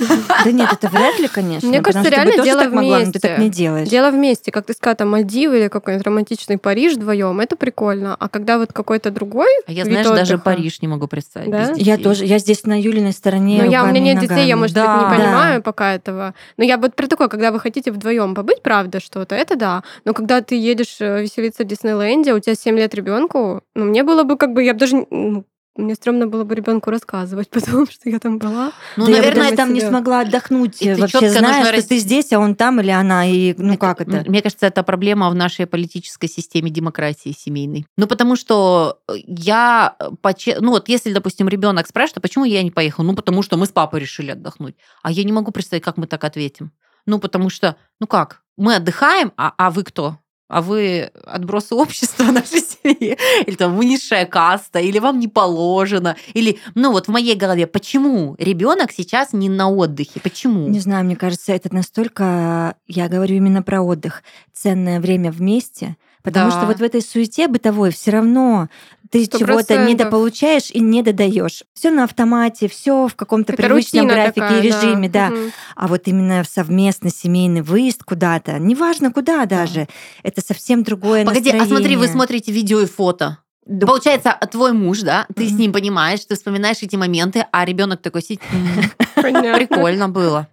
Да 0.45 0.51
нет, 0.53 0.69
это 0.73 0.89
вряд 0.89 1.19
ли, 1.19 1.27
конечно. 1.27 1.67
Мне 1.69 1.81
кажется, 1.81 2.09
реально 2.11 2.45
дело 2.45 2.61
так 2.65 2.73
могла, 2.73 2.99
но 3.01 3.13
ты 3.13 3.19
так 3.19 3.39
вместе. 3.39 3.45
не 3.45 3.51
делаешь. 3.51 3.89
Дело 3.89 4.11
вместе, 4.11 4.53
как 4.53 4.67
ты 4.67 4.75
сказала, 4.75 4.95
там 4.97 5.09
Мальдивы 5.11 5.59
или 5.59 5.69
какой-нибудь 5.69 6.07
романтичный 6.07 6.59
Париж 6.59 6.95
вдвоем, 6.97 7.41
это 7.41 7.57
прикольно. 7.57 8.15
А 8.19 8.29
когда 8.29 8.59
вот 8.59 8.73
какой-то 8.75 9.11
другой, 9.11 9.49
А 9.67 9.73
я, 9.73 9.85
знаешь, 9.85 10.07
даже. 10.07 10.37
Париж 10.39 10.83
не 10.83 10.89
могу 10.89 11.07
представить. 11.09 11.51
Да? 11.51 11.73
Я 11.77 11.97
тоже, 11.97 12.27
я 12.27 12.39
здесь 12.39 12.65
на 12.65 12.79
Юлиной 12.79 13.13
стороне. 13.13 13.63
ну 13.65 13.71
я 13.71 13.85
у 13.85 13.87
меня 13.87 14.01
нет 14.01 14.19
детей, 14.21 14.47
я, 14.47 14.57
может 14.57 14.75
Да. 14.75 14.83
быть, 14.99 15.05
не 15.09 15.11
Да. 15.11 15.17
понимаю 15.25 15.63
пока 15.63 15.95
этого. 15.95 16.35
Но 16.59 16.65
я 16.65 16.77
вот 16.77 16.95
про 16.95 17.07
такое, 17.07 17.29
когда 17.29 17.53
вы 17.53 17.59
хотите 17.61 17.91
вдвоем 17.91 18.35
побыть, 18.35 18.61
правда, 18.63 19.01
что-то, 19.01 19.35
это 19.35 19.57
да. 19.57 19.83
Но 20.05 20.13
когда 20.13 20.43
ты 20.43 20.57
едешь 20.57 20.97
э, 21.01 21.23
веселиться 21.23 21.65
в 21.65 21.67
Диснейленде, 21.67 22.35
у 22.35 22.39
тебя 22.41 22.55
7 22.55 22.77
лет 22.77 22.95
ребенку, 22.95 23.63
ну 23.75 23.87
мне 23.87 24.03
было 24.03 24.25
бы 24.25 24.37
как 24.37 24.53
бы, 24.53 24.63
я 24.63 24.74
бы 24.75 24.81
даже 24.81 25.07
ну, 25.11 25.47
мне 25.77 25.95
стрёмно 25.95 26.29
было 26.29 26.45
бы 26.45 26.55
ребенку 26.55 26.91
рассказывать, 26.91 27.51
потому 27.51 27.87
что 27.87 28.09
я 28.09 28.19
там 28.19 28.39
была. 28.39 28.73
Ну, 28.97 29.07
да 29.07 29.11
я 29.11 29.17
наверное, 29.19 29.45
даже 29.45 29.57
там 29.57 29.73
не 29.75 29.81
себя. 29.81 29.89
смогла 29.89 30.21
отдохнуть, 30.21 30.81
И 30.81 30.95
ты 30.95 31.01
вообще 31.01 31.21
нужно 31.21 31.65
что 31.65 31.73
рас- 31.73 31.87
ты 31.87 31.99
здесь, 31.99 32.33
а 32.33 32.39
он 32.39 32.55
там 32.55 32.81
или 32.81 32.91
она, 32.91 33.27
и 33.27 33.55
ну 33.59 33.77
как 33.77 34.01
это? 34.01 34.25
Мне 34.29 34.41
кажется, 34.43 34.67
это 34.67 34.83
проблема 34.83 35.31
в 35.31 35.35
нашей 35.35 35.67
политической 35.67 36.29
системе 36.29 36.71
демократии 36.71 37.35
семейной. 37.37 37.87
Ну, 37.97 38.07
потому 38.07 38.37
что 38.37 39.01
я, 39.27 39.97
э, 39.99 40.61
ну 40.61 40.71
вот 40.71 40.89
если, 40.89 41.13
допустим, 41.13 41.49
ребенок 41.49 41.89
спрашивает, 41.89 42.19
а 42.19 42.21
почему 42.21 42.45
я 42.45 42.63
не 42.63 42.71
поехал? 42.71 43.03
Ну, 43.05 43.15
потому 43.15 43.43
что 43.43 43.57
мы 43.57 43.67
с 43.67 43.71
папой 43.71 44.01
решили 44.01 44.31
отдохнуть. 44.31 44.77
А 45.03 45.11
я 45.11 45.25
не 45.25 45.33
могу 45.33 45.51
представить, 45.51 45.83
как 45.83 45.97
мы 45.97 46.07
так 46.07 46.23
ответим. 46.25 46.73
Ну, 47.07 47.19
потому 47.19 47.51
что, 47.51 47.77
ну 48.01 48.07
как, 48.07 48.43
мы 48.57 48.77
отдыхаем, 48.77 49.33
а, 49.37 49.53
а 49.59 49.71
вы 49.71 49.83
кто? 49.83 50.19
А 50.49 50.61
вы 50.61 51.11
отбросы 51.25 51.75
общества 51.75 52.25
нашей 52.33 52.61
семьи? 52.61 53.17
Или 53.47 53.57
там 53.57 53.77
вы 53.77 53.87
низшая 53.87 54.27
каста? 54.27 54.79
Или 54.79 54.99
вам 54.99 55.19
не 55.19 55.29
положено? 55.29 56.17
Или, 56.35 56.59
ну 56.75 56.93
вот 56.93 57.07
в 57.07 57.11
моей 57.11 57.35
голове, 57.35 57.67
почему 57.67 58.37
ребенок 58.39 58.93
сейчас 58.93 59.33
не 59.33 59.49
на 59.49 59.71
отдыхе? 59.71 60.21
Почему? 60.21 60.69
Не 60.69 60.81
знаю, 60.81 61.05
мне 61.05 61.17
кажется, 61.17 61.53
это 61.53 61.75
настолько, 61.75 62.77
я 62.87 63.09
говорю 63.09 63.37
именно 63.37 63.63
про 63.63 63.81
отдых, 63.81 64.23
ценное 64.53 65.01
время 65.01 65.33
вместе, 65.33 65.97
потому 66.25 66.51
Да. 66.51 66.57
что 66.57 66.67
вот 66.67 66.79
в 66.79 66.83
этой 66.83 67.03
суете 67.03 67.47
бытовой 67.47 67.91
все 67.93 68.11
равно 68.11 68.69
ты 69.11 69.27
чего-то 69.29 69.77
недополучаешь 69.87 70.71
и 70.73 70.81
не 70.81 71.03
додаешь. 71.03 71.63
Все 71.75 71.91
на 71.93 72.03
автомате, 72.03 72.69
все 72.69 73.07
в 73.07 73.15
каком-то 73.15 73.53
Это 73.53 73.63
привычном 73.63 74.09
графике 74.09 74.41
такая, 74.41 74.59
и 74.59 74.63
режиме, 74.63 75.09
да. 75.09 75.29
Мгм. 75.31 75.53
А 75.77 75.87
вот 75.87 76.09
именно 76.09 76.43
в 76.43 76.49
совместный 76.49 77.11
семейный 77.13 77.63
выезд 77.63 78.03
куда-то, 78.03 78.59
неважно 78.59 79.13
куда 79.13 79.45
даже, 79.47 79.87
это 80.25 80.41
совсем 80.41 80.83
другое 80.83 81.25
Погоди, 81.25 81.51
а 81.51 81.53
смотри, 81.65 81.69
вы 81.69 81.77
настроение. 81.77 82.09
смотрите 82.09 82.51
видео 82.53 82.81
и 82.81 82.87
фото. 82.87 83.39
Да, 83.67 83.87
Получается, 83.87 84.31
а 84.33 84.47
твой 84.47 84.73
муж, 84.73 85.01
да, 85.01 85.27
ты 85.35 85.47
с 85.47 85.53
Мгм. 85.53 85.61
ним 85.61 85.73
понимаешь, 85.73 86.21
ты 86.27 86.35
вспоминаешь 86.35 86.79
эти 86.83 86.97
моменты, 86.97 87.47
а 87.53 87.65
ребенок 87.65 88.03
такой 88.03 88.21
сидит, 88.23 88.43
«М, 88.53 88.91
Понятно. 89.15 89.55
прикольно 89.55 90.09
было. 90.09 90.49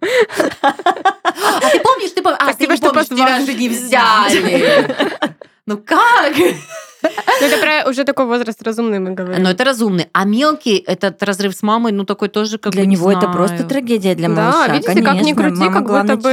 помнишь, 1.82 2.12
ты 2.14 2.22
помнишь. 2.22 2.38
А, 2.40 2.46
ты 2.46 2.52
Спасибо, 2.52 2.72
не 2.72 2.76
что 2.76 2.88
помнишь, 2.90 3.08
тебя 3.08 3.40
же 3.40 3.54
не 3.54 3.68
взяли. 3.68 4.96
Ну 5.66 5.78
как? 5.78 6.34
Ну, 7.02 7.46
это 7.46 7.58
про 7.58 7.90
уже 7.90 8.04
такой 8.04 8.26
возраст 8.26 8.62
разумный 8.62 8.98
мы 9.00 9.10
говорим. 9.12 9.42
Но 9.42 9.50
это 9.50 9.64
разумный. 9.64 10.06
А 10.12 10.24
мелкий, 10.24 10.76
этот 10.76 11.22
разрыв 11.22 11.54
с 11.54 11.62
мамой, 11.62 11.92
ну 11.92 12.04
такой 12.04 12.28
тоже 12.28 12.58
как 12.58 12.72
Для 12.72 12.82
бы 12.82 12.86
не 12.86 12.94
него 12.96 13.10
это 13.10 13.20
знаю. 13.22 13.34
просто 13.34 13.64
трагедия 13.64 14.14
для 14.14 14.28
да, 14.28 14.34
малыша. 14.52 14.72
видите, 14.74 15.02
как 15.02 15.22
ни 15.22 15.32
крути, 15.32 15.68
как 15.72 15.86
будто 15.86 16.16
бы 16.16 16.32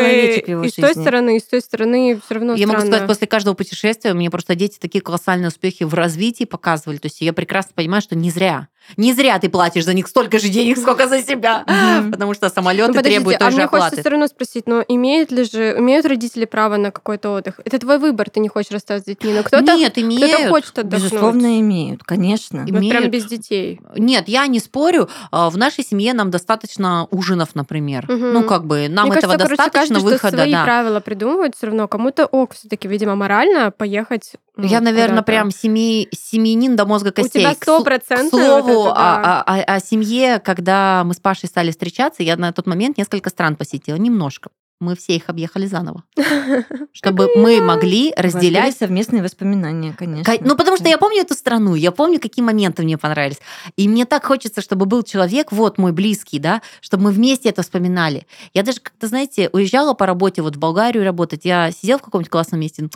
и 0.66 0.70
с 0.70 0.74
той 0.74 0.94
стороны, 0.94 1.38
и 1.38 1.40
с 1.40 1.44
той 1.44 1.62
стороны 1.62 2.20
все 2.24 2.36
равно 2.36 2.54
Я 2.54 2.68
могу 2.68 2.82
сказать, 2.82 3.08
после 3.08 3.28
каждого 3.28 3.56
путешествия 3.56 4.14
мне 4.14 4.30
просто 4.30 4.56
дети 4.56 4.78
такие 4.80 5.02
колоссальные 5.02 5.48
успехи 5.50 5.84
в 5.84 5.94
развитии 5.94 6.44
показывали. 6.46 6.98
То 6.98 7.08
есть 7.08 7.22
я 7.22 7.34
прекрасно 7.34 7.72
понимаю, 7.76 8.02
что 8.02 8.16
не 8.16 8.30
зря. 8.30 8.68
Не 8.98 9.14
зря 9.14 9.38
ты 9.38 9.50
платишь 9.50 9.86
за 9.86 9.94
них 9.94 10.08
столько 10.08 10.40
же 10.40 10.50
денег, 10.50 10.78
сколько 10.80 11.08
за 11.08 11.22
себя. 11.22 11.64
Потому 12.12 12.34
что 12.34 12.48
Ну, 12.48 12.52
самолеты 12.54 13.00
требуют 13.04 13.36
а 13.38 13.46
той 13.46 13.52
же 13.52 13.58
мне 13.58 13.68
хочется 13.68 13.88
оплаты. 13.88 14.02
все 14.02 14.10
равно 14.10 14.28
спросить, 14.28 14.66
но 14.68 14.84
имеют 14.88 15.32
ли 15.32 15.44
же, 15.44 15.76
имеют 15.78 16.08
родители 16.08 16.46
право 16.46 16.78
на 16.78 16.90
какой-то 16.90 17.30
отдых? 17.32 17.60
Это 17.66 17.78
твой 17.78 18.00
выбор, 18.00 18.32
ты 18.32 18.40
не 18.40 18.50
хочешь 18.50 18.72
расстаться 18.72 19.04
с 19.04 19.06
детьми, 19.06 19.32
но 19.34 19.44
кто-то, 19.44 19.76
Нет, 19.76 19.92
кто-то 19.92 20.02
имеют. 20.02 20.50
Хочет 20.62 20.80
отдохнуть. 20.80 21.12
Безусловно, 21.12 21.60
имеют, 21.60 22.04
конечно. 22.04 22.58
И- 22.68 22.72
Вот 22.72 22.80
прям 22.82 23.04
имеют. 23.04 23.12
без 23.12 23.26
детей. 23.26 23.80
Нет, 23.96 24.28
я 24.28 24.48
не 24.48 24.60
спорю. 24.60 25.10
А, 25.32 25.50
В 25.50 25.58
нашей 25.58 25.84
семье 25.84 26.14
нам 26.14 26.32
достаточно 26.32 27.08
ужинов, 27.12 27.56
например. 27.56 28.06
Мгм. 28.10 28.34
Ну, 28.34 28.44
как 28.44 28.66
бы 28.66 28.88
нам 28.90 29.08
Мне 29.10 29.18
этого 29.18 29.32
кажется, 29.34 29.38
короче, 29.38 29.56
достаточно 29.64 29.80
каждый, 29.96 30.00
что 30.00 30.10
выхода, 30.10 30.38
свои 30.38 30.52
да. 30.52 30.64
правила 30.64 31.00
придумывает 31.00 31.56
все 31.56 31.68
равно. 31.68 31.88
Кому-то 31.88 32.26
ок, 32.26 32.54
все-таки, 32.54 32.88
видимо, 32.88 33.16
морально 33.16 33.72
поехать. 33.72 34.34
ну, 34.56 34.68
Я, 34.68 34.82
наверное, 34.82 35.22
прям 35.24 35.52
семей, 35.52 36.10
семьянин 36.12 36.76
до 36.76 36.86
мозга 36.86 37.10
У 37.10 37.14
костей. 37.14 37.40
тебя 37.42 37.56
К 37.56 37.58
слу- 37.66 37.76
стопроцентно 37.80 38.26
К 38.30 38.30
слову, 38.44 38.74
вот 38.74 38.86
это, 38.88 38.96
да. 38.96 39.42
о, 39.42 39.56
о- 39.56 39.76
о 39.76 39.80
семье, 39.80 40.40
когда 40.40 41.04
мы 41.06 41.14
с 41.14 41.20
Пашей 41.20 41.48
стали 41.48 41.72
встречаться, 41.72 42.24
я 42.24 42.36
на 42.36 42.52
тот 42.52 42.68
момент 42.68 42.98
несколько 42.98 43.30
стран 43.30 43.56
посетила, 43.56 43.96
немножко. 43.96 44.50
Мы 44.80 44.96
все 44.96 45.16
их 45.16 45.30
объехали 45.30 45.66
заново, 45.66 46.04
чтобы 46.94 47.30
мы 47.36 47.62
могли 47.62 48.14
разделять 48.16 48.78
совместные 48.78 49.22
воспоминания, 49.22 49.94
конечно. 49.98 50.34
Ну, 50.42 50.56
потому 50.56 50.78
что 50.78 50.88
я 50.88 50.98
помню 50.98 51.22
эту 51.22 51.34
страну, 51.34 51.76
я 51.76 51.92
помню, 51.92 52.20
какие 52.20 52.44
моменты 52.44 52.84
мне 52.84 52.98
понравились. 52.98 53.40
И 53.76 53.90
мне 53.90 54.06
так 54.06 54.26
хочется, 54.26 54.62
чтобы 54.62 54.86
был 54.86 55.04
человек, 55.04 55.52
вот 55.52 55.78
мой 55.78 55.92
близкий, 55.92 56.40
да, 56.40 56.62
чтобы 56.80 57.06
мы 57.06 57.12
вместе 57.12 57.50
это 57.50 57.62
вспоминали. 57.62 58.26
Я 58.54 58.64
даже 58.64 58.80
как-то, 58.80 59.08
знаете, 59.08 59.50
уезжала 59.52 59.94
по 59.94 60.06
работе 60.06 60.42
вот 60.42 60.56
в 60.56 60.60
Болгарию 60.60 61.04
работать, 61.04 61.42
я 61.44 61.72
сидела 61.72 62.00
в 62.00 62.02
каком-нибудь 62.02 62.32
классном 62.32 62.62
месте, 62.62 62.90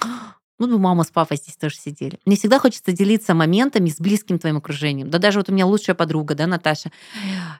ну, 0.68 0.74
ну, 0.74 0.78
бы 0.78 0.84
мама 0.84 1.04
с 1.04 1.12
папой 1.12 1.38
здесь 1.38 1.56
тоже 1.56 1.76
сидели. 1.76 2.20
Мне 2.26 2.36
всегда 2.36 2.60
хочется 2.60 2.92
делиться 2.92 3.34
моментами 3.34 3.90
с 3.90 3.98
близким 3.98 4.40
твоим 4.40 4.58
окружением. 4.58 5.10
Да 5.10 5.18
даже 5.18 5.40
вот 5.40 5.50
у 5.50 5.54
меня 5.54 5.66
лучшая 5.66 5.96
подруга, 5.96 6.36
да, 6.36 6.48
Наташа. 6.48 6.92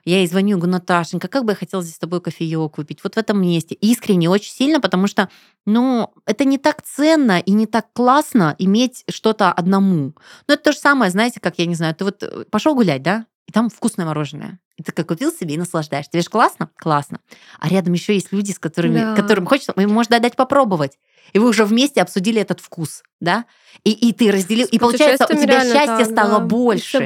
Я 0.04 0.18
ей 0.18 0.26
звоню, 0.26 0.56
говорю, 0.56 0.72
Наташенька, 0.72 1.28
как 1.28 1.44
бы 1.44 1.52
я 1.52 1.56
хотела 1.56 1.82
здесь 1.82 1.96
с 1.96 1.98
тобой 1.98 2.20
кофеек 2.20 2.78
выпить, 2.78 3.00
вот 3.04 3.14
в 3.14 3.18
этом 3.18 3.40
месте. 3.42 3.74
Искренне, 3.74 4.28
очень 4.30 4.52
сильно, 4.52 4.80
потому 4.80 5.06
что, 5.06 5.28
ну, 5.66 6.12
это 6.26 6.44
не 6.44 6.58
так 6.58 6.82
ценно 6.82 7.40
и 7.40 7.50
не 7.52 7.66
так 7.66 7.92
классно 7.92 8.54
иметь 8.58 9.04
что-то 9.10 9.52
одному. 9.52 10.14
Ну, 10.48 10.54
это 10.54 10.62
то 10.64 10.72
же 10.72 10.78
самое, 10.78 11.10
знаете, 11.10 11.40
как, 11.40 11.58
я 11.58 11.66
не 11.66 11.74
знаю, 11.74 11.94
ты 11.94 12.04
вот 12.04 12.48
пошел 12.50 12.74
гулять, 12.74 13.02
да, 13.02 13.26
и 13.46 13.52
там 13.52 13.68
вкусное 13.68 14.06
мороженое. 14.06 14.58
И 14.76 14.82
ты 14.82 14.90
как 14.90 15.06
купил 15.06 15.30
себе 15.30 15.54
и 15.54 15.58
наслаждаешься. 15.58 16.10
Тебе 16.10 16.22
же 16.22 16.28
классно? 16.28 16.68
Классно. 16.76 17.20
А 17.60 17.68
рядом 17.68 17.92
еще 17.92 18.14
есть 18.14 18.32
люди, 18.32 18.50
с 18.50 18.58
которыми, 18.58 18.98
Да. 18.98 19.14
которым 19.14 19.46
хочется, 19.46 19.72
им 19.76 19.90
можно 19.90 20.18
дать 20.18 20.34
попробовать. 20.34 20.98
И 21.32 21.38
вы 21.38 21.48
уже 21.48 21.64
вместе 21.64 22.00
обсудили 22.02 22.40
этот 22.40 22.60
вкус, 22.60 23.02
да? 23.20 23.44
И, 23.82 23.90
и 23.90 24.12
ты 24.12 24.30
разделил, 24.30 24.68
и 24.70 24.78
получается, 24.78 25.26
у 25.28 25.34
тебя 25.36 25.60
счастья 25.64 25.96
так, 25.96 26.06
стало 26.06 26.38
да, 26.38 26.44
больше, 26.44 27.00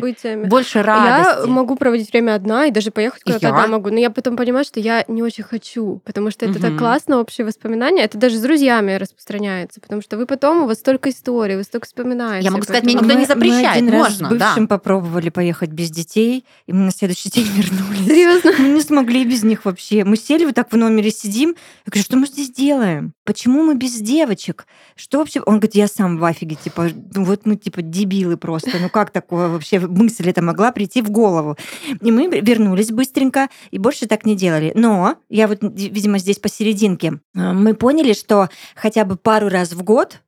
больше 0.45 0.79
Я 0.79 0.83
радости. 0.85 1.49
могу 1.49 1.77
проводить 1.77 2.13
время 2.13 2.35
одна 2.35 2.67
и 2.67 2.71
даже 2.71 2.91
поехать 2.91 3.23
куда-то 3.23 3.47
я. 3.47 3.53
одна 3.55 3.67
могу. 3.69 3.89
Но 3.91 3.99
я 3.99 4.11
потом 4.11 4.37
понимаю, 4.37 4.65
что 4.67 4.79
я 4.79 5.03
не 5.09 5.23
очень 5.23 5.45
хочу, 5.45 6.03
потому 6.05 6.31
что 6.31 6.45
это 6.45 6.61
так 6.61 6.71
Мгм. 6.73 6.79
классно, 6.79 7.21
общие 7.21 7.47
воспоминания. 7.47 8.03
Это 8.03 8.19
даже 8.19 8.37
с 8.37 8.41
друзьями 8.43 8.93
распространяется, 8.93 9.81
потому 9.81 10.03
что 10.03 10.19
вы 10.19 10.27
потом, 10.27 10.65
у 10.65 10.67
вас 10.67 10.79
столько 10.79 11.09
историй, 11.09 11.57
вы 11.57 11.63
столько 11.65 11.87
вспоминаете. 11.87 12.45
Я 12.45 12.51
могу 12.51 12.65
сказать, 12.65 12.85
мне 12.85 12.95
никто 12.95 13.07
не 13.13 13.21
мы, 13.21 13.27
запрещает, 13.27 13.63
Мы 13.63 13.89
один 13.89 13.89
раз 13.91 14.09
можно, 14.11 14.27
с 14.27 14.31
бывшим 14.31 14.67
да. 14.67 14.77
попробовали 14.77 15.31
поехать 15.31 15.71
без 15.71 15.91
детей, 15.91 16.45
и 16.67 16.73
мы 16.75 16.81
на 16.85 16.91
следующий 16.91 17.31
день 17.31 17.47
вернулись. 17.57 18.07
Серьезно? 18.07 18.53
Мы 18.59 18.69
не 18.69 18.83
смогли 18.83 19.25
без 19.25 19.43
них 19.43 19.65
вообще. 19.65 20.05
Мы 20.05 20.17
сели 20.17 20.45
вот 20.45 20.55
так 20.55 20.71
в 20.71 20.77
номере 20.77 21.11
сидим. 21.11 21.51
Я 21.87 21.91
говорю, 21.91 22.03
что 22.05 22.17
мы 22.19 22.27
здесь 22.27 22.51
делаем? 22.51 23.15
Почему 23.25 23.63
мы 23.63 23.75
без 23.75 23.99
девочек? 24.09 24.67
Что 24.97 25.19
вообще? 25.19 25.41
Он 25.41 25.55
говорит, 25.55 25.75
я 25.75 25.87
сам 25.87 26.19
в 26.19 26.25
афиге. 26.25 26.57
Типа, 26.57 26.89
ну 27.15 27.25
вот 27.25 27.47
мы 27.47 27.57
типа 27.57 27.83
дебилы 27.83 28.37
просто. 28.37 28.79
Ну 28.81 28.89
как 28.89 29.11
такое 29.11 29.49
вообще 29.49 29.81
мысль 29.81 30.31
это 30.31 30.43
могла 30.43 30.73
прийти 30.73 31.03
в 31.03 31.11
голову? 31.11 31.57
И 32.01 32.11
мы 32.11 32.29
вернулись 32.41 32.91
быстренько 32.91 33.49
и 33.71 33.79
больше 33.79 34.07
так 34.07 34.25
не 34.25 34.35
делали. 34.35 34.73
Но 34.75 35.17
я 35.29 35.47
вот, 35.47 35.59
видимо, 35.61 36.19
здесь 36.19 36.39
посерединке. 36.39 37.21
А, 37.37 37.53
Мы 37.53 37.75
поняли, 37.75 38.13
что 38.15 38.49
хотя 38.75 39.05
бы 39.05 39.17
пару 39.17 39.49
раз 39.49 39.73
в 39.73 39.83
год 39.83 40.21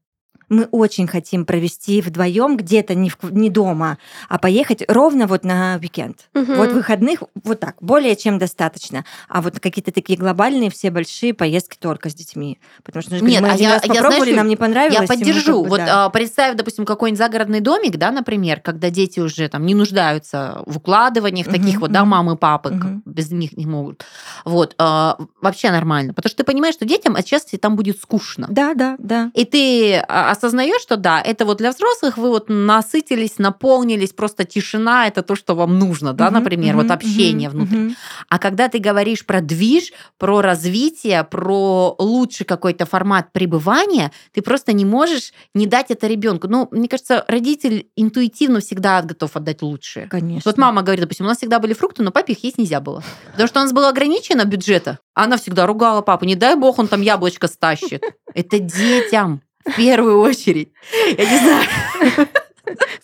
мы 0.50 0.64
очень 0.72 1.06
хотим 1.06 1.46
провести 1.46 2.02
вдвоем 2.02 2.56
где-то 2.56 2.94
не, 2.94 3.08
в- 3.08 3.32
не 3.32 3.48
дома, 3.48 3.98
а 4.28 4.38
поехать 4.38 4.82
ровно 4.88 5.26
вот 5.28 5.44
на 5.44 5.78
уикенд. 5.80 6.28
Мгм. 6.34 6.56
Вот 6.56 6.72
выходных 6.72 7.22
вот 7.44 7.60
так, 7.60 7.76
более 7.80 8.16
чем 8.16 8.38
достаточно. 8.38 9.04
А 9.28 9.40
вот 9.42 9.60
какие-то 9.60 9.92
такие 9.92 10.18
глобальные, 10.18 10.70
все 10.70 10.90
большие 10.90 11.32
поездки 11.34 11.78
только 11.78 12.10
с 12.10 12.14
детьми. 12.14 12.58
Потому 12.82 13.02
что 13.02 13.14
ну, 13.14 13.26
Нет, 13.26 13.40
мы 13.42 13.50
а 13.50 13.54
я- 13.54 13.74
раз 13.74 13.84
я, 13.84 13.88
попробовали, 13.94 14.18
знаешь, 14.18 14.36
нам 14.36 14.48
не 14.48 14.56
понравилось. 14.56 15.00
Я 15.02 15.06
поддержу. 15.06 15.62
как 15.62 15.62
бы, 15.62 15.68
вот 15.68 15.76
да. 15.78 16.04
а, 16.06 16.10
представь, 16.10 16.56
допустим, 16.56 16.84
какой-нибудь 16.84 17.18
загородный 17.18 17.60
домик, 17.60 17.96
да, 17.96 18.10
например, 18.10 18.60
когда 18.60 18.90
дети 18.90 19.20
уже 19.20 19.48
там 19.48 19.64
не 19.64 19.74
нуждаются 19.74 20.62
в 20.66 20.78
укладываниях 20.78 21.46
Мгм, 21.46 21.56
таких 21.56 21.80
вот, 21.80 21.92
да, 21.92 22.04
мамы, 22.04 22.36
папы, 22.36 22.70
как 22.70 22.78
Мгм. 22.84 23.02
без 23.06 23.30
них 23.30 23.56
не 23.56 23.66
могут. 23.66 24.04
Вот, 24.44 24.74
а, 24.78 25.16
вообще 25.40 25.70
нормально. 25.70 26.12
Потому 26.12 26.28
что 26.30 26.38
ты 26.38 26.44
понимаешь, 26.44 26.74
что 26.74 26.84
детям 26.84 27.14
отчасти 27.14 27.56
там 27.56 27.76
будет 27.76 28.00
скучно. 28.00 28.46
Да, 28.50 28.74
да, 28.74 28.96
да. 28.98 29.30
И 29.34 29.44
ты 29.44 29.96
а, 30.08 30.30
осознаешь, 30.40 30.82
что 30.82 30.96
да, 30.96 31.20
это 31.20 31.44
вот 31.44 31.58
для 31.58 31.70
взрослых 31.70 32.16
вы 32.16 32.30
вот 32.30 32.46
насытились, 32.48 33.38
наполнились, 33.38 34.12
просто 34.12 34.44
тишина, 34.44 35.06
это 35.06 35.22
то, 35.22 35.36
что 35.36 35.54
вам 35.54 35.78
нужно, 35.78 36.12
да, 36.12 36.30
например, 36.30 36.76
вот 36.76 36.90
общение 36.90 37.50
внутри. 37.50 37.96
А 38.28 38.38
когда 38.38 38.68
ты 38.68 38.78
говоришь 38.78 39.26
про 39.26 39.40
движ, 39.40 39.92
про 40.18 40.40
развитие, 40.40 41.24
про 41.24 41.94
лучший 41.98 42.46
какой-то 42.46 42.86
формат 42.86 43.32
пребывания, 43.32 44.12
ты 44.32 44.42
просто 44.42 44.72
не 44.72 44.84
можешь 44.84 45.32
не 45.54 45.66
дать 45.66 45.90
это 45.90 46.06
ребенку. 46.06 46.48
Ну, 46.48 46.68
мне 46.70 46.88
кажется, 46.88 47.24
родитель 47.28 47.88
интуитивно 47.96 48.60
всегда 48.60 49.02
готов 49.02 49.36
отдать 49.36 49.62
лучшее. 49.62 50.08
Конечно. 50.08 50.42
Вот 50.44 50.58
мама 50.58 50.82
говорит, 50.82 51.02
допустим, 51.02 51.26
у 51.26 51.28
нас 51.28 51.38
всегда 51.38 51.58
были 51.58 51.74
фрукты, 51.74 52.02
но 52.02 52.10
папе 52.10 52.32
их 52.32 52.44
есть 52.44 52.58
нельзя 52.58 52.80
было. 52.80 53.02
Потому 53.32 53.48
что 53.48 53.60
у 53.60 53.62
нас 53.62 53.72
было 53.72 53.88
ограничено 53.88 54.44
бюджета. 54.44 54.98
А 55.14 55.24
Она 55.24 55.36
всегда 55.36 55.66
ругала 55.66 56.00
папу, 56.02 56.24
не 56.24 56.34
дай 56.34 56.54
бог, 56.54 56.78
он 56.78 56.88
там 56.88 57.02
яблочко 57.02 57.46
стащит. 57.48 58.02
Это 58.34 58.58
детям 58.58 59.42
в 59.64 59.76
первую 59.76 60.20
очередь. 60.20 60.70
Я 61.16 61.30
не 61.30 61.38
знаю. 61.38 62.28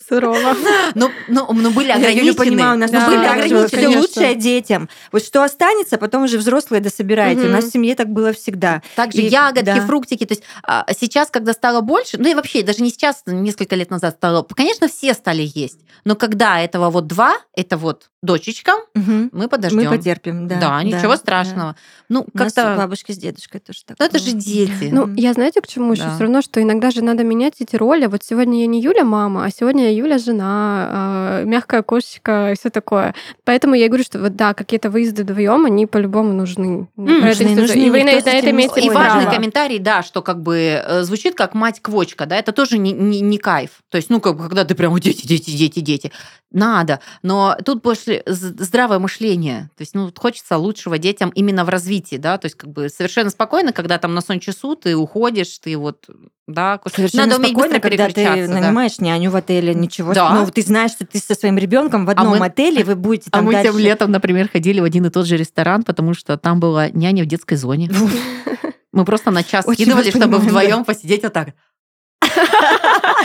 Сурово. 0.09 0.55
Ну, 0.95 1.11
ну, 1.29 1.47
ну 1.53 1.71
были 1.71 1.89
Я 1.89 1.97
ограничены. 1.97 2.27
Юлю 2.27 2.37
понимаю, 2.37 2.77
у 2.77 2.79
нас 2.79 2.91
Да, 2.91 3.07
были 3.07 3.17
были 3.17 3.27
ограничены. 3.27 3.69
конечно. 3.69 4.01
лучшее 4.01 4.35
детям. 4.37 4.89
Вот 5.11 5.25
что 5.25 5.43
останется, 5.43 5.99
потом 5.99 6.25
уже 6.25 6.39
взрослые 6.39 6.81
дособираете. 6.81 7.41
Мгм. 7.41 7.49
У 7.51 7.53
нас 7.53 7.65
в 7.65 7.73
семье 7.73 7.95
так 7.97 8.09
было 8.11 8.33
всегда. 8.33 8.83
Также 8.95 9.23
И- 9.23 9.27
ягодки, 9.29 9.65
да. 9.65 9.81
фруктики. 9.87 10.25
То 10.25 10.35
есть 10.35 10.45
а, 10.63 10.87
сейчас, 10.99 11.31
когда 11.31 11.53
стало 11.53 11.81
больше, 11.81 12.17
ну 12.19 12.29
и 12.29 12.35
вообще, 12.35 12.63
даже 12.63 12.83
не 12.83 12.91
сейчас, 12.91 13.23
несколько 13.27 13.75
лет 13.75 13.91
назад 13.91 14.15
стало, 14.17 14.47
конечно, 14.55 14.87
все 14.89 15.15
стали 15.15 15.51
есть. 15.55 15.81
Но 16.05 16.15
когда 16.15 16.61
этого 16.61 16.91
вот 16.91 17.07
два, 17.09 17.37
это 17.57 17.77
вот 17.77 18.11
дочечкам, 18.27 18.81
Мгм. 18.95 19.31
мы 19.33 19.49
подождем. 19.49 19.85
Мы 19.85 19.97
потерпим, 19.97 20.49
да. 20.49 20.61
Да, 20.61 20.83
ничего 20.83 21.13
да. 21.13 21.17
страшного. 21.17 21.77
Ну, 22.09 22.27
У 22.33 22.39
нас 22.39 22.53
как-то... 22.53 22.77
бабушки 22.77 23.13
с 23.13 23.17
дедушкой 23.19 23.61
тоже 23.61 23.81
так 23.87 23.97
Ну, 23.99 24.05
это 24.05 24.19
же 24.19 24.33
дети. 24.33 24.91
Ну, 24.93 25.13
я 25.15 25.33
знаете, 25.33 25.61
к 25.61 25.67
чему 25.67 25.93
еще? 25.93 26.03
Да. 26.05 26.15
Все 26.15 26.23
равно, 26.25 26.43
что 26.43 26.61
иногда 26.63 26.91
же 26.91 27.03
надо 27.03 27.25
менять 27.25 27.55
эти 27.61 27.77
роли. 27.77 28.07
Вот 28.07 28.23
сегодня 28.23 28.61
я 28.61 28.67
не 28.67 28.81
Юля 28.83 29.05
мама, 29.05 29.45
а 29.45 29.51
сегодня 29.51 29.85
я 29.85 29.91
Юля 29.97 30.19
жена, 30.19 30.89
а, 30.91 31.43
мягкая 31.45 31.83
кошечка 31.83 32.53
и 32.53 32.57
все 32.57 32.71
такое. 32.71 33.15
Поэтому 33.45 33.75
я 33.75 33.87
и 33.87 33.89
говорю, 33.89 34.05
что 34.05 34.19
вот 34.19 34.37
да, 34.37 34.55
какие-то 34.55 34.91
выезды 34.91 35.23
вдвоем, 35.23 35.65
они 35.65 35.87
по-любому 35.87 36.33
нужны. 36.33 36.89
Это 36.97 37.45
нужны, 37.45 37.75
И 37.75 37.91
вы 37.91 38.01
на, 38.05 38.13
на 38.13 38.19
это 38.19 38.51
имеете 38.51 38.81
И 38.81 38.91
важный 38.91 39.23
право. 39.23 39.35
комментарий, 39.35 39.79
да, 39.79 40.03
что 40.03 40.23
как 40.23 40.43
бы 40.43 40.83
э, 40.85 41.03
звучит 41.03 41.35
как 41.35 41.55
мать-квочка, 41.55 42.27
да, 42.27 42.37
это 42.37 42.53
тоже 42.53 42.79
не, 42.79 42.93
не, 42.93 43.21
не 43.21 43.39
кайф. 43.39 43.71
То 43.91 43.97
есть, 43.97 44.11
ну, 44.11 44.21
как 44.21 44.37
бы, 44.37 44.45
когда 44.45 44.65
ты 44.65 44.75
прям 44.75 44.99
дети, 44.99 45.27
дети, 45.27 45.51
дети, 45.51 45.81
дети. 45.81 46.13
Надо. 46.53 47.01
Но 47.23 47.57
тут 47.65 47.83
больше 47.83 48.16
з- 48.27 48.55
здравое 48.65 48.99
мышление. 48.99 49.71
То 49.77 49.83
есть, 49.83 49.95
ну, 49.95 50.11
хочется 50.17 50.57
лучшего 50.57 50.99
детям 50.99 51.31
именно 51.31 51.65
в 51.65 51.69
развитии, 51.69 52.17
да, 52.17 52.39
то 52.39 52.47
есть, 52.47 52.57
как 52.57 52.71
бы 52.71 52.89
совершенно 52.89 53.31
спокойно, 53.31 53.73
когда 53.73 53.99
там 53.99 54.15
на 54.15 54.21
сон 54.21 54.41
часу 54.41 54.77
ты 54.77 54.97
уходишь, 54.97 55.59
ты 55.59 55.77
вот, 55.77 56.07
да, 56.47 56.81
Совершенно 56.95 57.27
надо 57.27 57.39
уметь 57.39 57.51
спокойно, 57.53 57.81
когда 57.81 58.09
ты 58.09 58.25
да. 58.25 58.55
нанимаешь 58.61 58.99
няню 59.01 59.31
в 59.31 59.37
отеле, 59.37 59.75
ничего. 59.75 60.15
Да. 60.15 60.33
Ну, 60.35 60.47
ты 60.51 60.63
знаешь, 60.63 60.93
что 60.93 61.05
ты 61.05 61.19
со 61.19 61.35
своим 61.35 61.59
ребенком 61.59 62.07
в 62.07 62.11
одном 62.11 62.39
мы- 62.39 62.47
отеле, 62.47 62.85
вы 62.85 62.95
будете 62.95 63.29
А 63.33 63.39
там 63.39 63.45
мы 63.47 63.53
дальше. 63.53 63.73
тем 63.73 63.79
летом, 63.81 64.11
например, 64.11 64.49
ходили 64.51 64.81
в 64.81 64.85
один 64.85 65.07
и 65.07 65.11
тот 65.11 65.27
же 65.27 65.37
ресторан, 65.37 65.83
потому 65.83 66.15
что 66.15 66.37
там 66.37 66.61
была 66.61 66.89
няня 66.91 67.25
в 67.25 67.27
детской 67.27 67.57
зоне. 67.57 67.91
Мы 68.93 69.05
просто 69.05 69.31
на 69.31 69.43
час 69.43 69.67
скидывали, 69.71 70.11
чтобы 70.11 70.39
вдвоем 70.39 70.85
посидеть 70.85 71.23
вот 71.23 71.33
так. 71.33 71.49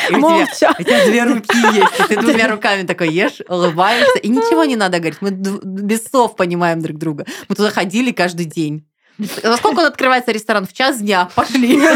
И 0.09 0.13
у 0.13 0.17
тебя- 0.17 0.17
Молча. 0.19 0.75
У 0.79 0.83
тебя 0.83 1.05
две 1.05 1.23
руки 1.23 1.57
есть, 1.73 1.99
и 1.99 2.03
ты 2.15 2.15
двумя 2.21 2.47
руками 2.47 2.83
такой 2.83 3.09
ешь, 3.09 3.41
улыбаешься, 3.47 4.19
и 4.19 4.29
ничего 4.29 4.63
не 4.65 4.75
надо 4.75 4.97
говорить. 4.99 5.19
Мы 5.21 5.31
без 5.31 6.03
слов 6.05 6.35
понимаем 6.35 6.81
друг 6.81 6.97
друга. 6.97 7.25
Мы 7.49 7.55
туда 7.55 7.69
ходили 7.71 8.11
каждый 8.11 8.45
день. 8.45 8.85
Во 9.43 9.57
сколько 9.57 9.79
он 9.79 9.85
открывается 9.85 10.31
ресторан? 10.31 10.65
В 10.65 10.73
час 10.73 10.99
дня. 10.99 11.29
Пошли. 11.35 11.79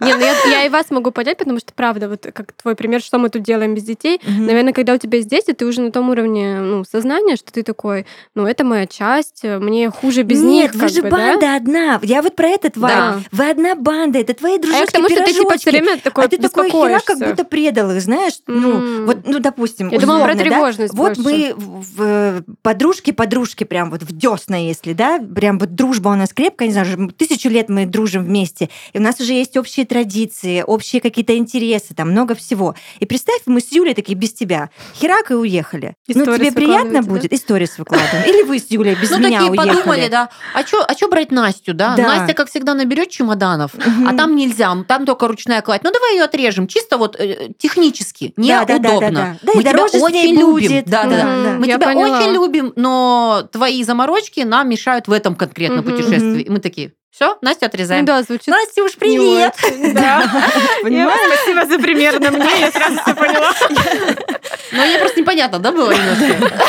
Не, 0.00 0.14
ну 0.14 0.20
я, 0.20 0.34
я 0.50 0.64
и 0.66 0.68
вас 0.68 0.90
могу 0.90 1.10
понять, 1.10 1.38
потому 1.38 1.58
что, 1.58 1.72
правда, 1.74 2.08
вот 2.08 2.26
как 2.32 2.52
твой 2.52 2.74
пример, 2.74 3.00
что 3.02 3.18
мы 3.18 3.28
тут 3.28 3.42
делаем 3.42 3.74
без 3.74 3.84
детей, 3.84 4.20
Мгм. 4.24 4.46
наверное, 4.46 4.72
когда 4.72 4.94
у 4.94 4.96
тебя 4.96 5.18
есть 5.18 5.28
дети, 5.28 5.52
ты 5.52 5.66
уже 5.66 5.80
на 5.80 5.92
том 5.92 6.08
уровне 6.10 6.60
ну, 6.60 6.84
сознания, 6.84 7.36
что 7.36 7.52
ты 7.52 7.62
такой, 7.62 8.06
ну, 8.34 8.46
это 8.46 8.64
моя 8.64 8.86
часть, 8.86 9.44
мне 9.44 9.90
хуже 9.90 10.22
без 10.22 10.42
Нет, 10.42 10.72
них. 10.72 10.74
вы 10.74 10.80
как 10.80 10.88
же 10.90 11.02
бы, 11.02 11.10
да? 11.10 11.16
банда 11.16 11.56
одна. 11.56 12.00
Я 12.02 12.22
вот 12.22 12.36
про 12.36 12.48
этот 12.48 12.76
вайб. 12.76 12.96
Да. 12.96 13.20
Вы 13.32 13.50
одна 13.50 13.74
банда, 13.74 14.18
это 14.18 14.34
твои 14.34 14.52
А 14.52 14.54
я 14.56 14.60
дружочки, 14.60 14.86
к 14.86 14.92
тому, 14.92 15.08
что 15.08 15.24
ты 15.24 15.32
типа 15.32 15.56
все 15.58 15.70
время 15.70 15.98
такой 15.98 16.24
а 16.24 16.28
ты 16.28 16.38
такой 16.38 16.70
хера, 16.70 17.00
как 17.04 17.18
будто 17.18 17.44
предал 17.44 17.90
их, 17.90 18.00
знаешь? 18.00 18.34
Ну, 18.46 18.76
М. 18.76 19.06
вот, 19.06 19.18
ну, 19.26 19.38
допустим, 19.38 19.88
Я 19.90 19.98
думала 19.98 20.24
про 20.24 20.32
условно, 20.32 20.44
да? 20.44 20.50
тревожность 20.56 20.94
Вот 20.94 21.18
мы 21.18 21.54
в- 21.56 21.80
в- 21.96 22.42
подружки-подружки 22.62 23.64
прям 23.64 23.90
вот 23.90 24.02
в 24.02 24.16
десна, 24.16 24.56
если, 24.56 24.92
да, 24.92 25.18
прям 25.18 25.58
вот 25.58 25.74
дружба 25.74 26.08
у 26.08 26.14
нас 26.16 26.32
крепкая, 26.32 26.68
не 26.68 26.72
знаю, 26.74 27.12
тысячу 27.16 27.48
лет 27.48 27.68
мы 27.68 27.86
дружим 27.86 28.24
вместе, 28.24 28.68
и 28.92 28.98
у 28.98 29.02
нас 29.02 29.20
уже 29.20 29.32
есть 29.32 29.56
общие 29.56 29.86
традиции, 29.90 30.62
общие 30.64 31.02
какие-то 31.02 31.36
интересы, 31.36 31.94
там 31.94 32.12
много 32.12 32.36
всего. 32.36 32.76
И 33.00 33.06
представь, 33.06 33.40
мы 33.46 33.60
с 33.60 33.72
Юлей 33.72 33.94
такие 33.94 34.16
без 34.16 34.32
тебя, 34.32 34.70
херак 34.94 35.32
и 35.32 35.34
уехали. 35.34 35.96
И 36.06 36.14
ну, 36.14 36.24
тебе 36.24 36.52
приятно 36.52 37.02
да? 37.02 37.08
будет? 37.08 37.32
И 37.32 37.36
сторис 37.36 37.76
выкладываем. 37.76 38.24
Или 38.24 38.42
вы 38.44 38.60
с 38.60 38.70
Юлей 38.70 38.94
без 38.94 39.10
Ну, 39.10 39.18
меня 39.18 39.40
такие 39.40 39.50
уехали. 39.50 39.68
подумали, 39.68 40.08
да. 40.08 40.28
А 40.54 40.62
что 40.62 40.84
а 40.84 40.94
чё 40.94 41.08
брать 41.08 41.32
Настю, 41.32 41.74
да? 41.74 41.96
Да. 41.96 42.02
Настя, 42.04 42.34
как 42.34 42.48
всегда, 42.48 42.74
наберет 42.74 43.10
чемоданов, 43.10 43.74
Мгм. 43.74 44.08
а 44.08 44.14
там 44.14 44.36
нельзя, 44.36 44.72
там 44.86 45.04
только 45.06 45.26
ручная 45.26 45.60
кладь. 45.60 45.82
Ну, 45.82 45.90
давай 45.90 46.14
ее 46.14 46.22
отрежем, 46.22 46.68
чисто 46.68 46.96
вот 46.96 47.16
э, 47.18 47.48
технически, 47.58 48.32
Да, 48.36 48.64
да, 48.64 48.78
да, 48.78 48.88
неудобно. 48.90 49.10
да, 49.10 49.10
да. 49.10 49.38
Да, 49.42 49.52
Мы 49.56 49.62
тебя 49.64 49.84
очень 49.84 50.34
любим. 50.34 50.50
будет. 50.52 50.84
Да, 50.86 51.02
да, 51.04 51.10
да. 51.10 51.24
Мгм. 51.24 51.60
Мы 51.62 51.66
Я 51.66 51.76
тебя 51.78 51.86
поняла. 51.88 52.18
очень 52.20 52.32
любим, 52.32 52.72
но 52.76 53.48
твои 53.50 53.82
заморочки 53.82 54.40
нам 54.40 54.68
мешают 54.68 55.08
в 55.08 55.12
этом 55.12 55.34
конкретном 55.34 55.84
Мгм. 55.84 55.90
путешествии. 55.96 56.42
И 56.42 56.48
мы 56.48 56.60
такие, 56.60 56.92
все, 57.10 57.36
Настю 57.42 57.60
Ну 57.62 57.66
отрезаем. 57.66 58.04
да, 58.04 58.22
звучит 58.22 58.48
Настюш, 58.48 58.94
не 58.94 58.98
привет! 59.00 59.54
Да. 59.94 60.22
Спасибо 61.26 61.66
за 61.66 61.78
пример 61.78 62.20
на 62.20 62.30
мне, 62.32 62.60
я 62.60 62.70
сразу 62.70 62.98
все 63.02 63.14
поняла. 63.14 63.52
Ну, 64.72 64.86
мне 64.86 64.98
просто 64.98 65.20
непонятно, 65.20 65.58
да, 65.58 65.72
было 65.72 65.90
немножко? 65.90 66.62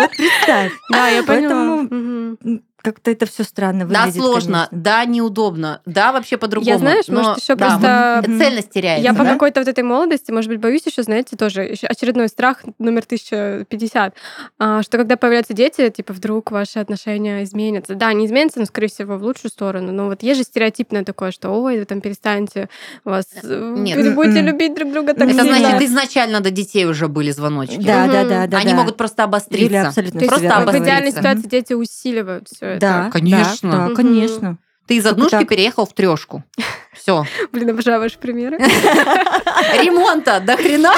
Вот 0.00 0.10
представь. 0.16 0.72
Да, 0.90 1.08
я 1.08 1.22
поняла. 1.22 1.86
Поэтому. 1.90 2.62
Как-то 2.84 3.10
это 3.10 3.24
все 3.26 3.42
странно 3.44 3.86
Да, 3.86 4.02
выглядит. 4.04 4.22
сложно, 4.22 4.68
конечно. 4.70 4.78
да, 4.78 5.04
неудобно, 5.06 5.80
да, 5.86 6.12
вообще 6.12 6.36
по-другому. 6.36 6.70
Я, 6.70 6.78
знаешь, 6.78 7.06
но- 7.08 7.22
может, 7.22 7.42
еще 7.42 7.54
да, 7.54 7.66
просто 7.70 8.22
цельность 8.38 8.70
теряется. 8.70 9.02
Я 9.02 9.14
по 9.14 9.24
да? 9.24 9.32
какой-то 9.32 9.60
вот 9.60 9.68
этой 9.68 9.82
молодости, 9.82 10.30
может 10.30 10.50
быть, 10.50 10.60
боюсь 10.60 10.82
еще, 10.86 11.02
знаете, 11.02 11.36
тоже 11.36 11.74
очередной 11.82 12.28
страх 12.28 12.58
номер 12.78 13.02
1050, 13.06 14.14
а, 14.58 14.82
что 14.82 14.98
когда 14.98 15.16
появляются 15.16 15.54
дети, 15.54 15.88
типа, 15.88 16.12
вдруг 16.12 16.50
ваши 16.50 16.78
отношения 16.78 17.42
изменятся. 17.44 17.94
Да, 17.94 18.12
не 18.12 18.26
изменятся, 18.26 18.60
но, 18.60 18.66
скорее 18.66 18.88
всего, 18.88 19.16
в 19.16 19.22
лучшую 19.22 19.50
сторону. 19.50 19.90
Но 19.92 20.06
вот 20.06 20.22
есть 20.22 20.38
же 20.38 20.44
стереотипное 20.44 21.04
такое, 21.04 21.30
что, 21.30 21.50
ой, 21.50 21.78
вы 21.78 21.84
там 21.86 22.00
перестанете 22.02 22.68
вас... 23.04 23.24
э, 23.42 23.74
Нет. 23.78 23.96
вы 23.96 24.10
будете 24.12 24.40
М-м. 24.40 24.46
любить 24.52 24.74
друг 24.74 24.92
друга 24.92 25.14
так 25.14 25.28
Это 25.30 25.42
сильно. 25.42 25.58
значит, 25.58 25.82
изначально 25.88 26.40
до 26.40 26.50
детей 26.50 26.84
уже 26.84 27.08
были 27.08 27.30
звоночки. 27.30 27.78
Да, 27.78 28.06
да, 28.06 28.24
да, 28.24 28.46
да. 28.46 28.58
Они 28.58 28.72
да. 28.72 28.76
могут 28.76 28.96
просто 28.96 29.22
Юля 29.22 29.28
обостриться. 29.28 29.88
абсолютно 29.88 30.20
То 30.20 30.24
есть 30.24 30.28
Просто 30.28 30.42
верно 30.42 30.58
в 30.58 30.62
обостриться. 30.62 30.88
идеальной 30.90 31.10
ситуации 31.12 31.48
дети 31.48 31.72
усиливают 31.72 32.48
все 32.48 32.73
Да, 32.78 33.02
это. 33.02 33.10
Конечно. 33.12 33.70
Да, 33.70 33.78
Мгм. 33.86 33.94
конечно. 33.96 34.56
Ты 34.86 34.96
из 34.96 35.06
однушки 35.06 35.30
так. 35.30 35.48
переехал 35.48 35.86
в 35.86 35.94
трешку. 35.94 36.44
Все. 36.92 37.24
Блин, 37.52 37.70
обожаю 37.70 38.00
ваши 38.00 38.18
примеры. 38.18 38.58
Ремонта 39.82 40.40
до 40.40 40.56
хрена, 40.56 40.92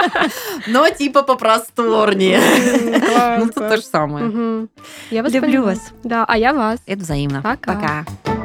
но 0.66 0.88
типа 0.88 1.22
попросторнее. 1.22 2.40
Ну, 3.38 3.46
это 3.48 3.68
то 3.68 3.76
же 3.76 3.82
самое. 3.82 4.68
Я 5.10 5.22
вас 5.22 5.32
Люблю 5.32 5.62
вас. 5.64 5.92
Да, 6.04 6.24
а 6.26 6.38
я 6.38 6.54
вас. 6.54 6.80
Это 6.86 7.02
взаимно. 7.02 7.42
Пока. 7.42 7.74
Пока. 7.74 8.37